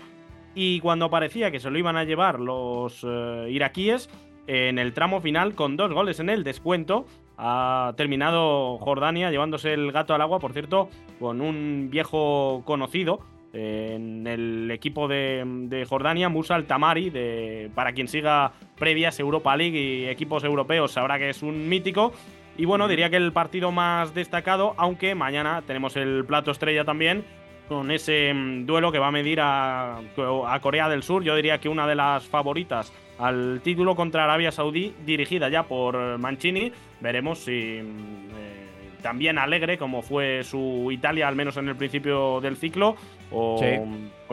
Y 0.55 0.80
cuando 0.80 1.11
parecía 1.11 1.51
que 1.51 1.61
se 1.61 1.70
lo 1.70 1.78
iban 1.78 1.97
a 1.97 2.05
llevar 2.05 2.41
los 2.41 3.05
eh, 3.07 3.47
iraquíes, 3.51 4.09
en 4.47 4.78
el 4.78 4.95
tramo 4.95 5.20
final, 5.20 5.55
con 5.55 5.76
dos 5.76 5.93
goles 5.93 6.18
en 6.18 6.28
el 6.28 6.45
descuento, 6.45 7.07
ha 7.36 7.93
terminado 7.97 8.78
Jordania 8.78 9.30
llevándose 9.30 9.74
el 9.74 9.93
gato 9.93 10.14
al 10.14 10.22
agua, 10.22 10.41
por 10.41 10.53
cierto, 10.53 10.88
con 11.20 11.41
un 11.41 11.88
viejo 11.91 12.62
conocido 12.64 13.20
en 13.53 14.26
el 14.26 14.70
equipo 14.70 15.09
de, 15.09 15.86
Jordania, 15.88 16.28
Musa 16.28 16.55
Al-Tamari, 16.55 17.11
de, 17.11 17.70
para 17.74 17.92
quien 17.92 18.09
siga 18.09 18.53
previas 18.76 19.18
Europa 19.20 19.57
League 19.57 19.78
y 19.78 20.07
equipos 20.07 20.44
europeos, 20.44 20.92
sabrá 20.92 21.18
que 21.18 21.30
es 21.30 21.42
un 21.42 21.68
mítico. 21.68 22.12
Y 22.57 22.64
bueno, 22.64 22.88
diría 22.88 23.11
que 23.11 23.16
el 23.16 23.32
partido 23.32 23.72
más 23.72 24.14
destacado, 24.14 24.74
aunque 24.76 25.14
mañana 25.14 25.62
tenemos 25.66 25.96
el 25.96 26.24
plato 26.26 26.51
estrella 26.51 26.84
también, 26.84 27.24
con 27.68 27.90
ese 27.90 28.34
mm, 28.34 28.66
duelo 28.66 28.92
que 28.92 28.98
va 28.98 29.09
a 29.09 29.12
medir 29.12 29.40
a, 29.40 29.98
a 29.98 30.61
Corea 30.61 30.88
del 30.88 31.03
Sur. 31.03 31.22
Yo 31.22 31.34
diría 31.36 31.59
que 31.59 31.68
una 31.68 31.86
de 31.86 31.94
las 31.94 32.26
favoritas 32.26 32.92
al 33.20 33.61
título 33.62 33.94
contra 33.94 34.24
Arabia 34.24 34.51
Saudí, 34.51 34.94
dirigida 35.05 35.48
ya 35.48 35.64
por 35.64 36.18
Mancini. 36.18 36.72
Veremos 37.01 37.40
si 37.40 37.80
mm, 37.82 38.30
eh, 38.36 38.60
también 39.01 39.38
alegre 39.38 39.78
como 39.78 40.03
fue 40.03 40.44
su 40.44 40.88
Italia, 40.90 41.28
al 41.28 41.36
menos 41.36 41.57
en 41.57 41.68
el 41.68 41.76
principio 41.76 42.40
del 42.40 42.57
ciclo, 42.57 42.96
o, 43.30 43.61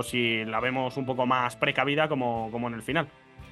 si 0.04 0.46
la 0.46 0.60
vemos 0.60 0.98
un 0.98 1.06
poco 1.06 1.26
más 1.26 1.56
precavida 1.56 2.08
como, 2.08 2.50
como 2.52 2.68
en 2.68 2.74
el 2.74 2.82
final. 2.82 3.08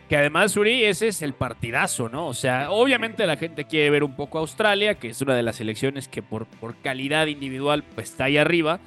Que 0.10 0.18
además, 0.18 0.56
Uri, 0.56 0.86
ese 0.86 1.08
es 1.08 1.24
el 1.24 1.34
partidazo, 1.34 2.10
¿no? 2.10 2.28
O 2.28 2.36
sea, 2.36 2.70
obviamente 2.70 3.26
la 3.26 3.38
gente 3.38 3.66
quiere 3.66 3.90
ver 3.90 4.04
un 4.04 4.16
poco 4.16 4.38
a 4.38 4.42
Australia, 4.42 4.96
que 4.96 5.10
es 5.10 5.22
una 5.22 5.36
de 5.36 5.42
las 5.42 5.56
selecciones 5.56 6.08
que 6.08 6.22
por, 6.22 6.46
por 6.46 6.76
calidad 6.76 7.26
individual 7.26 7.84
pues, 7.96 8.12
está 8.12 8.26
ahí 8.26 8.38
arriba. 8.38 8.80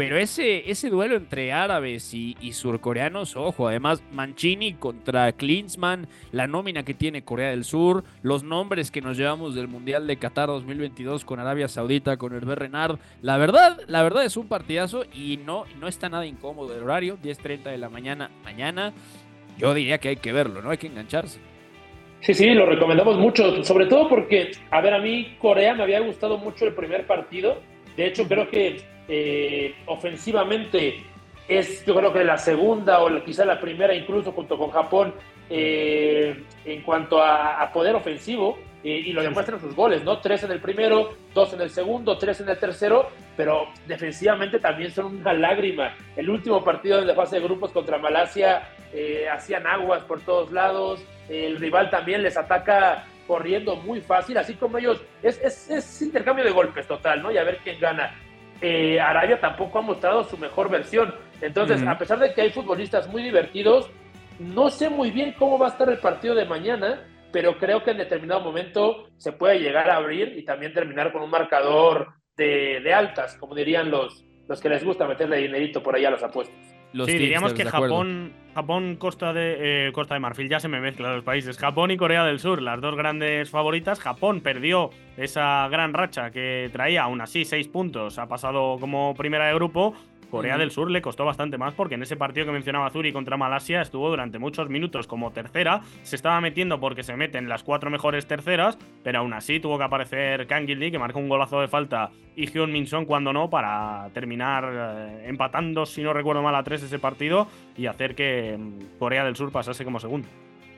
Pero 0.00 0.16
ese, 0.16 0.70
ese 0.70 0.88
duelo 0.88 1.14
entre 1.14 1.52
árabes 1.52 2.14
y, 2.14 2.34
surcoreanos, 2.54 3.36
ojo, 3.36 3.68
además 3.68 4.02
Mancini 4.12 4.72
contra 4.72 5.30
Klinsmann, 5.32 6.08
la 6.32 6.46
nómina 6.46 6.84
que 6.84 6.94
tiene 6.94 7.22
Corea 7.22 7.50
del 7.50 7.64
Sur, 7.64 8.04
los 8.22 8.42
nombres 8.42 8.90
que 8.90 9.02
nos 9.02 9.18
llevamos 9.18 9.54
del 9.54 9.68
Mundial 9.68 10.06
de 10.06 10.16
Qatar 10.16 10.46
2022 10.46 11.26
con 11.26 11.38
Arabia 11.38 11.68
Saudita, 11.68 12.16
con 12.16 12.32
Hervé 12.32 12.54
Renard, 12.54 12.98
la 13.20 13.36
verdad, 13.36 13.78
la 13.88 14.02
verdad 14.02 14.24
es 14.24 14.38
un 14.38 14.48
partidazo 14.48 15.04
y 15.12 15.38
no, 15.44 15.66
no 15.78 15.86
está 15.86 16.08
nada 16.08 16.24
incómodo 16.24 16.74
el 16.74 16.82
horario, 16.82 17.18
10.30 17.22 17.64
de 17.64 17.76
la 17.76 17.90
mañana 17.90 18.30
mañana, 18.42 18.94
yo 19.58 19.74
diría 19.74 19.98
que 19.98 20.08
hay 20.08 20.16
que 20.16 20.32
verlo, 20.32 20.62
¿no? 20.62 20.70
Hay 20.70 20.78
que 20.78 20.86
engancharse. 20.86 21.40
Sí, 22.20 22.32
sí, 22.32 22.48
lo 22.54 22.64
recomendamos 22.64 23.18
mucho, 23.18 23.62
sobre 23.64 23.84
todo 23.84 24.08
porque, 24.08 24.52
a 24.70 24.80
ver, 24.80 24.94
a 24.94 24.98
mí 24.98 25.36
Corea 25.38 25.74
me 25.74 25.82
había 25.82 26.00
gustado 26.00 26.38
mucho 26.38 26.66
el 26.66 26.72
primer 26.72 27.06
partido, 27.06 27.60
de 28.00 28.06
hecho 28.06 28.26
creo 28.26 28.48
que 28.48 28.82
eh, 29.08 29.74
ofensivamente 29.84 31.04
es 31.46 31.84
yo 31.84 31.94
creo 31.94 32.12
que 32.12 32.24
la 32.24 32.38
segunda 32.38 33.00
o 33.00 33.22
quizá 33.22 33.44
la 33.44 33.60
primera 33.60 33.94
incluso 33.94 34.32
junto 34.32 34.56
con 34.56 34.70
Japón 34.70 35.12
eh, 35.50 36.44
en 36.64 36.80
cuanto 36.82 37.22
a, 37.22 37.70
poder 37.74 37.94
ofensivo 37.94 38.58
eh, 38.82 39.02
y 39.04 39.12
lo 39.12 39.22
demuestran 39.22 39.60
sus 39.60 39.74
goles, 39.74 40.02
¿no? 40.02 40.20
Tres 40.20 40.44
en 40.44 40.52
el 40.52 40.60
primero, 40.60 41.10
dos 41.34 41.52
en 41.52 41.60
el 41.60 41.68
segundo, 41.68 42.16
tres 42.16 42.40
en 42.40 42.48
el 42.48 42.56
tercero, 42.56 43.10
pero 43.36 43.68
defensivamente 43.86 44.58
también 44.60 44.90
son 44.92 45.16
una 45.16 45.34
lágrima. 45.34 45.94
El 46.16 46.30
último 46.30 46.64
partido 46.64 47.04
de 47.04 47.14
fase 47.14 47.36
de 47.36 47.42
grupos 47.42 47.72
contra 47.72 47.98
Malasia 47.98 48.62
hacían 49.30 49.66
aguas 49.66 50.04
por 50.04 50.20
todos 50.20 50.50
lados, 50.52 51.04
el 51.28 51.56
rival 51.56 51.90
también 51.90 52.22
les 52.22 52.38
ataca 52.38 53.04
corriendo 53.30 53.76
muy 53.76 54.00
fácil, 54.00 54.36
así 54.38 54.54
como 54.54 54.76
ellos, 54.76 55.00
es, 55.22 55.40
es, 55.40 55.70
es 55.70 56.02
intercambio 56.02 56.44
de 56.44 56.50
golpes 56.50 56.84
total, 56.88 57.22
¿no? 57.22 57.30
Y 57.30 57.38
a 57.38 57.44
ver 57.44 57.58
quién 57.62 57.78
gana. 57.78 58.12
Eh, 58.60 58.98
Arabia 58.98 59.38
tampoco 59.40 59.78
ha 59.78 59.82
mostrado 59.82 60.24
su 60.24 60.36
mejor 60.36 60.68
versión. 60.68 61.14
Entonces, 61.40 61.80
a 61.86 61.96
pesar 61.96 62.18
de 62.18 62.34
que 62.34 62.40
hay 62.40 62.50
futbolistas 62.50 63.06
muy 63.06 63.22
divertidos, 63.22 63.88
no 64.40 64.68
sé 64.68 64.90
muy 64.90 65.12
bien 65.12 65.36
cómo 65.38 65.60
va 65.60 65.66
a 65.66 65.70
estar 65.70 65.88
el 65.88 65.98
partido 65.98 66.34
de 66.34 66.44
mañana, 66.44 67.06
pero 67.30 67.56
creo 67.56 67.84
que 67.84 67.92
en 67.92 67.98
determinado 67.98 68.40
momento 68.40 69.06
se 69.16 69.30
puede 69.30 69.60
llegar 69.60 69.88
a 69.90 69.98
abrir 69.98 70.36
y 70.36 70.44
también 70.44 70.74
terminar 70.74 71.12
con 71.12 71.22
un 71.22 71.30
marcador 71.30 72.14
de, 72.36 72.92
altas, 72.92 73.36
como 73.36 73.54
dirían 73.54 73.92
los, 73.92 74.24
los 74.48 74.60
que 74.60 74.70
les 74.70 74.82
gusta 74.82 75.06
meterle 75.06 75.36
dinerito 75.36 75.84
por 75.84 75.94
ahí 75.94 76.04
a 76.04 76.10
las 76.10 76.24
apuestas. 76.24 76.79
Sí, 76.92 77.12
diríamos 77.18 77.52
que 77.52 77.64
Japón, 77.64 78.32
Japón, 78.54 78.96
Costa 78.96 79.32
de 79.32 79.88
eh, 79.88 79.92
Costa 79.92 80.14
de 80.14 80.20
Marfil, 80.20 80.48
ya 80.48 80.60
se 80.60 80.68
me 80.68 80.80
mezclan 80.80 81.14
los 81.14 81.24
países. 81.24 81.56
Japón 81.56 81.90
y 81.90 81.96
Corea 81.96 82.24
del 82.24 82.40
Sur, 82.40 82.60
las 82.62 82.80
dos 82.80 82.96
grandes 82.96 83.50
favoritas. 83.50 84.00
Japón 84.00 84.40
perdió 84.40 84.90
esa 85.16 85.68
gran 85.68 85.92
racha 85.94 86.30
que 86.30 86.68
traía, 86.72 87.02
aún 87.02 87.20
así, 87.20 87.44
seis 87.44 87.68
puntos. 87.68 88.18
Ha 88.18 88.26
pasado 88.26 88.78
como 88.80 89.14
primera 89.14 89.46
de 89.46 89.54
grupo. 89.54 89.94
Corea 90.30 90.56
del 90.56 90.70
Sur 90.70 90.90
le 90.90 91.02
costó 91.02 91.24
bastante 91.24 91.58
más 91.58 91.74
porque 91.74 91.96
en 91.96 92.02
ese 92.02 92.16
partido 92.16 92.46
que 92.46 92.52
mencionaba 92.52 92.90
Zuri 92.90 93.12
contra 93.12 93.36
Malasia 93.36 93.82
estuvo 93.82 94.08
durante 94.08 94.38
muchos 94.38 94.68
minutos 94.68 95.06
como 95.06 95.32
tercera. 95.32 95.82
Se 96.02 96.16
estaba 96.16 96.40
metiendo 96.40 96.80
porque 96.80 97.02
se 97.02 97.16
meten 97.16 97.48
las 97.48 97.62
cuatro 97.62 97.90
mejores 97.90 98.26
terceras, 98.26 98.78
pero 99.02 99.18
aún 99.18 99.32
así 99.32 99.60
tuvo 99.60 99.78
que 99.78 99.84
aparecer 99.84 100.46
Kang 100.46 100.66
Gildi, 100.66 100.90
que 100.90 100.98
marcó 100.98 101.18
un 101.18 101.28
golazo 101.28 101.60
de 101.60 101.68
falta, 101.68 102.10
y 102.36 102.46
Hyun 102.46 102.72
Min 102.72 102.86
Son 102.86 103.04
cuando 103.04 103.32
no, 103.32 103.50
para 103.50 104.08
terminar 104.14 104.68
eh, 104.72 105.28
empatando, 105.28 105.84
si 105.84 106.02
no 106.02 106.12
recuerdo 106.12 106.42
mal, 106.42 106.54
a 106.54 106.62
tres 106.62 106.82
ese 106.82 106.98
partido 106.98 107.48
y 107.76 107.86
hacer 107.86 108.14
que 108.14 108.56
mm, 108.58 108.98
Corea 108.98 109.24
del 109.24 109.36
Sur 109.36 109.50
pasase 109.50 109.84
como 109.84 110.00
segundo. 110.00 110.28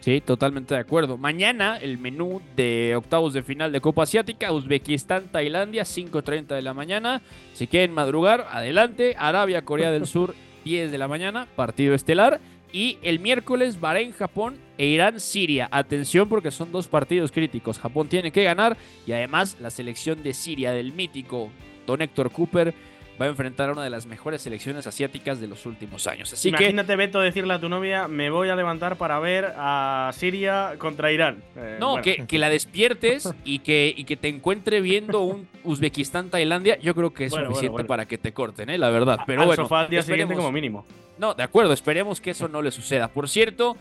Sí, 0.02 0.20
totalmente 0.20 0.74
de 0.74 0.80
acuerdo. 0.80 1.16
Mañana 1.16 1.76
el 1.76 1.96
menú 1.96 2.42
de 2.56 2.96
octavos 2.96 3.32
de 3.34 3.44
final 3.44 3.70
de 3.70 3.80
Copa 3.80 4.02
Asiática, 4.02 4.52
Uzbekistán, 4.52 5.28
Tailandia, 5.30 5.84
5.30 5.84 6.56
de 6.56 6.62
la 6.62 6.74
mañana. 6.74 7.22
Si 7.52 7.68
quieren 7.68 7.92
madrugar, 7.94 8.48
adelante. 8.50 9.14
Arabia, 9.16 9.64
Corea 9.64 9.92
del 9.92 10.08
Sur, 10.08 10.34
10 10.64 10.90
de 10.90 10.98
la 10.98 11.06
mañana, 11.06 11.46
partido 11.54 11.94
estelar. 11.94 12.40
Y 12.72 12.98
el 13.02 13.20
miércoles, 13.20 13.78
Bahrein, 13.78 14.10
Japón 14.10 14.56
e 14.76 14.86
Irán, 14.86 15.20
Siria. 15.20 15.68
Atención 15.70 16.28
porque 16.28 16.50
son 16.50 16.72
dos 16.72 16.88
partidos 16.88 17.30
críticos. 17.30 17.78
Japón 17.78 18.08
tiene 18.08 18.32
que 18.32 18.42
ganar 18.42 18.76
y 19.06 19.12
además 19.12 19.56
la 19.60 19.70
selección 19.70 20.24
de 20.24 20.34
Siria 20.34 20.72
del 20.72 20.92
mítico 20.92 21.48
Don 21.86 22.02
Héctor 22.02 22.32
Cooper 22.32 22.74
va 23.20 23.26
a 23.26 23.28
enfrentar 23.28 23.68
a 23.68 23.72
una 23.72 23.84
de 23.84 23.90
las 23.90 24.06
mejores 24.06 24.42
selecciones 24.42 24.86
asiáticas 24.86 25.40
de 25.40 25.46
los 25.46 25.66
últimos 25.66 26.06
años. 26.06 26.32
Así 26.32 26.48
Imagínate, 26.48 26.96
Beto, 26.96 27.20
decirle 27.20 27.54
a 27.54 27.60
tu 27.60 27.68
novia, 27.68 28.08
me 28.08 28.30
voy 28.30 28.48
a 28.48 28.56
levantar 28.56 28.96
para 28.96 29.18
ver 29.20 29.52
a 29.56 30.10
Siria 30.14 30.74
contra 30.78 31.12
Irán. 31.12 31.42
Eh, 31.56 31.76
no, 31.78 32.00
que, 32.02 32.26
la 32.38 32.48
despiertes 32.48 33.32
y 33.44 33.60
que, 33.60 33.92
y 33.96 34.04
que 34.04 34.16
te 34.16 34.28
encuentre 34.28 34.80
viendo 34.80 35.22
un 35.22 35.48
Uzbekistán-Tailandia, 35.64 36.78
yo 36.78 36.94
creo 36.94 37.12
que 37.12 37.26
es 37.26 37.32
suficiente 37.32 37.84
para 37.84 38.06
que 38.06 38.18
te 38.18 38.32
corten, 38.32 38.70
¿eh? 38.70 38.78
la 38.78 38.90
verdad. 38.90 39.20
Pero 39.26 39.46
bueno, 39.46 39.62
sofá 39.62 39.80
al 39.80 39.90
día 39.90 40.02
siguiente 40.02 40.34
como 40.34 40.50
mínimo. 40.50 40.86
No, 41.18 41.34
de 41.34 41.42
acuerdo, 41.42 41.72
esperemos 41.72 42.20
que 42.20 42.30
eso 42.30 42.48
no 42.48 42.62
le 42.62 42.70
suceda. 42.70 43.08
Por 43.08 43.28
cierto, 43.28 43.76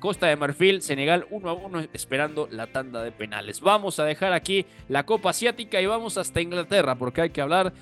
Costa 0.00 0.26
de 0.26 0.36
Marfil, 0.36 0.82
Senegal 0.82 1.26
1 1.30 1.48
a 1.48 1.52
1 1.52 1.80
esperando 1.92 2.48
la 2.50 2.66
tanda 2.66 3.04
de 3.04 3.12
penales. 3.12 3.60
Vamos 3.60 4.00
a 4.00 4.04
dejar 4.04 4.32
aquí 4.32 4.66
la 4.88 5.04
Copa 5.04 5.30
Asiática 5.30 5.80
y 5.80 5.86
vamos 5.86 6.16
hasta 6.18 6.40
Inglaterra 6.40 6.96
porque 6.96 7.20
hay 7.20 7.30
que 7.30 7.40
hablar 7.42 7.72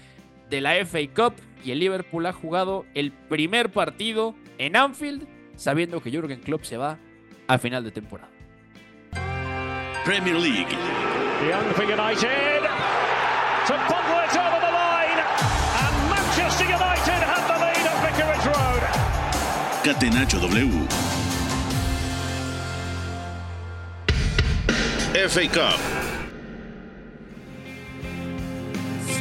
de 0.51 0.61
la 0.61 0.75
FA 0.85 1.01
Cup 1.15 1.35
y 1.65 1.73
el 1.73 1.81
Liverpool 1.81 2.27
ha 2.27 2.33
jugado 2.33 2.87
el 2.95 3.13
primer 3.13 3.71
partido 3.71 4.35
en 4.59 4.77
Anfield 4.77 5.27
sabiendo 5.57 6.01
que 6.01 6.11
Jürgen 6.11 6.41
Klopp 6.41 6.65
se 6.65 6.77
va 6.77 6.99
a 7.49 7.59
final 7.59 7.85
de 7.85 7.91
temporada. 7.91 8.31
Premier 10.05 10.37
League. 10.37 10.69
Young 11.49 11.75
for 11.75 11.85
United. 11.85 12.63
To 13.67 13.75
over 13.75 14.61
the 14.61 14.73
line. 14.73 15.21
And 15.83 16.11
Manchester 16.11 16.65
United 16.65 17.23
have 17.23 17.47
the 17.47 17.59
lead 17.59 17.87
at 17.87 17.97
Vicarage 18.03 18.47
Road. 18.47 18.83
Catenacho 19.85 20.41
W. 20.41 20.87
FA 25.29 25.49
Cup. 25.49 25.98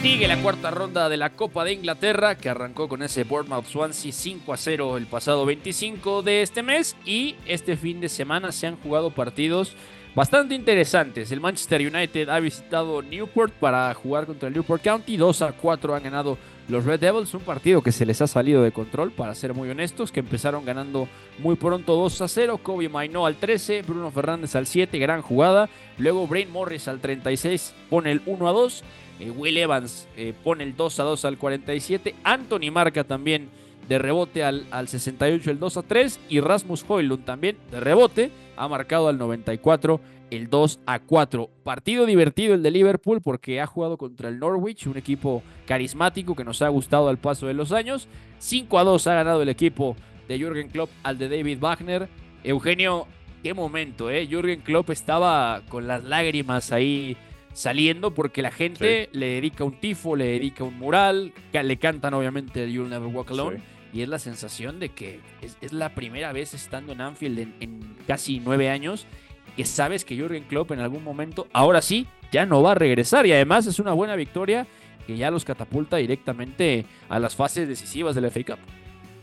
Sigue 0.08 0.30
la 0.30 0.41
cuarta 0.41 0.72
ronda 0.72 1.10
de 1.10 1.18
la 1.18 1.32
Copa 1.32 1.66
de 1.66 1.74
Inglaterra 1.74 2.38
que 2.38 2.47
arrancó 2.47 2.88
con 2.88 3.03
ese 3.03 3.26
Bournemouth 3.26 3.66
Swansea 3.66 4.14
5 4.14 4.53
a 4.53 4.55
0 4.55 4.95
el 4.95 5.05
pasado 5.05 5.45
25 5.45 6.22
de 6.22 6.43
este 6.43 6.64
mes 6.64 6.95
y 7.03 7.36
este 7.45 7.76
fin 7.76 7.99
de 7.99 8.08
semana 8.08 8.53
se 8.53 8.68
han 8.68 8.78
jugado 8.78 9.12
partidos 9.12 9.76
bastante 10.16 10.55
interesantes. 10.55 11.30
El 11.34 11.41
Manchester 11.41 11.82
United 11.82 12.30
ha 12.30 12.39
visitado 12.39 13.01
Newport 13.01 13.53
para 13.55 13.93
jugar 13.95 14.26
contra 14.26 14.47
el 14.47 14.55
Newport 14.55 14.82
County. 14.82 15.18
2 15.18 15.41
a 15.41 15.51
4 15.51 15.93
han 15.93 16.03
ganado 16.03 16.38
los 16.70 16.86
Red 16.86 17.01
Devils. 17.01 17.34
Un 17.34 17.41
partido 17.41 17.82
que 17.82 17.91
se 17.91 18.05
les 18.05 18.22
ha 18.22 18.28
salido 18.28 18.64
de 18.64 18.72
control, 18.72 19.12
para 19.12 19.36
ser 19.36 19.53
muy 19.53 19.70
honestos, 19.70 20.14
que 20.14 20.22
empezaron 20.22 20.64
ganando 20.64 21.10
muy 21.38 21.58
pronto 21.58 21.95
2 21.97 22.22
a 22.22 22.28
0. 22.30 22.60
Kobe 22.64 22.88
Mainó 22.88 23.26
al 23.26 23.36
13, 23.36 23.82
Bruno 23.82 24.10
Fernández 24.10 24.55
al 24.55 24.68
7, 24.68 24.97
gran 24.99 25.22
jugada. 25.22 25.70
Luego 25.97 26.26
Brain 26.28 26.49
Morris 26.49 26.88
al 26.88 27.01
36 27.01 27.74
pone 27.89 28.12
el 28.12 28.22
1 28.26 28.47
a 28.47 28.51
2. 28.53 28.84
Eh, 29.20 29.32
Will 29.32 29.57
Evans 29.57 30.07
eh, 30.15 30.34
pone 30.43 30.63
el 30.63 30.76
2 30.76 30.99
a 30.99 31.03
2 31.03 31.26
al 31.26 31.38
47. 31.38 32.15
Anthony 32.24 32.72
marca 32.72 33.03
también 33.03 33.49
de 33.88 33.99
rebote 33.99 34.43
al, 34.43 34.68
al 34.72 34.88
68 34.88 35.51
el 35.51 35.59
2 35.59 35.78
a 35.78 35.84
3. 35.84 36.20
Y 36.30 36.39
Rasmus 36.39 36.86
Hoylund 36.88 37.26
también 37.26 37.57
de 37.72 37.80
rebote 37.80 38.32
ha 38.55 38.68
marcado 38.68 39.07
al 39.07 39.18
94 39.18 39.99
el 40.30 40.49
2 40.49 40.80
a 40.86 40.99
4. 40.99 41.49
Partido 41.63 42.05
divertido 42.05 42.53
el 42.53 42.63
de 42.63 42.72
Liverpool 42.72 43.22
porque 43.22 43.61
ha 43.61 43.68
jugado 43.68 43.97
contra 43.97 44.30
el 44.30 44.39
Norwich, 44.39 44.88
un 44.88 44.97
equipo 44.97 45.43
carismático 45.65 46.36
que 46.36 46.43
nos 46.43 46.61
ha 46.61 46.70
gustado 46.70 47.09
al 47.09 47.18
paso 47.18 47.47
de 47.47 47.53
los 47.53 47.72
años. 47.72 48.07
5 48.39 48.80
a 48.80 48.84
2 48.84 49.07
ha 49.07 49.15
ganado 49.15 49.41
el 49.41 49.49
equipo 49.49 49.95
de 50.28 50.38
Jürgen 50.38 50.70
Klopp 50.70 50.89
al 51.03 51.18
de 51.18 51.30
David 51.30 51.59
Wagner. 51.59 52.09
Eugenio, 52.43 53.07
qué 53.41 53.53
momento, 53.53 54.09
¿eh? 54.09 54.28
Jürgen 54.28 54.61
Klopp 54.61 54.89
estaba 54.89 55.61
con 55.70 55.88
las 55.88 56.03
lágrimas 56.03 56.72
ahí 56.72 57.18
saliendo 57.58 58.14
porque 58.14 58.43
la 58.43 58.51
gente 58.51 59.10
le 59.14 59.26
dedica 59.30 59.64
un 59.64 59.80
tifo, 59.80 60.16
le 60.16 60.26
dedica 60.26 60.64
un 60.64 60.78
mural, 60.78 61.34
le 61.51 61.78
cantan 61.78 62.14
obviamente 62.14 62.72
You'll 62.72 62.88
Never 62.88 63.08
Walk 63.08 63.32
Alone. 63.32 63.62
Y 63.91 64.03
es 64.03 64.10
la 64.10 64.20
sensación 64.20 64.80
de 64.80 64.89
que 64.89 65.22
es, 65.41 65.74
la 65.74 65.95
primera 65.95 66.32
vez 66.34 66.53
estando 66.53 66.91
en 66.93 67.01
Anfield 67.01 67.39
en, 67.39 67.55
en 67.60 67.95
casi 68.05 68.39
nueve 68.39 68.70
años 68.70 69.08
que 69.55 69.66
sabes 69.66 70.05
que 70.05 70.16
Jürgen 70.16 70.43
Klopp 70.43 70.72
en 70.72 70.82
algún 70.82 71.03
momento, 71.03 71.47
ahora 71.51 71.82
sí, 71.82 72.05
ya 72.32 72.45
no 72.45 72.62
va 72.62 72.74
a 72.74 72.76
regresar. 72.76 73.26
Y 73.26 73.32
además 73.32 73.66
es 73.66 73.80
una 73.80 73.93
buena 73.93 74.16
victoria 74.16 74.68
que 75.08 75.18
ya 75.18 75.32
los 75.32 75.43
catapulta 75.43 75.97
directamente 75.97 76.86
a 77.10 77.18
las 77.18 77.36
fases 77.36 77.68
decisivas 77.68 78.14
del 78.14 78.30
FA 78.30 78.43
Cup. 78.43 78.60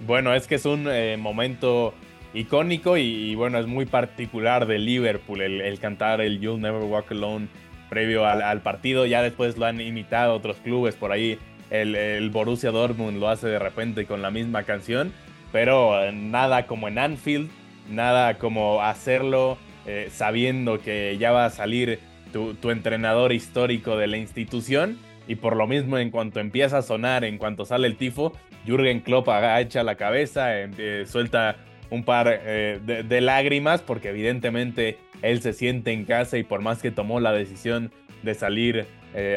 Bueno, 0.05 0.35
es 0.35 0.49
que 0.49 0.57
es 0.57 0.64
un 0.64 0.89
eh, 0.91 1.16
momento 1.16 1.95
icónico 2.35 2.97
y, 2.97 3.37
bueno, 3.37 3.59
es 3.59 3.66
muy 3.66 3.87
particular 3.87 4.66
de 4.66 4.78
Liverpool 4.78 5.41
el, 5.41 5.78
cantar 5.78 6.20
el 6.20 6.41
You'll 6.41 6.61
Never 6.61 6.82
Walk 6.82 7.12
Alone 7.12 7.47
previo 7.95 8.26
al, 8.26 8.61
partido. 8.61 9.07
Ya 9.07 9.22
después 9.22 9.57
lo 9.57 9.66
han 9.66 9.80
imitado 9.80 10.34
otros 10.34 10.57
clubes 10.57 10.97
por 10.97 11.12
ahí. 11.12 11.38
El, 11.70 12.28
Borussia 12.30 12.72
Dortmund 12.72 13.20
lo 13.20 13.28
hace 13.28 13.47
de 13.47 13.61
repente 13.61 14.05
con 14.05 14.20
la 14.20 14.32
misma 14.32 14.64
canción, 14.64 15.12
pero 15.53 16.03
eh, 16.03 16.11
nada 16.12 16.66
como 16.66 16.88
en 16.88 16.99
Anfield, 16.99 17.51
nada 17.88 18.34
como 18.34 18.82
hacerlo 18.82 19.59
eh, 19.86 20.09
sabiendo 20.12 20.80
que 20.80 21.16
ya 21.18 21.30
va 21.30 21.47
a 21.47 21.51
salir 21.51 22.01
tu, 22.32 22.70
entrenador 22.70 23.32
histórico 23.32 23.97
de 23.97 24.09
la 24.09 24.16
institución. 24.16 24.99
Y 25.28 25.36
por 25.36 25.57
lo 25.57 25.68
mismo, 25.68 25.97
en 25.99 26.11
cuanto 26.11 26.40
empieza 26.40 26.78
a 26.78 26.82
sonar, 26.82 27.24
en 27.24 27.38
cuanto 27.38 27.64
sale 27.64 27.86
el 27.86 27.97
tifo, 27.97 28.32
Jürgen 28.66 29.01
Klopp 29.01 29.28
agacha 29.28 29.84
la 29.84 29.95
cabeza, 29.95 30.61
em, 30.61 30.72
eh, 30.78 31.05
suelta 31.07 31.57
un 31.95 32.05
par 32.05 32.26
eh, 32.28 32.80
de, 32.82 33.20
lágrimas, 33.20 33.80
porque 33.80 34.11
evidentemente 34.11 34.99
él 35.22 35.40
se 35.40 35.53
siente 35.53 35.92
en 35.92 36.05
casa 36.05 36.36
y 36.38 36.42
por 36.42 36.61
más 36.61 36.82
que 36.82 36.90
tomó 36.90 37.20
la 37.20 37.32
decisión 37.32 37.90
de 38.22 38.34
salir 38.34 38.86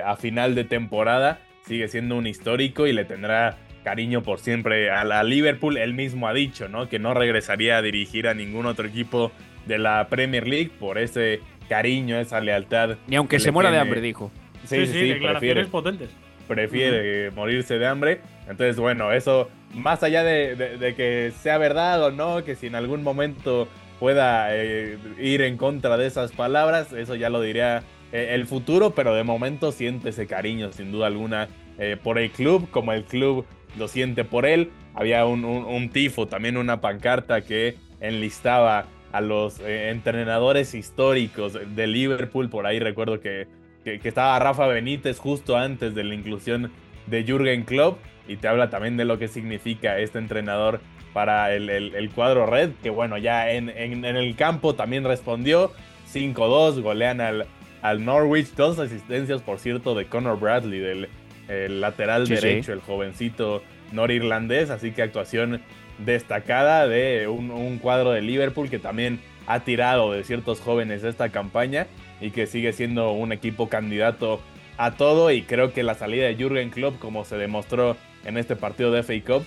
a 0.03 0.15
final 0.15 0.55
de 0.55 0.63
temporada, 0.63 1.39
sigue 1.67 1.87
siendo 1.87 2.17
un 2.17 2.25
histórico 2.25 2.87
y 2.87 2.93
le 2.93 3.05
tendrá 3.05 3.57
cariño 3.87 4.21
por 4.21 4.39
siempre 4.39 4.89
a, 4.89 5.05
la 5.05 5.23
Liverpool. 5.23 5.77
Él 5.77 5.93
mismo 5.93 6.27
ha 6.27 6.33
dicho, 6.33 6.67
¿no? 6.67 6.89
Que 6.89 6.99
no 6.99 7.13
regresaría 7.13 7.77
a 7.77 7.81
dirigir 7.81 8.27
a 8.27 8.33
ningún 8.33 8.65
otro 8.65 8.85
equipo 8.85 9.31
de 9.65 9.77
la 9.77 10.07
Premier 10.09 10.45
League 10.45 10.71
por 10.77 10.97
ese 10.97 11.39
cariño, 11.69 12.19
esa 12.19 12.41
lealtad. 12.41 12.97
Ni 13.07 13.15
aunque 13.15 13.39
se 13.39 13.51
muera 13.51 13.71
de 13.71 13.79
hambre, 13.79 14.01
dijo. 14.01 14.29
Sí, 14.65 14.85
sí, 14.87 15.13
sí, 15.13 15.13
prefiere, 15.21 15.65
potentes. 15.67 16.09
Prefiere 16.49 17.31
morirse 17.31 17.77
de 17.77 17.87
hambre. 17.87 18.19
Entonces, 18.41 18.77
bueno, 18.77 19.13
eso, 19.13 19.49
más 19.77 20.03
allá 20.03 20.23
de, 20.23 20.93
que 20.95 21.31
sea 21.41 21.57
verdad 21.57 22.03
o 22.03 22.11
no, 22.11 22.43
que 22.43 22.55
si 22.55 22.67
en 22.67 22.75
algún 22.75 23.03
momento 23.03 23.67
pueda 23.99 24.55
eh, 24.55 24.97
ir 25.19 25.41
en 25.41 25.57
contra 25.57 25.97
de 25.97 26.07
esas 26.07 26.31
palabras, 26.31 26.93
eso 26.93 27.15
ya 27.15 27.29
lo 27.29 27.41
diría 27.41 27.83
eh, 28.11 28.29
el 28.31 28.45
futuro, 28.45 28.91
pero 28.91 29.13
de 29.13 29.23
momento 29.23 29.71
siente 29.71 30.09
ese 30.09 30.27
cariño, 30.27 30.71
sin 30.71 30.91
duda 30.91 31.07
alguna, 31.07 31.49
eh, 31.77 31.97
por 32.01 32.17
el 32.17 32.31
club, 32.31 32.69
como 32.71 32.93
el 32.93 33.03
club 33.03 33.45
lo 33.77 33.87
siente 33.87 34.23
por 34.23 34.45
él. 34.45 34.71
Había 34.93 35.25
un, 35.25 35.89
tifo, 35.91 36.27
también 36.27 36.57
una 36.57 36.81
pancarta 36.81 37.41
que 37.41 37.75
enlistaba 37.99 38.85
a 39.11 39.21
los 39.21 39.59
eh, 39.59 39.89
entrenadores 39.89 40.73
históricos 40.73 41.59
de 41.75 41.87
Liverpool. 41.87 42.49
Por 42.49 42.65
ahí 42.65 42.79
recuerdo 42.79 43.19
que, 43.19 43.47
que, 43.83 43.99
estaba 44.03 44.39
Rafa 44.39 44.65
Benítez 44.67 45.19
justo 45.19 45.55
antes 45.55 45.93
de 45.93 46.03
la 46.03 46.15
inclusión 46.15 46.71
de 47.05 47.23
Jürgen 47.23 47.63
Klopp. 47.63 47.99
Y 48.27 48.37
te 48.37 48.47
habla 48.47 48.69
también 48.69 48.97
de 48.97 49.05
lo 49.05 49.17
que 49.19 49.27
significa 49.27 49.99
este 49.99 50.19
entrenador 50.19 50.81
para 51.13 51.53
el, 51.53 52.11
cuadro 52.13 52.45
red. 52.45 52.71
Que 52.83 52.89
bueno, 52.89 53.17
ya 53.17 53.51
en, 53.51 53.69
en, 53.69 54.05
el 54.05 54.35
campo 54.35 54.75
también 54.75 55.03
respondió. 55.03 55.71
5-2, 56.13 56.81
golean 56.81 57.21
al, 57.21 57.47
al 57.81 58.05
Norwich. 58.05 58.53
Dos 58.55 58.79
asistencias, 58.79 59.41
por 59.41 59.59
cierto, 59.59 59.95
de 59.95 60.05
Conor 60.05 60.39
Bradley, 60.39 60.79
del 60.79 61.81
lateral 61.81 62.27
derecho, 62.27 62.73
el 62.73 62.81
jovencito 62.81 63.63
norirlandés. 63.91 64.69
Así 64.69 64.91
que 64.91 65.01
actuación 65.01 65.61
destacada 65.97 66.87
de 66.87 67.27
un, 67.27 67.79
cuadro 67.79 68.11
de 68.11 68.21
Liverpool 68.21 68.69
que 68.69 68.79
también 68.79 69.19
ha 69.47 69.61
tirado 69.61 70.11
de 70.11 70.23
ciertos 70.23 70.59
jóvenes 70.59 71.03
esta 71.03 71.29
campaña 71.29 71.87
y 72.21 72.31
que 72.31 72.47
sigue 72.47 72.73
siendo 72.73 73.11
un 73.11 73.31
equipo 73.31 73.69
candidato 73.69 74.41
a 74.77 74.91
todo 74.91 75.31
y 75.31 75.41
creo 75.41 75.73
que 75.73 75.83
la 75.83 75.95
salida 75.95 76.27
de 76.27 76.35
Jürgen 76.35 76.69
Klopp 76.69 76.99
como 76.99 77.25
se 77.25 77.37
demostró 77.37 77.97
en 78.27 78.37
este 78.37 78.55
partido 78.55 78.91
de 78.91 79.01
FA 79.01 79.13
Cup 79.25 79.45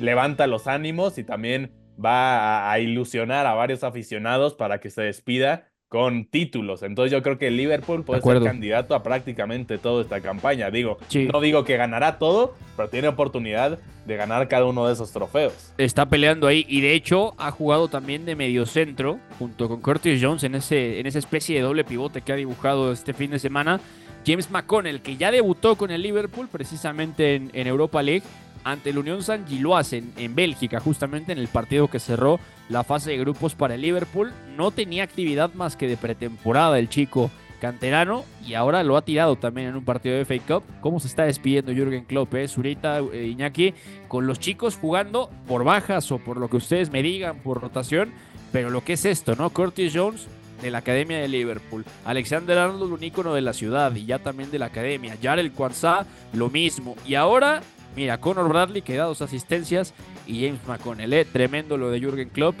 levanta 0.00 0.46
los 0.46 0.66
ánimos 0.66 1.18
y 1.18 1.24
también 1.24 1.70
va 2.02 2.38
a, 2.38 2.72
a 2.72 2.80
ilusionar 2.80 3.46
a 3.46 3.54
varios 3.54 3.84
aficionados 3.84 4.54
para 4.54 4.80
que 4.80 4.90
se 4.90 5.02
despida 5.02 5.68
con 5.92 6.24
títulos. 6.24 6.82
Entonces 6.82 7.12
yo 7.12 7.22
creo 7.22 7.36
que 7.36 7.50
Liverpool 7.50 8.02
puede 8.02 8.22
ser 8.22 8.42
candidato 8.42 8.94
a 8.94 9.02
prácticamente 9.02 9.76
toda 9.76 10.00
esta 10.00 10.22
campaña. 10.22 10.70
Digo, 10.70 10.96
no 11.30 11.38
digo 11.42 11.64
que 11.64 11.76
ganará 11.76 12.18
todo, 12.18 12.54
pero 12.78 12.88
tiene 12.88 13.08
oportunidad 13.08 13.78
de 14.06 14.16
ganar 14.16 14.48
cada 14.48 14.64
uno 14.64 14.86
de 14.86 14.94
esos 14.94 15.12
trofeos. 15.12 15.74
Está 15.76 16.06
peleando 16.06 16.46
ahí 16.46 16.64
y 16.66 16.80
de 16.80 16.94
hecho 16.94 17.34
ha 17.36 17.50
jugado 17.50 17.88
también 17.88 18.24
de 18.24 18.34
mediocentro 18.36 19.18
junto 19.38 19.68
con 19.68 19.82
Curtis 19.82 20.18
Jones 20.22 20.44
en, 20.44 20.54
ese, 20.54 20.98
en 20.98 21.06
esa 21.06 21.18
especie 21.18 21.56
de 21.56 21.62
doble 21.62 21.84
pivote 21.84 22.22
que 22.22 22.32
ha 22.32 22.36
dibujado 22.36 22.90
este 22.90 23.12
fin 23.12 23.30
de 23.30 23.38
semana. 23.38 23.78
James 24.26 24.50
McConnell, 24.50 25.02
que 25.02 25.16
ya 25.16 25.30
debutó 25.30 25.76
con 25.76 25.90
el 25.90 26.02
Liverpool 26.02 26.48
precisamente 26.48 27.34
en, 27.34 27.66
Europa 27.66 28.02
League 28.02 28.22
ante 28.64 28.90
el 28.90 28.98
Unión 28.98 29.22
San 29.22 29.46
Giloas 29.46 29.92
en, 29.92 30.34
Bélgica, 30.34 30.80
justamente 30.80 31.32
en 31.32 31.38
el 31.38 31.48
partido 31.48 31.88
que 31.88 31.98
cerró 31.98 32.38
la 32.68 32.84
fase 32.84 33.10
de 33.10 33.18
grupos 33.18 33.54
para 33.54 33.74
el 33.74 33.82
Liverpool. 33.82 34.32
No 34.56 34.70
tenía 34.70 35.04
actividad 35.04 35.52
más 35.54 35.76
que 35.76 35.88
de 35.88 35.96
pretemporada 35.96 36.78
el 36.78 36.88
chico 36.88 37.30
canterano 37.60 38.24
y 38.44 38.54
ahora 38.54 38.82
lo 38.82 38.96
ha 38.96 39.04
tirado 39.04 39.36
también 39.36 39.68
en 39.68 39.76
un 39.76 39.84
partido 39.84 40.16
de 40.16 40.24
FA 40.24 40.34
Cup. 40.46 40.64
¿Cómo 40.80 41.00
se 41.00 41.08
está 41.08 41.24
despidiendo 41.24 41.72
Jürgen 41.72 42.04
Klopp, 42.04 42.34
eh? 42.34 42.48
Zurita, 42.48 42.98
eh, 42.98 43.26
Iñaki, 43.26 43.74
con 44.08 44.26
los 44.26 44.40
chicos 44.40 44.76
jugando 44.76 45.30
por 45.46 45.62
bajas 45.64 46.10
o 46.10 46.18
por 46.18 46.38
lo 46.38 46.48
que 46.48 46.56
ustedes 46.56 46.90
me 46.90 47.02
digan, 47.02 47.38
por 47.38 47.60
rotación, 47.60 48.12
pero 48.50 48.70
lo 48.70 48.84
que 48.84 48.94
es 48.94 49.04
esto, 49.04 49.36
¿no? 49.36 49.50
Curtis 49.50 49.92
Jones 49.94 50.26
de 50.62 50.70
la 50.70 50.78
Academia 50.78 51.18
de 51.18 51.28
Liverpool, 51.28 51.84
Alexander 52.04 52.56
Arnold, 52.56 52.92
un 52.92 53.04
ícono 53.04 53.34
de 53.34 53.42
la 53.42 53.52
ciudad 53.52 53.94
y 53.94 54.06
ya 54.06 54.18
también 54.20 54.50
de 54.50 54.58
la 54.58 54.66
Academia, 54.66 55.18
Jarel 55.20 55.52
Kwanzaa, 55.52 56.06
lo 56.32 56.48
mismo, 56.48 56.96
y 57.04 57.16
ahora 57.16 57.62
Mira, 57.94 58.18
Conor 58.18 58.48
Bradley 58.48 58.82
que 58.82 58.96
da 58.96 59.04
dos 59.04 59.20
asistencias 59.22 59.92
y 60.26 60.46
James 60.46 60.60
McConnell. 60.66 61.12
¿eh? 61.12 61.24
Tremendo 61.24 61.76
lo 61.76 61.90
de 61.90 62.00
Jürgen 62.00 62.30
Klopp. 62.30 62.56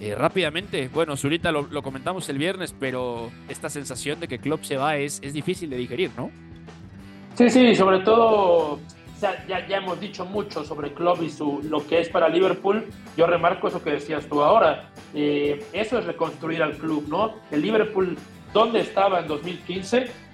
Eh, 0.00 0.14
rápidamente, 0.14 0.88
bueno, 0.92 1.16
Zurita 1.16 1.50
lo, 1.50 1.62
lo, 1.62 1.82
comentamos 1.82 2.28
el 2.28 2.36
viernes, 2.36 2.74
pero 2.78 3.30
esta 3.48 3.70
sensación 3.70 4.20
de 4.20 4.28
que 4.28 4.38
Klopp 4.38 4.62
se 4.62 4.76
va 4.76 4.98
es, 4.98 5.20
es 5.22 5.32
difícil 5.32 5.70
de 5.70 5.76
digerir, 5.78 6.10
¿no? 6.16 6.30
Sí, 7.34 7.48
sí, 7.48 7.74
sobre 7.74 8.00
todo, 8.00 8.78
ya, 9.20 9.66
ya 9.66 9.76
hemos 9.76 10.00
dicho 10.00 10.24
mucho 10.24 10.64
sobre 10.64 10.92
Klopp 10.92 11.22
y 11.22 11.30
su, 11.30 11.60
lo 11.64 11.86
que 11.86 12.00
es 12.00 12.08
para 12.08 12.28
Liverpool. 12.28 12.84
Yo 13.16 13.26
remarco 13.26 13.68
eso 13.68 13.82
que 13.82 13.90
decías 13.90 14.26
tú 14.26 14.42
ahora. 14.42 14.90
Eh, 15.14 15.64
eso 15.72 15.98
es 15.98 16.04
reconstruir 16.04 16.62
al 16.62 16.76
club, 16.76 17.06
¿no? 17.08 17.36
El 17.50 17.62
Liverpool, 17.62 18.16
¿dónde 18.52 18.80
estaba 18.80 19.20
en 19.20 19.28
2015? 19.28 20.26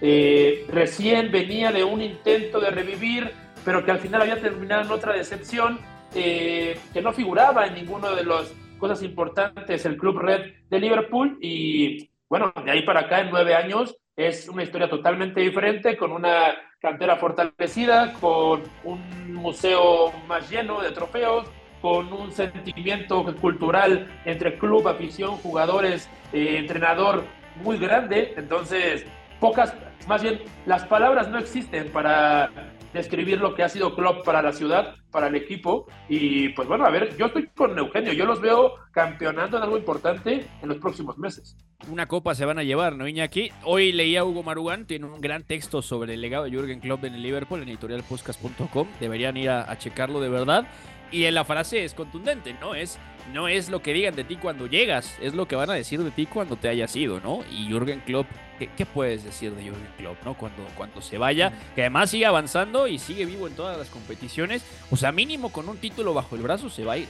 recién 0.68 1.30
venía 1.30 1.70
de 1.70 1.84
un 1.84 2.02
intento 2.02 2.58
de 2.58 2.70
revivir 2.70 3.30
pero 3.64 3.84
que 3.84 3.90
al 3.90 3.98
final 3.98 4.22
había 4.22 4.40
terminado 4.40 4.82
en 4.82 4.90
otra 4.90 5.14
decepción, 5.14 5.78
eh, 6.14 6.78
que 6.92 7.02
no 7.02 7.12
figuraba 7.12 7.66
en 7.66 7.74
ninguno 7.74 8.14
de 8.14 8.24
las 8.24 8.52
cosas 8.78 9.02
importantes 9.02 9.84
el 9.86 9.96
Club 9.96 10.18
Red 10.18 10.52
de 10.68 10.80
Liverpool. 10.80 11.38
Y 11.40 12.10
bueno, 12.28 12.52
de 12.64 12.70
ahí 12.70 12.82
para 12.82 13.00
acá, 13.00 13.20
en 13.20 13.30
nueve 13.30 13.54
años, 13.54 13.96
es 14.26 14.48
una 14.48 14.62
historia 14.62 14.88
totalmente 14.88 15.40
diferente, 15.40 15.96
con 15.96 16.12
una 16.12 16.54
cantera 16.80 17.16
fortalecida, 17.16 18.12
con 18.14 18.62
un 18.84 19.34
museo 19.34 20.12
más 20.26 20.50
lleno 20.50 20.80
de 20.80 20.90
trofeos, 20.90 21.46
con 21.80 22.12
un 22.12 22.30
sentimiento 22.32 23.24
cultural 23.40 24.08
entre 24.24 24.56
club, 24.58 24.86
afición, 24.88 25.32
jugadores, 25.36 26.08
eh, 26.32 26.56
entrenador 26.58 27.24
muy 27.62 27.78
grande. 27.78 28.34
Entonces, 28.36 29.04
pocas, 29.40 29.74
más 30.06 30.22
bien, 30.22 30.40
las 30.66 30.84
palabras 30.84 31.28
no 31.28 31.38
existen 31.38 31.90
para 31.90 32.50
describir 32.92 33.38
lo 33.38 33.54
que 33.54 33.62
ha 33.62 33.68
sido 33.68 33.94
Klopp 33.94 34.24
para 34.24 34.42
la 34.42 34.52
ciudad, 34.52 34.94
para 35.10 35.28
el 35.28 35.34
equipo. 35.34 35.86
Y 36.08 36.50
pues 36.50 36.68
bueno, 36.68 36.86
a 36.86 36.90
ver, 36.90 37.16
yo 37.16 37.26
estoy 37.26 37.46
con 37.48 37.78
Eugenio, 37.78 38.12
yo 38.12 38.24
los 38.24 38.40
veo 38.40 38.74
campeonando 38.92 39.56
en 39.56 39.62
algo 39.62 39.76
importante 39.76 40.46
en 40.62 40.68
los 40.68 40.78
próximos 40.78 41.18
meses. 41.18 41.56
Una 41.88 42.06
copa 42.06 42.34
se 42.34 42.44
van 42.44 42.58
a 42.58 42.62
llevar, 42.62 42.96
¿no, 42.96 43.08
Iñaki? 43.08 43.50
Hoy 43.64 43.92
leía 43.92 44.24
Hugo 44.24 44.42
Marugán, 44.42 44.86
tiene 44.86 45.06
un 45.06 45.20
gran 45.20 45.44
texto 45.44 45.82
sobre 45.82 46.14
el 46.14 46.20
legado 46.20 46.44
de 46.44 46.50
Jürgen 46.50 46.80
Klopp 46.80 47.04
en 47.04 47.14
el 47.14 47.22
Liverpool 47.22 47.62
en 47.62 47.68
editorialpodcast.com. 47.68 48.88
Deberían 49.00 49.36
ir 49.36 49.50
a, 49.50 49.70
a 49.70 49.78
checarlo 49.78 50.20
de 50.20 50.28
verdad. 50.28 50.66
Y 51.12 51.30
la 51.30 51.44
frase 51.44 51.84
es 51.84 51.92
contundente, 51.92 52.56
¿no? 52.58 52.74
Es, 52.74 52.98
no 53.32 53.48
es 53.48 53.70
lo 53.70 53.82
que 53.82 53.92
digan 53.92 54.14
de 54.14 54.24
ti 54.24 54.36
cuando 54.36 54.66
llegas, 54.66 55.16
es 55.20 55.34
lo 55.34 55.46
que 55.46 55.56
van 55.56 55.70
a 55.70 55.74
decir 55.74 56.02
de 56.02 56.10
ti 56.10 56.26
cuando 56.26 56.56
te 56.56 56.68
hayas 56.68 56.94
ido, 56.96 57.20
¿no? 57.20 57.40
Y 57.50 57.68
Jürgen 57.68 58.00
Klopp, 58.00 58.26
¿qué, 58.58 58.86
puedes 58.86 59.24
decir 59.24 59.52
de 59.54 59.62
Jürgen 59.62 59.88
Klopp, 59.98 60.22
¿no? 60.24 60.34
Cuando, 60.34 60.64
cuando 60.76 61.00
se 61.00 61.18
vaya, 61.18 61.52
que 61.74 61.82
además 61.82 62.10
sigue 62.10 62.26
avanzando 62.26 62.86
y 62.86 62.98
sigue 62.98 63.24
vivo 63.26 63.46
en 63.46 63.54
todas 63.54 63.78
las 63.78 63.88
competiciones, 63.88 64.64
o 64.90 64.96
sea, 64.96 65.12
mínimo 65.12 65.52
con 65.52 65.68
un 65.68 65.78
título 65.78 66.14
bajo 66.14 66.36
el 66.36 66.42
brazo 66.42 66.68
se 66.70 66.84
va 66.84 66.94
a 66.94 66.98
ir. 66.98 67.08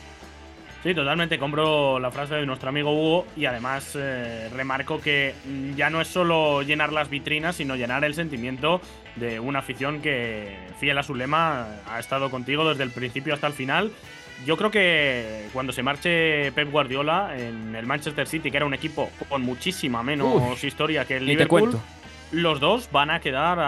Sí, 0.82 0.94
totalmente. 0.94 1.38
Compro 1.38 2.00
la 2.00 2.10
frase 2.10 2.34
de 2.34 2.44
nuestro 2.44 2.70
amigo 2.70 2.90
Hugo 2.90 3.26
y 3.36 3.44
además 3.44 3.92
eh, 3.94 4.48
remarco 4.52 5.00
que 5.00 5.32
ya 5.76 5.90
no 5.90 6.00
es 6.00 6.08
solo 6.08 6.62
llenar 6.62 6.92
las 6.92 7.08
vitrinas, 7.08 7.54
sino 7.54 7.76
llenar 7.76 8.04
el 8.04 8.14
sentimiento 8.14 8.80
de 9.14 9.38
una 9.38 9.60
afición 9.60 10.02
que, 10.02 10.56
fiel 10.80 10.98
a 10.98 11.04
su 11.04 11.14
lema, 11.14 11.68
ha 11.86 12.00
estado 12.00 12.30
contigo 12.30 12.68
desde 12.68 12.82
el 12.82 12.90
principio 12.90 13.32
hasta 13.32 13.46
el 13.46 13.52
final. 13.52 13.92
Yo 14.45 14.57
creo 14.57 14.70
que 14.70 15.49
cuando 15.53 15.72
se 15.72 15.82
marche 15.82 16.51
Pep 16.53 16.70
Guardiola 16.70 17.36
en 17.36 17.76
el 17.76 17.86
Manchester 17.86 18.26
City, 18.26 18.51
que 18.51 18.57
era 18.57 18.66
un 18.66 18.74
equipo 18.74 19.11
con 19.28 19.43
muchísima 19.43 20.03
menos 20.03 20.62
historia 20.64 21.05
que 21.05 21.16
el 21.18 21.26
Liverpool, 21.26 21.78
los 22.33 22.61
dos 22.61 22.89
van 22.91 23.11
a 23.11 23.20
quedar, 23.20 23.59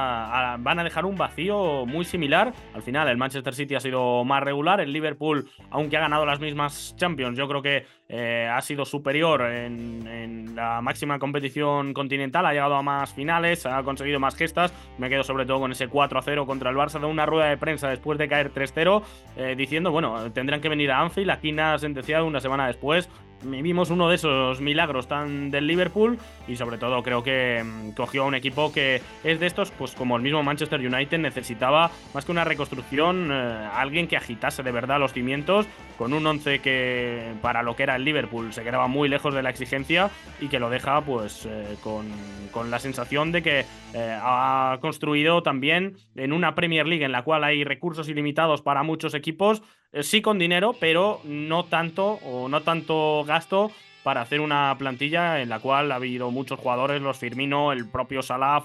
van 0.60 0.78
a 0.78 0.84
dejar 0.84 1.04
un 1.04 1.16
vacío 1.16 1.84
muy 1.86 2.04
similar. 2.04 2.52
Al 2.74 2.82
final, 2.82 3.08
el 3.08 3.16
Manchester 3.16 3.54
City 3.54 3.74
ha 3.74 3.80
sido 3.80 4.24
más 4.24 4.42
regular. 4.42 4.80
El 4.80 4.92
Liverpool, 4.92 5.48
aunque 5.70 5.96
ha 5.96 6.00
ganado 6.00 6.24
las 6.24 6.40
mismas 6.40 6.94
Champions, 6.96 7.36
yo 7.36 7.46
creo 7.46 7.62
que 7.62 7.86
eh, 8.08 8.48
ha 8.50 8.60
sido 8.62 8.84
superior 8.84 9.42
en, 9.42 10.54
la 10.54 10.80
máxima 10.80 11.18
competición 11.18 11.92
continental. 11.92 12.46
Ha 12.46 12.52
llegado 12.52 12.74
a 12.74 12.82
más 12.82 13.12
finales, 13.12 13.66
ha 13.66 13.82
conseguido 13.82 14.18
más 14.18 14.34
gestas. 14.34 14.72
Me 14.98 15.08
quedo 15.08 15.24
sobre 15.24 15.44
todo 15.44 15.60
con 15.60 15.72
ese 15.72 15.88
4-0 15.88 16.46
contra 16.46 16.70
el 16.70 16.76
Barça 16.76 16.98
de 17.00 17.06
una 17.06 17.26
rueda 17.26 17.50
de 17.50 17.58
prensa 17.58 17.88
después 17.88 18.18
de 18.18 18.28
caer 18.28 18.52
3-0, 18.52 19.02
eh, 19.36 19.54
diciendo, 19.56 19.90
bueno, 19.90 20.32
tendrán 20.32 20.60
que 20.60 20.68
venir 20.68 20.90
a 20.90 21.00
Anfield. 21.00 21.30
Aquí 21.30 21.52
nada 21.52 21.78
sentenciado 21.78 22.26
una 22.26 22.40
semana 22.40 22.66
después 22.66 23.10
vimos 23.44 23.90
uno 23.90 24.08
de 24.08 24.16
esos 24.16 24.60
milagros 24.60 25.08
tan 25.08 25.50
del 25.50 25.66
Liverpool 25.66 26.18
y 26.48 26.56
sobre 26.56 26.78
todo 26.78 27.02
creo 27.02 27.22
que 27.22 27.62
mm, 27.64 27.90
cogió 27.92 28.24
a 28.24 28.26
un 28.26 28.34
equipo 28.34 28.72
que 28.72 29.00
es 29.22 29.40
de 29.40 29.46
estos, 29.46 29.70
pues 29.70 29.92
como 29.92 30.16
el 30.16 30.22
mismo 30.22 30.42
Manchester 30.42 30.80
United 30.80 31.18
necesitaba 31.18 31.90
más 32.12 32.24
que 32.24 32.32
una 32.32 32.44
reconstrucción, 32.44 33.30
eh, 33.30 33.68
alguien 33.74 34.08
que 34.08 34.16
agitase 34.16 34.62
de 34.62 34.72
verdad 34.72 34.98
los 34.98 35.12
cimientos 35.12 35.66
con 35.98 36.12
un 36.12 36.26
11 36.26 36.60
que 36.60 37.32
para 37.40 37.62
lo 37.62 37.76
que 37.76 37.84
era 37.84 37.96
el 37.96 38.04
Liverpool 38.04 38.52
se 38.52 38.62
quedaba 38.62 38.88
muy 38.88 39.08
lejos 39.08 39.34
de 39.34 39.42
la 39.42 39.50
exigencia 39.50 40.10
y 40.40 40.48
que 40.48 40.58
lo 40.58 40.70
deja 40.70 41.00
pues 41.02 41.46
eh, 41.46 41.76
con, 41.82 42.06
con, 42.50 42.70
la 42.70 42.78
sensación 42.78 43.32
de 43.32 43.42
que 43.42 43.60
eh, 43.94 44.18
ha 44.20 44.78
construido 44.80 45.42
también 45.42 45.96
en 46.16 46.32
una 46.32 46.54
Premier 46.54 46.86
League 46.86 47.04
en 47.04 47.12
la 47.12 47.22
cual 47.22 47.44
hay 47.44 47.64
recursos 47.64 48.08
ilimitados 48.08 48.62
para 48.62 48.82
muchos 48.82 49.14
equipos, 49.14 49.62
sí 50.02 50.22
con 50.22 50.38
dinero, 50.38 50.74
pero 50.78 51.20
no 51.24 51.64
tanto 51.64 52.18
o 52.24 52.48
no 52.48 52.62
tanto 52.62 53.24
gasto 53.24 53.70
para 54.02 54.20
hacer 54.20 54.40
una 54.40 54.76
plantilla 54.78 55.40
en 55.40 55.48
la 55.48 55.60
cual 55.60 55.90
ha 55.90 55.96
habido 55.96 56.30
muchos 56.30 56.60
jugadores, 56.60 57.00
los 57.00 57.16
Firmino, 57.16 57.72
el 57.72 57.88
propio 57.88 58.22
Salah, 58.22 58.62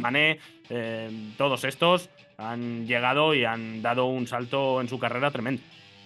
Mané, 0.00 0.40
todos 1.38 1.64
estos 1.64 2.10
han 2.36 2.86
llegado 2.86 3.34
y 3.34 3.44
han 3.44 3.80
dado 3.82 4.06
un 4.06 4.26
salto 4.26 4.80
en 4.80 4.88
su 4.88 4.98
carrera 4.98 5.30
tremendo. 5.30 5.62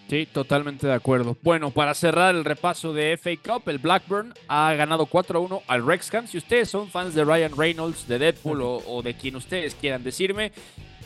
Sí, 0.08 0.26
totalmente 0.26 0.88
de 0.88 0.92
acuerdo. 0.92 1.36
Bueno, 1.40 1.70
para 1.70 1.94
cerrar 1.94 2.34
el 2.34 2.44
repaso 2.44 2.92
de 2.92 3.16
FA 3.16 3.30
Cup, 3.36 3.68
el 3.68 3.78
Blackburn 3.78 4.34
ha 4.48 4.74
ganado 4.74 5.06
4-1 5.06 5.62
al 5.68 5.82
Wrexham. 5.82 6.26
Si 6.26 6.36
ustedes 6.36 6.68
son 6.68 6.88
fans 6.88 7.14
de 7.14 7.24
Ryan 7.24 7.56
Reynolds, 7.56 8.08
de 8.08 8.18
Deadpool 8.18 8.60
o, 8.60 9.02
de 9.02 9.14
quien 9.14 9.36
ustedes 9.36 9.76
quieran 9.76 10.02
decirme, 10.02 10.50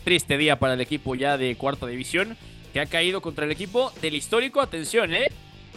triste 0.04 0.38
día 0.38 0.58
para 0.58 0.72
el 0.72 0.80
equipo 0.80 1.14
ya 1.14 1.36
de 1.36 1.54
cuarta 1.56 1.86
división, 1.86 2.38
que 2.74 2.80
ha 2.80 2.86
caído 2.86 3.22
contra 3.22 3.44
el 3.44 3.52
equipo 3.52 3.92
del 4.02 4.16
histórico, 4.16 4.60
atención, 4.60 5.14
¿eh? 5.14 5.30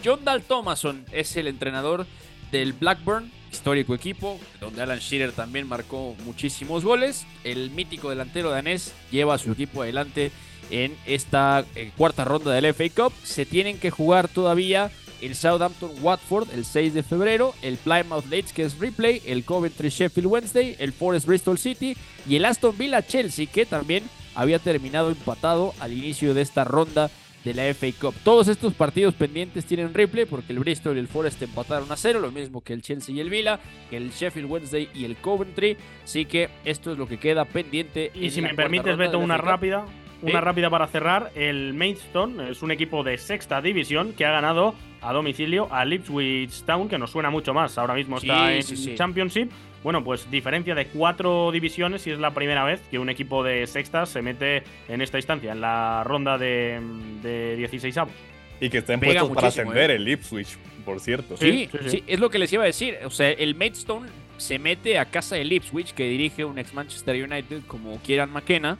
John 0.04 0.24
Dal 0.24 0.42
Thomason 0.42 1.06
es 1.12 1.36
el 1.36 1.46
entrenador 1.46 2.06
del 2.50 2.72
Blackburn, 2.72 3.30
histórico 3.52 3.94
equipo, 3.94 4.40
donde 4.60 4.82
Alan 4.82 4.98
Shearer 4.98 5.30
también 5.30 5.68
marcó 5.68 6.16
muchísimos 6.24 6.84
goles. 6.84 7.24
El 7.44 7.70
mítico 7.70 8.10
delantero 8.10 8.50
danés 8.50 8.92
lleva 9.12 9.34
a 9.34 9.38
su 9.38 9.52
equipo 9.52 9.82
adelante 9.82 10.32
en 10.70 10.96
esta 11.06 11.64
eh, 11.76 11.92
cuarta 11.96 12.24
ronda 12.24 12.50
del 12.52 12.74
FA 12.74 12.88
Cup. 12.88 13.12
Se 13.22 13.46
tienen 13.46 13.78
que 13.78 13.92
jugar 13.92 14.26
todavía 14.26 14.90
el 15.20 15.36
Southampton 15.36 15.92
Watford 16.00 16.48
el 16.52 16.64
6 16.64 16.94
de 16.94 17.04
febrero, 17.04 17.54
el 17.62 17.76
Plymouth 17.76 18.26
Leeds 18.26 18.52
que 18.52 18.64
es 18.64 18.76
replay, 18.76 19.22
el 19.24 19.44
Coventry 19.44 19.90
Sheffield 19.90 20.26
Wednesday, 20.26 20.74
el 20.80 20.92
Forest 20.92 21.26
Bristol 21.26 21.58
City 21.58 21.96
y 22.28 22.34
el 22.34 22.44
Aston 22.44 22.76
Villa 22.76 23.06
Chelsea 23.06 23.46
que 23.46 23.66
también 23.66 24.02
había 24.34 24.58
terminado 24.58 25.10
empatado 25.10 25.74
al 25.80 25.92
inicio 25.92 26.34
de 26.34 26.42
esta 26.42 26.64
ronda 26.64 27.10
de 27.44 27.54
la 27.54 27.62
FA 27.74 27.86
Cup. 27.98 28.14
Todos 28.24 28.48
estos 28.48 28.74
partidos 28.74 29.14
pendientes 29.14 29.64
tienen 29.64 29.94
replay 29.94 30.24
porque 30.24 30.52
el 30.52 30.58
Bristol 30.58 30.96
y 30.96 31.00
el 31.00 31.08
Forest 31.08 31.42
empataron 31.42 31.90
a 31.90 31.96
cero, 31.96 32.20
lo 32.20 32.30
mismo 32.30 32.60
que 32.60 32.72
el 32.72 32.82
Chelsea 32.82 33.14
y 33.14 33.20
el 33.20 33.30
Villa, 33.30 33.60
que 33.90 33.96
el 33.96 34.10
Sheffield 34.10 34.50
Wednesday 34.50 34.88
y 34.94 35.04
el 35.04 35.16
Coventry. 35.16 35.76
Así 36.04 36.24
que 36.24 36.50
esto 36.64 36.92
es 36.92 36.98
lo 36.98 37.06
que 37.06 37.18
queda 37.18 37.44
pendiente. 37.44 38.10
Y 38.14 38.30
si 38.30 38.42
me 38.42 38.54
permites, 38.54 38.96
Beto, 38.96 39.18
una 39.18 39.36
rápida. 39.36 39.84
Una 40.20 40.40
rápida 40.40 40.68
para 40.68 40.88
cerrar. 40.88 41.30
El 41.36 41.74
Maidstone 41.74 42.50
es 42.50 42.62
un 42.62 42.72
equipo 42.72 43.04
de 43.04 43.18
sexta 43.18 43.60
división 43.62 44.14
que 44.14 44.24
ha 44.24 44.32
ganado 44.32 44.74
a 45.00 45.12
domicilio 45.12 45.68
a 45.70 45.86
Ipswich 45.86 46.64
Town, 46.64 46.88
que 46.88 46.98
nos 46.98 47.12
suena 47.12 47.30
mucho 47.30 47.54
más. 47.54 47.78
Ahora 47.78 47.94
mismo 47.94 48.18
está 48.18 48.52
en 48.52 48.96
Championship. 48.96 49.50
Bueno, 49.82 50.02
pues 50.02 50.30
diferencia 50.30 50.74
de 50.74 50.86
cuatro 50.86 51.50
divisiones 51.52 52.06
y 52.06 52.10
es 52.10 52.18
la 52.18 52.32
primera 52.32 52.64
vez 52.64 52.80
que 52.90 52.98
un 52.98 53.08
equipo 53.08 53.44
de 53.44 53.66
sexta 53.66 54.06
se 54.06 54.22
mete 54.22 54.64
en 54.88 55.00
esta 55.02 55.18
instancia, 55.18 55.52
en 55.52 55.60
la 55.60 56.02
ronda 56.04 56.36
de, 56.36 56.80
de 57.22 57.56
16 57.56 57.96
avos. 57.98 58.14
Y 58.60 58.70
que 58.70 58.78
estén 58.78 58.98
puestos 58.98 59.30
para 59.30 59.48
ascender 59.48 59.90
¿eh? 59.92 59.94
el 59.94 60.08
Ipswich, 60.08 60.58
por 60.84 60.98
cierto. 60.98 61.36
Sí 61.36 61.68
sí, 61.86 62.02
es 62.06 62.18
lo 62.18 62.28
que 62.28 62.40
les 62.40 62.52
iba 62.52 62.64
a 62.64 62.66
decir. 62.66 62.98
O 63.04 63.10
sea, 63.10 63.30
el 63.30 63.54
Maidstone 63.54 64.08
se 64.36 64.58
mete 64.58 64.98
a 64.98 65.04
casa 65.04 65.36
del 65.36 65.52
Ipswich, 65.52 65.94
que 65.94 66.08
dirige 66.08 66.44
un 66.44 66.58
ex 66.58 66.74
Manchester 66.74 67.22
United 67.22 67.62
como 67.66 68.00
Kieran 68.02 68.30
McKenna 68.30 68.78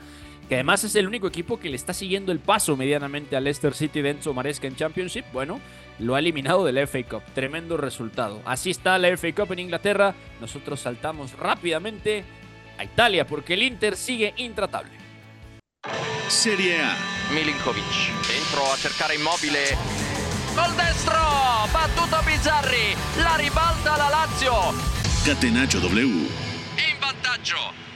que 0.49 0.55
además 0.55 0.83
es 0.83 0.97
el 0.97 1.07
único 1.07 1.29
equipo 1.29 1.61
que 1.61 1.69
le 1.69 1.77
está 1.77 1.93
siguiendo 1.93 2.33
el 2.33 2.39
paso 2.39 2.77
medianamente 2.77 3.37
al 3.37 3.45
Leicester 3.45 3.75
City 3.75 4.01
de 4.01 4.11
Enzo 4.11 4.33
Maresca 4.33 4.67
en 4.67 4.77
Championship, 4.77 5.25
bueno, 5.33 5.61
lo 5.99 6.15
ha 6.15 6.19
eliminado 6.19 6.65
del 6.65 6.87
FA 6.87 7.03
Cup. 7.05 7.23
Tremendo 7.35 7.77
resultado. 7.77 8.41
Así 8.45 8.71
está 8.71 8.99
la 8.99 9.17
FA 9.17 9.33
Cup 9.33 9.53
en 9.53 9.61
Inglaterra. 9.61 10.15
Nosotros 10.41 10.81
saltamos 10.81 11.37
rápidamente 11.37 12.25
a 12.79 12.85
Italia 12.85 13.27
porque 13.27 13.55
el 13.55 13.63
Inter 13.63 13.97
sigue 13.97 14.35
intratable. 14.37 14.93
Serie 16.29 16.81
A. 16.83 16.95
Milinkovic 17.33 17.85
dentro 18.29 18.73
a 18.73 18.77
cercare 18.77 19.15
immobile. 19.15 19.77
Gol 20.55 20.77
destro! 20.77 21.19
Battuto 21.73 22.19
Bizzarri! 22.27 22.95
La 23.23 23.37
ribalta 23.37 23.97
la 23.97 24.09
Lazio! 24.09 24.55
Catenaccio 25.25 25.79
W. 25.81 26.03
In 26.03 26.99
vantaggio! 27.01 27.89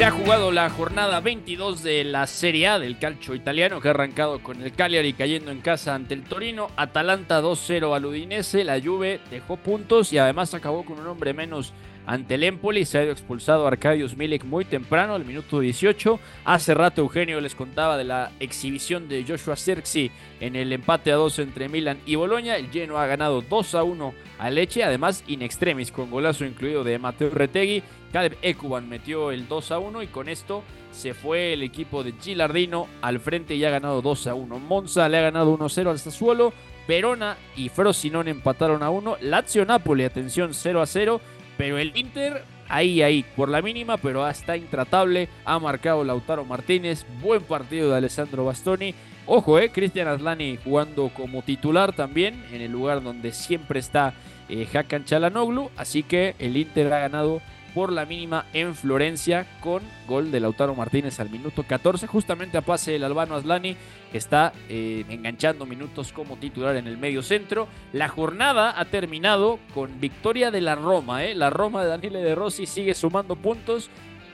Se 0.00 0.06
ha 0.06 0.12
jugado 0.12 0.50
la 0.50 0.70
jornada 0.70 1.20
22 1.20 1.82
de 1.82 2.04
la 2.04 2.26
Serie 2.26 2.68
A 2.68 2.78
del 2.78 2.98
calcio 2.98 3.34
italiano 3.34 3.82
que 3.82 3.88
ha 3.88 3.90
arrancado 3.90 4.42
con 4.42 4.62
el 4.62 4.72
Cagliari 4.72 5.12
cayendo 5.12 5.50
en 5.50 5.60
casa 5.60 5.94
ante 5.94 6.14
el 6.14 6.22
Torino, 6.22 6.70
Atalanta 6.76 7.42
2-0 7.42 7.94
al 7.94 8.06
Udinese, 8.06 8.64
la 8.64 8.80
Juve 8.80 9.20
dejó 9.30 9.58
puntos 9.58 10.10
y 10.14 10.16
además 10.16 10.54
acabó 10.54 10.86
con 10.86 11.00
un 11.00 11.06
hombre 11.06 11.34
menos 11.34 11.74
ante 12.10 12.34
el 12.34 12.42
Empoli. 12.42 12.84
Se 12.84 12.98
ha 12.98 13.04
ido 13.04 13.12
expulsado 13.12 13.68
Arcadius 13.68 14.16
Milik 14.16 14.44
muy 14.44 14.64
temprano, 14.64 15.14
al 15.14 15.24
minuto 15.24 15.60
18. 15.60 16.18
Hace 16.44 16.74
rato 16.74 17.02
Eugenio 17.02 17.40
les 17.40 17.54
contaba 17.54 17.96
de 17.96 18.02
la 18.02 18.32
exhibición 18.40 19.08
de 19.08 19.24
Joshua 19.26 19.54
Sirksi 19.54 20.10
en 20.40 20.56
el 20.56 20.72
empate 20.72 21.12
a 21.12 21.16
2 21.16 21.38
entre 21.38 21.68
Milan 21.68 22.00
y 22.06 22.16
Boloña. 22.16 22.56
El 22.56 22.68
Genoa 22.70 23.04
ha 23.04 23.06
ganado 23.06 23.42
2 23.42 23.74
a 23.76 23.84
1 23.84 24.14
a 24.40 24.50
Leche, 24.50 24.82
además 24.82 25.22
in 25.28 25.42
extremis 25.42 25.92
con 25.92 26.10
golazo 26.10 26.44
incluido 26.44 26.82
de 26.82 26.98
Mateo 26.98 27.30
Retegui. 27.30 27.84
Caleb 28.12 28.36
Ekuban 28.42 28.88
metió 28.88 29.30
el 29.30 29.46
2 29.46 29.70
a 29.70 29.78
1 29.78 30.02
y 30.02 30.08
con 30.08 30.28
esto 30.28 30.64
se 30.90 31.14
fue 31.14 31.52
el 31.52 31.62
equipo 31.62 32.02
de 32.02 32.14
Gilardino 32.20 32.88
al 33.02 33.20
frente 33.20 33.54
y 33.54 33.64
ha 33.64 33.70
ganado 33.70 34.02
2 34.02 34.26
a 34.26 34.34
1. 34.34 34.58
Monza 34.58 35.08
le 35.08 35.18
ha 35.18 35.22
ganado 35.22 35.50
1 35.52 35.64
a 35.64 35.68
0 35.68 35.90
al 35.92 35.98
Sassuolo. 36.00 36.52
Verona 36.88 37.36
y 37.54 37.68
Frosinone 37.68 38.32
empataron 38.32 38.82
a 38.82 38.90
1. 38.90 39.18
Lazio 39.20 39.64
Napoli, 39.64 40.02
atención, 40.02 40.54
0 40.54 40.82
a 40.82 40.86
0. 40.86 41.20
Pero 41.60 41.76
el 41.76 41.94
Inter, 41.94 42.42
ahí, 42.70 43.02
ahí, 43.02 43.22
por 43.36 43.50
la 43.50 43.60
mínima, 43.60 43.98
pero 43.98 44.24
hasta 44.24 44.56
intratable. 44.56 45.28
Ha 45.44 45.58
marcado 45.58 46.02
Lautaro 46.02 46.46
Martínez. 46.46 47.04
Buen 47.22 47.42
partido 47.42 47.90
de 47.90 47.98
Alessandro 47.98 48.46
Bastoni. 48.46 48.94
Ojo, 49.26 49.58
eh, 49.58 49.70
Cristian 49.70 50.08
Aslani 50.08 50.58
jugando 50.64 51.10
como 51.10 51.42
titular 51.42 51.92
también, 51.92 52.42
en 52.50 52.62
el 52.62 52.72
lugar 52.72 53.02
donde 53.02 53.34
siempre 53.34 53.78
está 53.78 54.14
eh, 54.48 54.66
Hakan 54.72 55.04
Chalanoglu. 55.04 55.70
Así 55.76 56.02
que 56.02 56.34
el 56.38 56.56
Inter 56.56 56.90
ha 56.94 57.00
ganado 57.00 57.42
por 57.74 57.92
la 57.92 58.06
mínima 58.06 58.46
en 58.52 58.74
Florencia 58.74 59.46
con 59.60 59.82
gol 60.06 60.30
de 60.30 60.40
Lautaro 60.40 60.74
Martínez 60.74 61.20
al 61.20 61.30
minuto 61.30 61.62
14, 61.62 62.06
justamente 62.06 62.58
a 62.58 62.62
pase 62.62 62.92
del 62.92 63.04
albano 63.04 63.34
Aslani, 63.34 63.76
que 64.10 64.18
está 64.18 64.52
eh, 64.68 65.04
enganchando 65.08 65.66
minutos 65.66 66.12
como 66.12 66.36
titular 66.36 66.76
en 66.76 66.86
el 66.86 66.98
medio 66.98 67.22
centro. 67.22 67.68
La 67.92 68.08
jornada 68.08 68.78
ha 68.78 68.84
terminado 68.86 69.58
con 69.74 70.00
victoria 70.00 70.50
de 70.50 70.60
la 70.60 70.74
Roma, 70.74 71.24
¿eh? 71.24 71.34
la 71.34 71.50
Roma 71.50 71.82
de 71.82 71.90
Daniele 71.90 72.20
De 72.20 72.34
Rossi 72.34 72.66
sigue 72.66 72.94
sumando 72.94 73.36
puntos. 73.36 73.90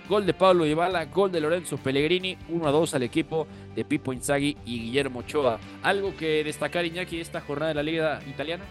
Gol 0.09 0.25
de 0.25 0.35
Pablo 0.35 0.63
Dybala, 0.63 1.07
gol 1.07 1.33
de 1.33 1.41
Lorenzo 1.41 1.79
Pellegrini, 1.79 2.39
1 2.49 2.69
a 2.69 2.71
2 2.71 2.95
al 2.95 3.03
equipo 3.03 3.49
de 3.75 3.85
Pipo 3.85 4.13
Inzaghi 4.13 4.57
y 4.65 4.79
Guillermo 4.83 5.19
Ochoa. 5.19 5.59
¿Algo 5.83 6.17
que 6.17 6.45
destacar, 6.45 6.85
Iñaki, 6.85 7.19
esta 7.19 7.41
jornada 7.41 7.71
de 7.71 7.75
la 7.75 7.83
Liga 7.83 8.21
Italiana? 8.29 8.63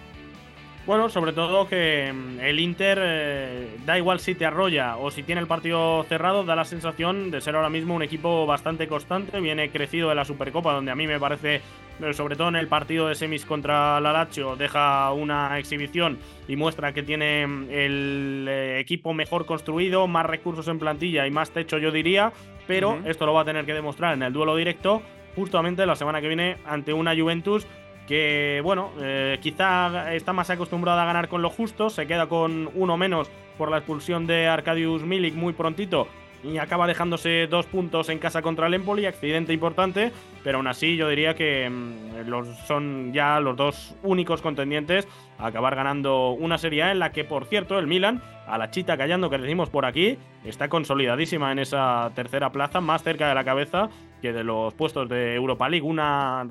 Bueno, 0.86 1.10
sobre 1.10 1.34
todo 1.34 1.68
que 1.68 2.14
mm, 2.14 2.40
el 2.42 2.60
Inter, 2.60 3.00
eh, 3.02 3.78
da 3.88 3.98
igual 3.98 4.20
si 4.20 4.36
te 4.36 4.46
arrolla 4.46 4.98
o 4.98 5.10
si 5.10 5.24
tiene 5.24 5.42
el 5.42 5.48
partido 5.48 6.04
cerrado, 6.04 6.44
da 6.44 6.56
la 6.56 6.64
sensación 6.64 7.32
de 7.32 7.42
ser 7.42 7.56
ahora 7.56 7.72
mismo 7.72 7.96
un 7.96 8.04
equipo 8.04 8.46
bastante 8.46 8.88
constante. 8.88 9.40
Viene 9.40 9.72
crecido 9.72 10.10
de 10.10 10.16
la 10.16 10.26
Supercopa, 10.26 10.74
donde 10.74 10.92
a 10.92 10.96
mí 10.96 11.08
me 11.08 11.20
parece, 11.20 11.62
eh, 12.02 12.14
sobre 12.14 12.36
todo 12.36 12.50
en 12.50 12.56
el 12.56 12.68
partido 12.68 13.08
de 13.08 13.16
semis 13.16 13.46
contra 13.46 14.00
la 14.00 14.14
Lazio, 14.14 14.56
deja 14.56 15.12
una 15.12 15.58
exhibición 15.58 16.20
y 16.48 16.56
muestra 16.56 16.94
que 16.94 17.02
tiene 17.02 17.48
mm, 17.48 17.68
el 17.72 18.46
eh, 18.48 18.80
equipo 18.80 19.12
mejor 19.16 19.48
construido, 19.48 20.06
más 20.06 20.28
recursos 20.28 20.68
en 20.68 20.78
plantilla 20.78 21.26
y 21.26 21.32
más 21.32 21.50
techo, 21.50 21.80
yo 21.80 21.92
diría. 21.92 22.32
Pero 22.68 23.00
esto 23.06 23.26
lo 23.26 23.34
va 23.34 23.42
a 23.42 23.46
tener 23.46 23.66
que 23.66 23.74
demostrar 23.74 24.14
en 24.14 24.24
el 24.24 24.34
duelo 24.34 24.56
directo, 24.56 25.02
justamente 25.36 25.86
la 25.86 25.96
semana 25.96 26.20
que 26.20 26.28
viene, 26.28 26.58
ante 26.66 26.94
una 26.94 27.16
Juventus 27.16 27.68
que 28.08 28.62
bueno, 28.64 28.92
eh, 29.00 29.38
quizá 29.42 30.14
está 30.14 30.34
más 30.34 30.50
acostumbrada 30.50 31.04
a 31.04 31.06
ganar 31.06 31.28
con 31.28 31.42
lo 31.42 31.50
justo, 31.50 31.90
se 31.90 32.08
queda 32.08 32.28
con 32.28 32.70
uno 32.76 32.98
menos 32.98 33.30
por 33.58 33.72
la 33.72 33.78
expulsión 33.78 34.28
de 34.28 34.48
Arkadiusz 34.48 35.04
Milik 35.04 35.34
muy 35.34 35.54
prontito 35.54 36.08
y 36.46 36.58
acaba 36.58 36.88
dejándose 36.88 37.48
dos 37.48 37.66
puntos 37.66 38.10
en 38.10 38.20
casa 38.20 38.42
contra 38.42 38.68
el 38.68 38.76
Empoli, 38.76 39.06
accidente 39.06 39.54
importante, 39.54 40.12
pero 40.44 40.58
aún 40.58 40.68
así 40.68 40.96
yo 40.96 41.10
diría 41.10 41.34
que 41.34 41.70
mm, 41.70 42.28
los, 42.28 42.48
son 42.68 43.14
ya 43.14 43.40
los 43.40 43.56
dos 43.56 43.96
únicos 44.04 44.42
contendientes 44.42 45.08
a 45.40 45.48
acabar 45.48 45.76
ganando 45.76 46.32
una 46.32 46.58
Serie 46.58 46.84
A 46.84 46.92
en 46.92 47.00
la 47.00 47.12
que, 47.12 47.24
por 47.24 47.46
cierto, 47.46 47.80
el 47.80 47.88
Milan, 47.88 48.22
a 48.48 48.58
la 48.58 48.70
chita 48.70 48.98
callando 48.98 49.30
que 49.30 49.38
decimos 49.38 49.70
por 49.70 49.86
aquí, 49.86 50.18
está 50.44 50.70
consolidadísima 50.70 51.52
en 51.52 51.60
esa 51.60 52.12
tercera 52.14 52.52
plaza, 52.52 52.80
más 52.80 53.04
cerca 53.04 53.28
de 53.28 53.36
la 53.36 53.44
cabeza 53.44 53.90
que 54.22 54.32
de 54.32 54.44
los 54.44 54.74
puestos 54.74 55.10
de 55.10 55.36
Europa 55.36 55.68
League, 55.68 55.86
una 55.86 56.46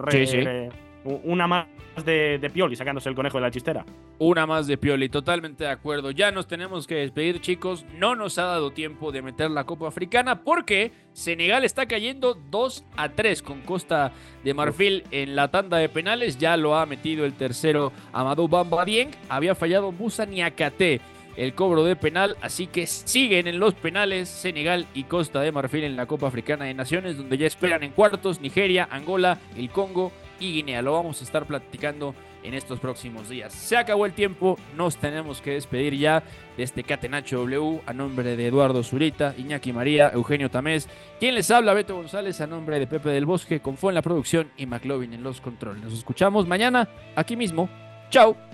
una 1.04 1.46
más 1.46 1.66
de, 2.04 2.38
de, 2.38 2.50
Pioli, 2.50 2.76
sacándose 2.76 3.08
el 3.08 3.14
conejo 3.14 3.38
de 3.38 3.42
la 3.42 3.50
chistera. 3.50 3.84
Una 4.18 4.46
más 4.46 4.66
de 4.66 4.76
Pioli, 4.76 5.08
totalmente 5.08 5.64
de 5.64 5.70
acuerdo. 5.70 6.10
Ya 6.10 6.30
nos 6.30 6.46
tenemos 6.46 6.86
que 6.86 6.96
despedir, 6.96 7.40
chicos. 7.40 7.84
No 7.98 8.14
nos 8.14 8.38
ha 8.38 8.44
dado 8.44 8.72
tiempo 8.72 9.12
de 9.12 9.22
meter 9.22 9.50
la 9.50 9.64
Copa 9.64 9.88
Africana 9.88 10.42
porque 10.42 10.92
Senegal 11.12 11.64
está 11.64 11.86
cayendo 11.86 12.34
2 12.50 12.84
a 12.96 13.10
3 13.10 13.42
con 13.42 13.60
Costa 13.60 14.12
de 14.42 14.54
Marfil 14.54 15.04
en 15.10 15.36
la 15.36 15.48
tanda 15.48 15.78
de 15.78 15.88
penales. 15.88 16.38
Ya 16.38 16.56
lo 16.56 16.76
ha 16.76 16.86
metido 16.86 17.24
el 17.24 17.34
tercero 17.34 17.92
Amadou 18.12 18.48
Bamba 18.48 18.84
Dieng. 18.84 19.10
Había 19.28 19.54
fallado 19.54 19.92
Musa 19.92 20.26
Niakate 20.26 21.00
el 21.36 21.54
cobro 21.54 21.84
de 21.84 21.96
penal, 21.96 22.36
así 22.40 22.66
que 22.66 22.86
siguen 22.86 23.46
en 23.46 23.58
los 23.58 23.74
penales 23.74 24.28
Senegal 24.28 24.86
y 24.94 25.04
Costa 25.04 25.40
de 25.40 25.52
Marfil 25.52 25.84
en 25.84 25.96
la 25.96 26.06
Copa 26.06 26.28
Africana 26.28 26.66
de 26.66 26.74
Naciones, 26.74 27.16
donde 27.16 27.38
ya 27.38 27.46
esperan 27.46 27.82
en 27.82 27.92
cuartos 27.92 28.40
Nigeria, 28.40 28.88
Angola, 28.90 29.38
el 29.56 29.70
Congo 29.70 30.12
y 30.44 30.52
Guinea. 30.52 30.82
Lo 30.82 30.92
vamos 30.92 31.20
a 31.20 31.24
estar 31.24 31.46
platicando 31.46 32.14
en 32.42 32.54
estos 32.54 32.78
próximos 32.78 33.28
días. 33.28 33.52
Se 33.52 33.76
acabó 33.76 34.06
el 34.06 34.12
tiempo, 34.12 34.58
nos 34.76 34.96
tenemos 34.96 35.40
que 35.40 35.52
despedir 35.52 35.96
ya 35.96 36.22
de 36.56 36.62
este 36.62 36.84
Catenacho 36.84 37.38
W 37.38 37.80
a 37.86 37.92
nombre 37.92 38.36
de 38.36 38.46
Eduardo 38.46 38.82
Zurita, 38.82 39.34
Iñaki 39.36 39.72
María, 39.72 40.10
Eugenio 40.12 40.50
Tamés, 40.50 40.88
quien 41.18 41.34
les 41.34 41.50
habla, 41.50 41.74
Beto 41.74 41.96
González, 41.96 42.40
a 42.40 42.46
nombre 42.46 42.78
de 42.78 42.86
Pepe 42.86 43.08
del 43.08 43.26
Bosque, 43.26 43.60
con 43.60 43.76
Fue 43.76 43.90
en 43.90 43.94
la 43.94 44.02
producción 44.02 44.50
y 44.56 44.66
McLovin 44.66 45.14
en 45.14 45.22
los 45.22 45.40
controles. 45.40 45.82
Nos 45.82 45.94
escuchamos 45.94 46.46
mañana 46.46 46.88
aquí 47.16 47.36
mismo. 47.36 47.68
Chao. 48.10 48.53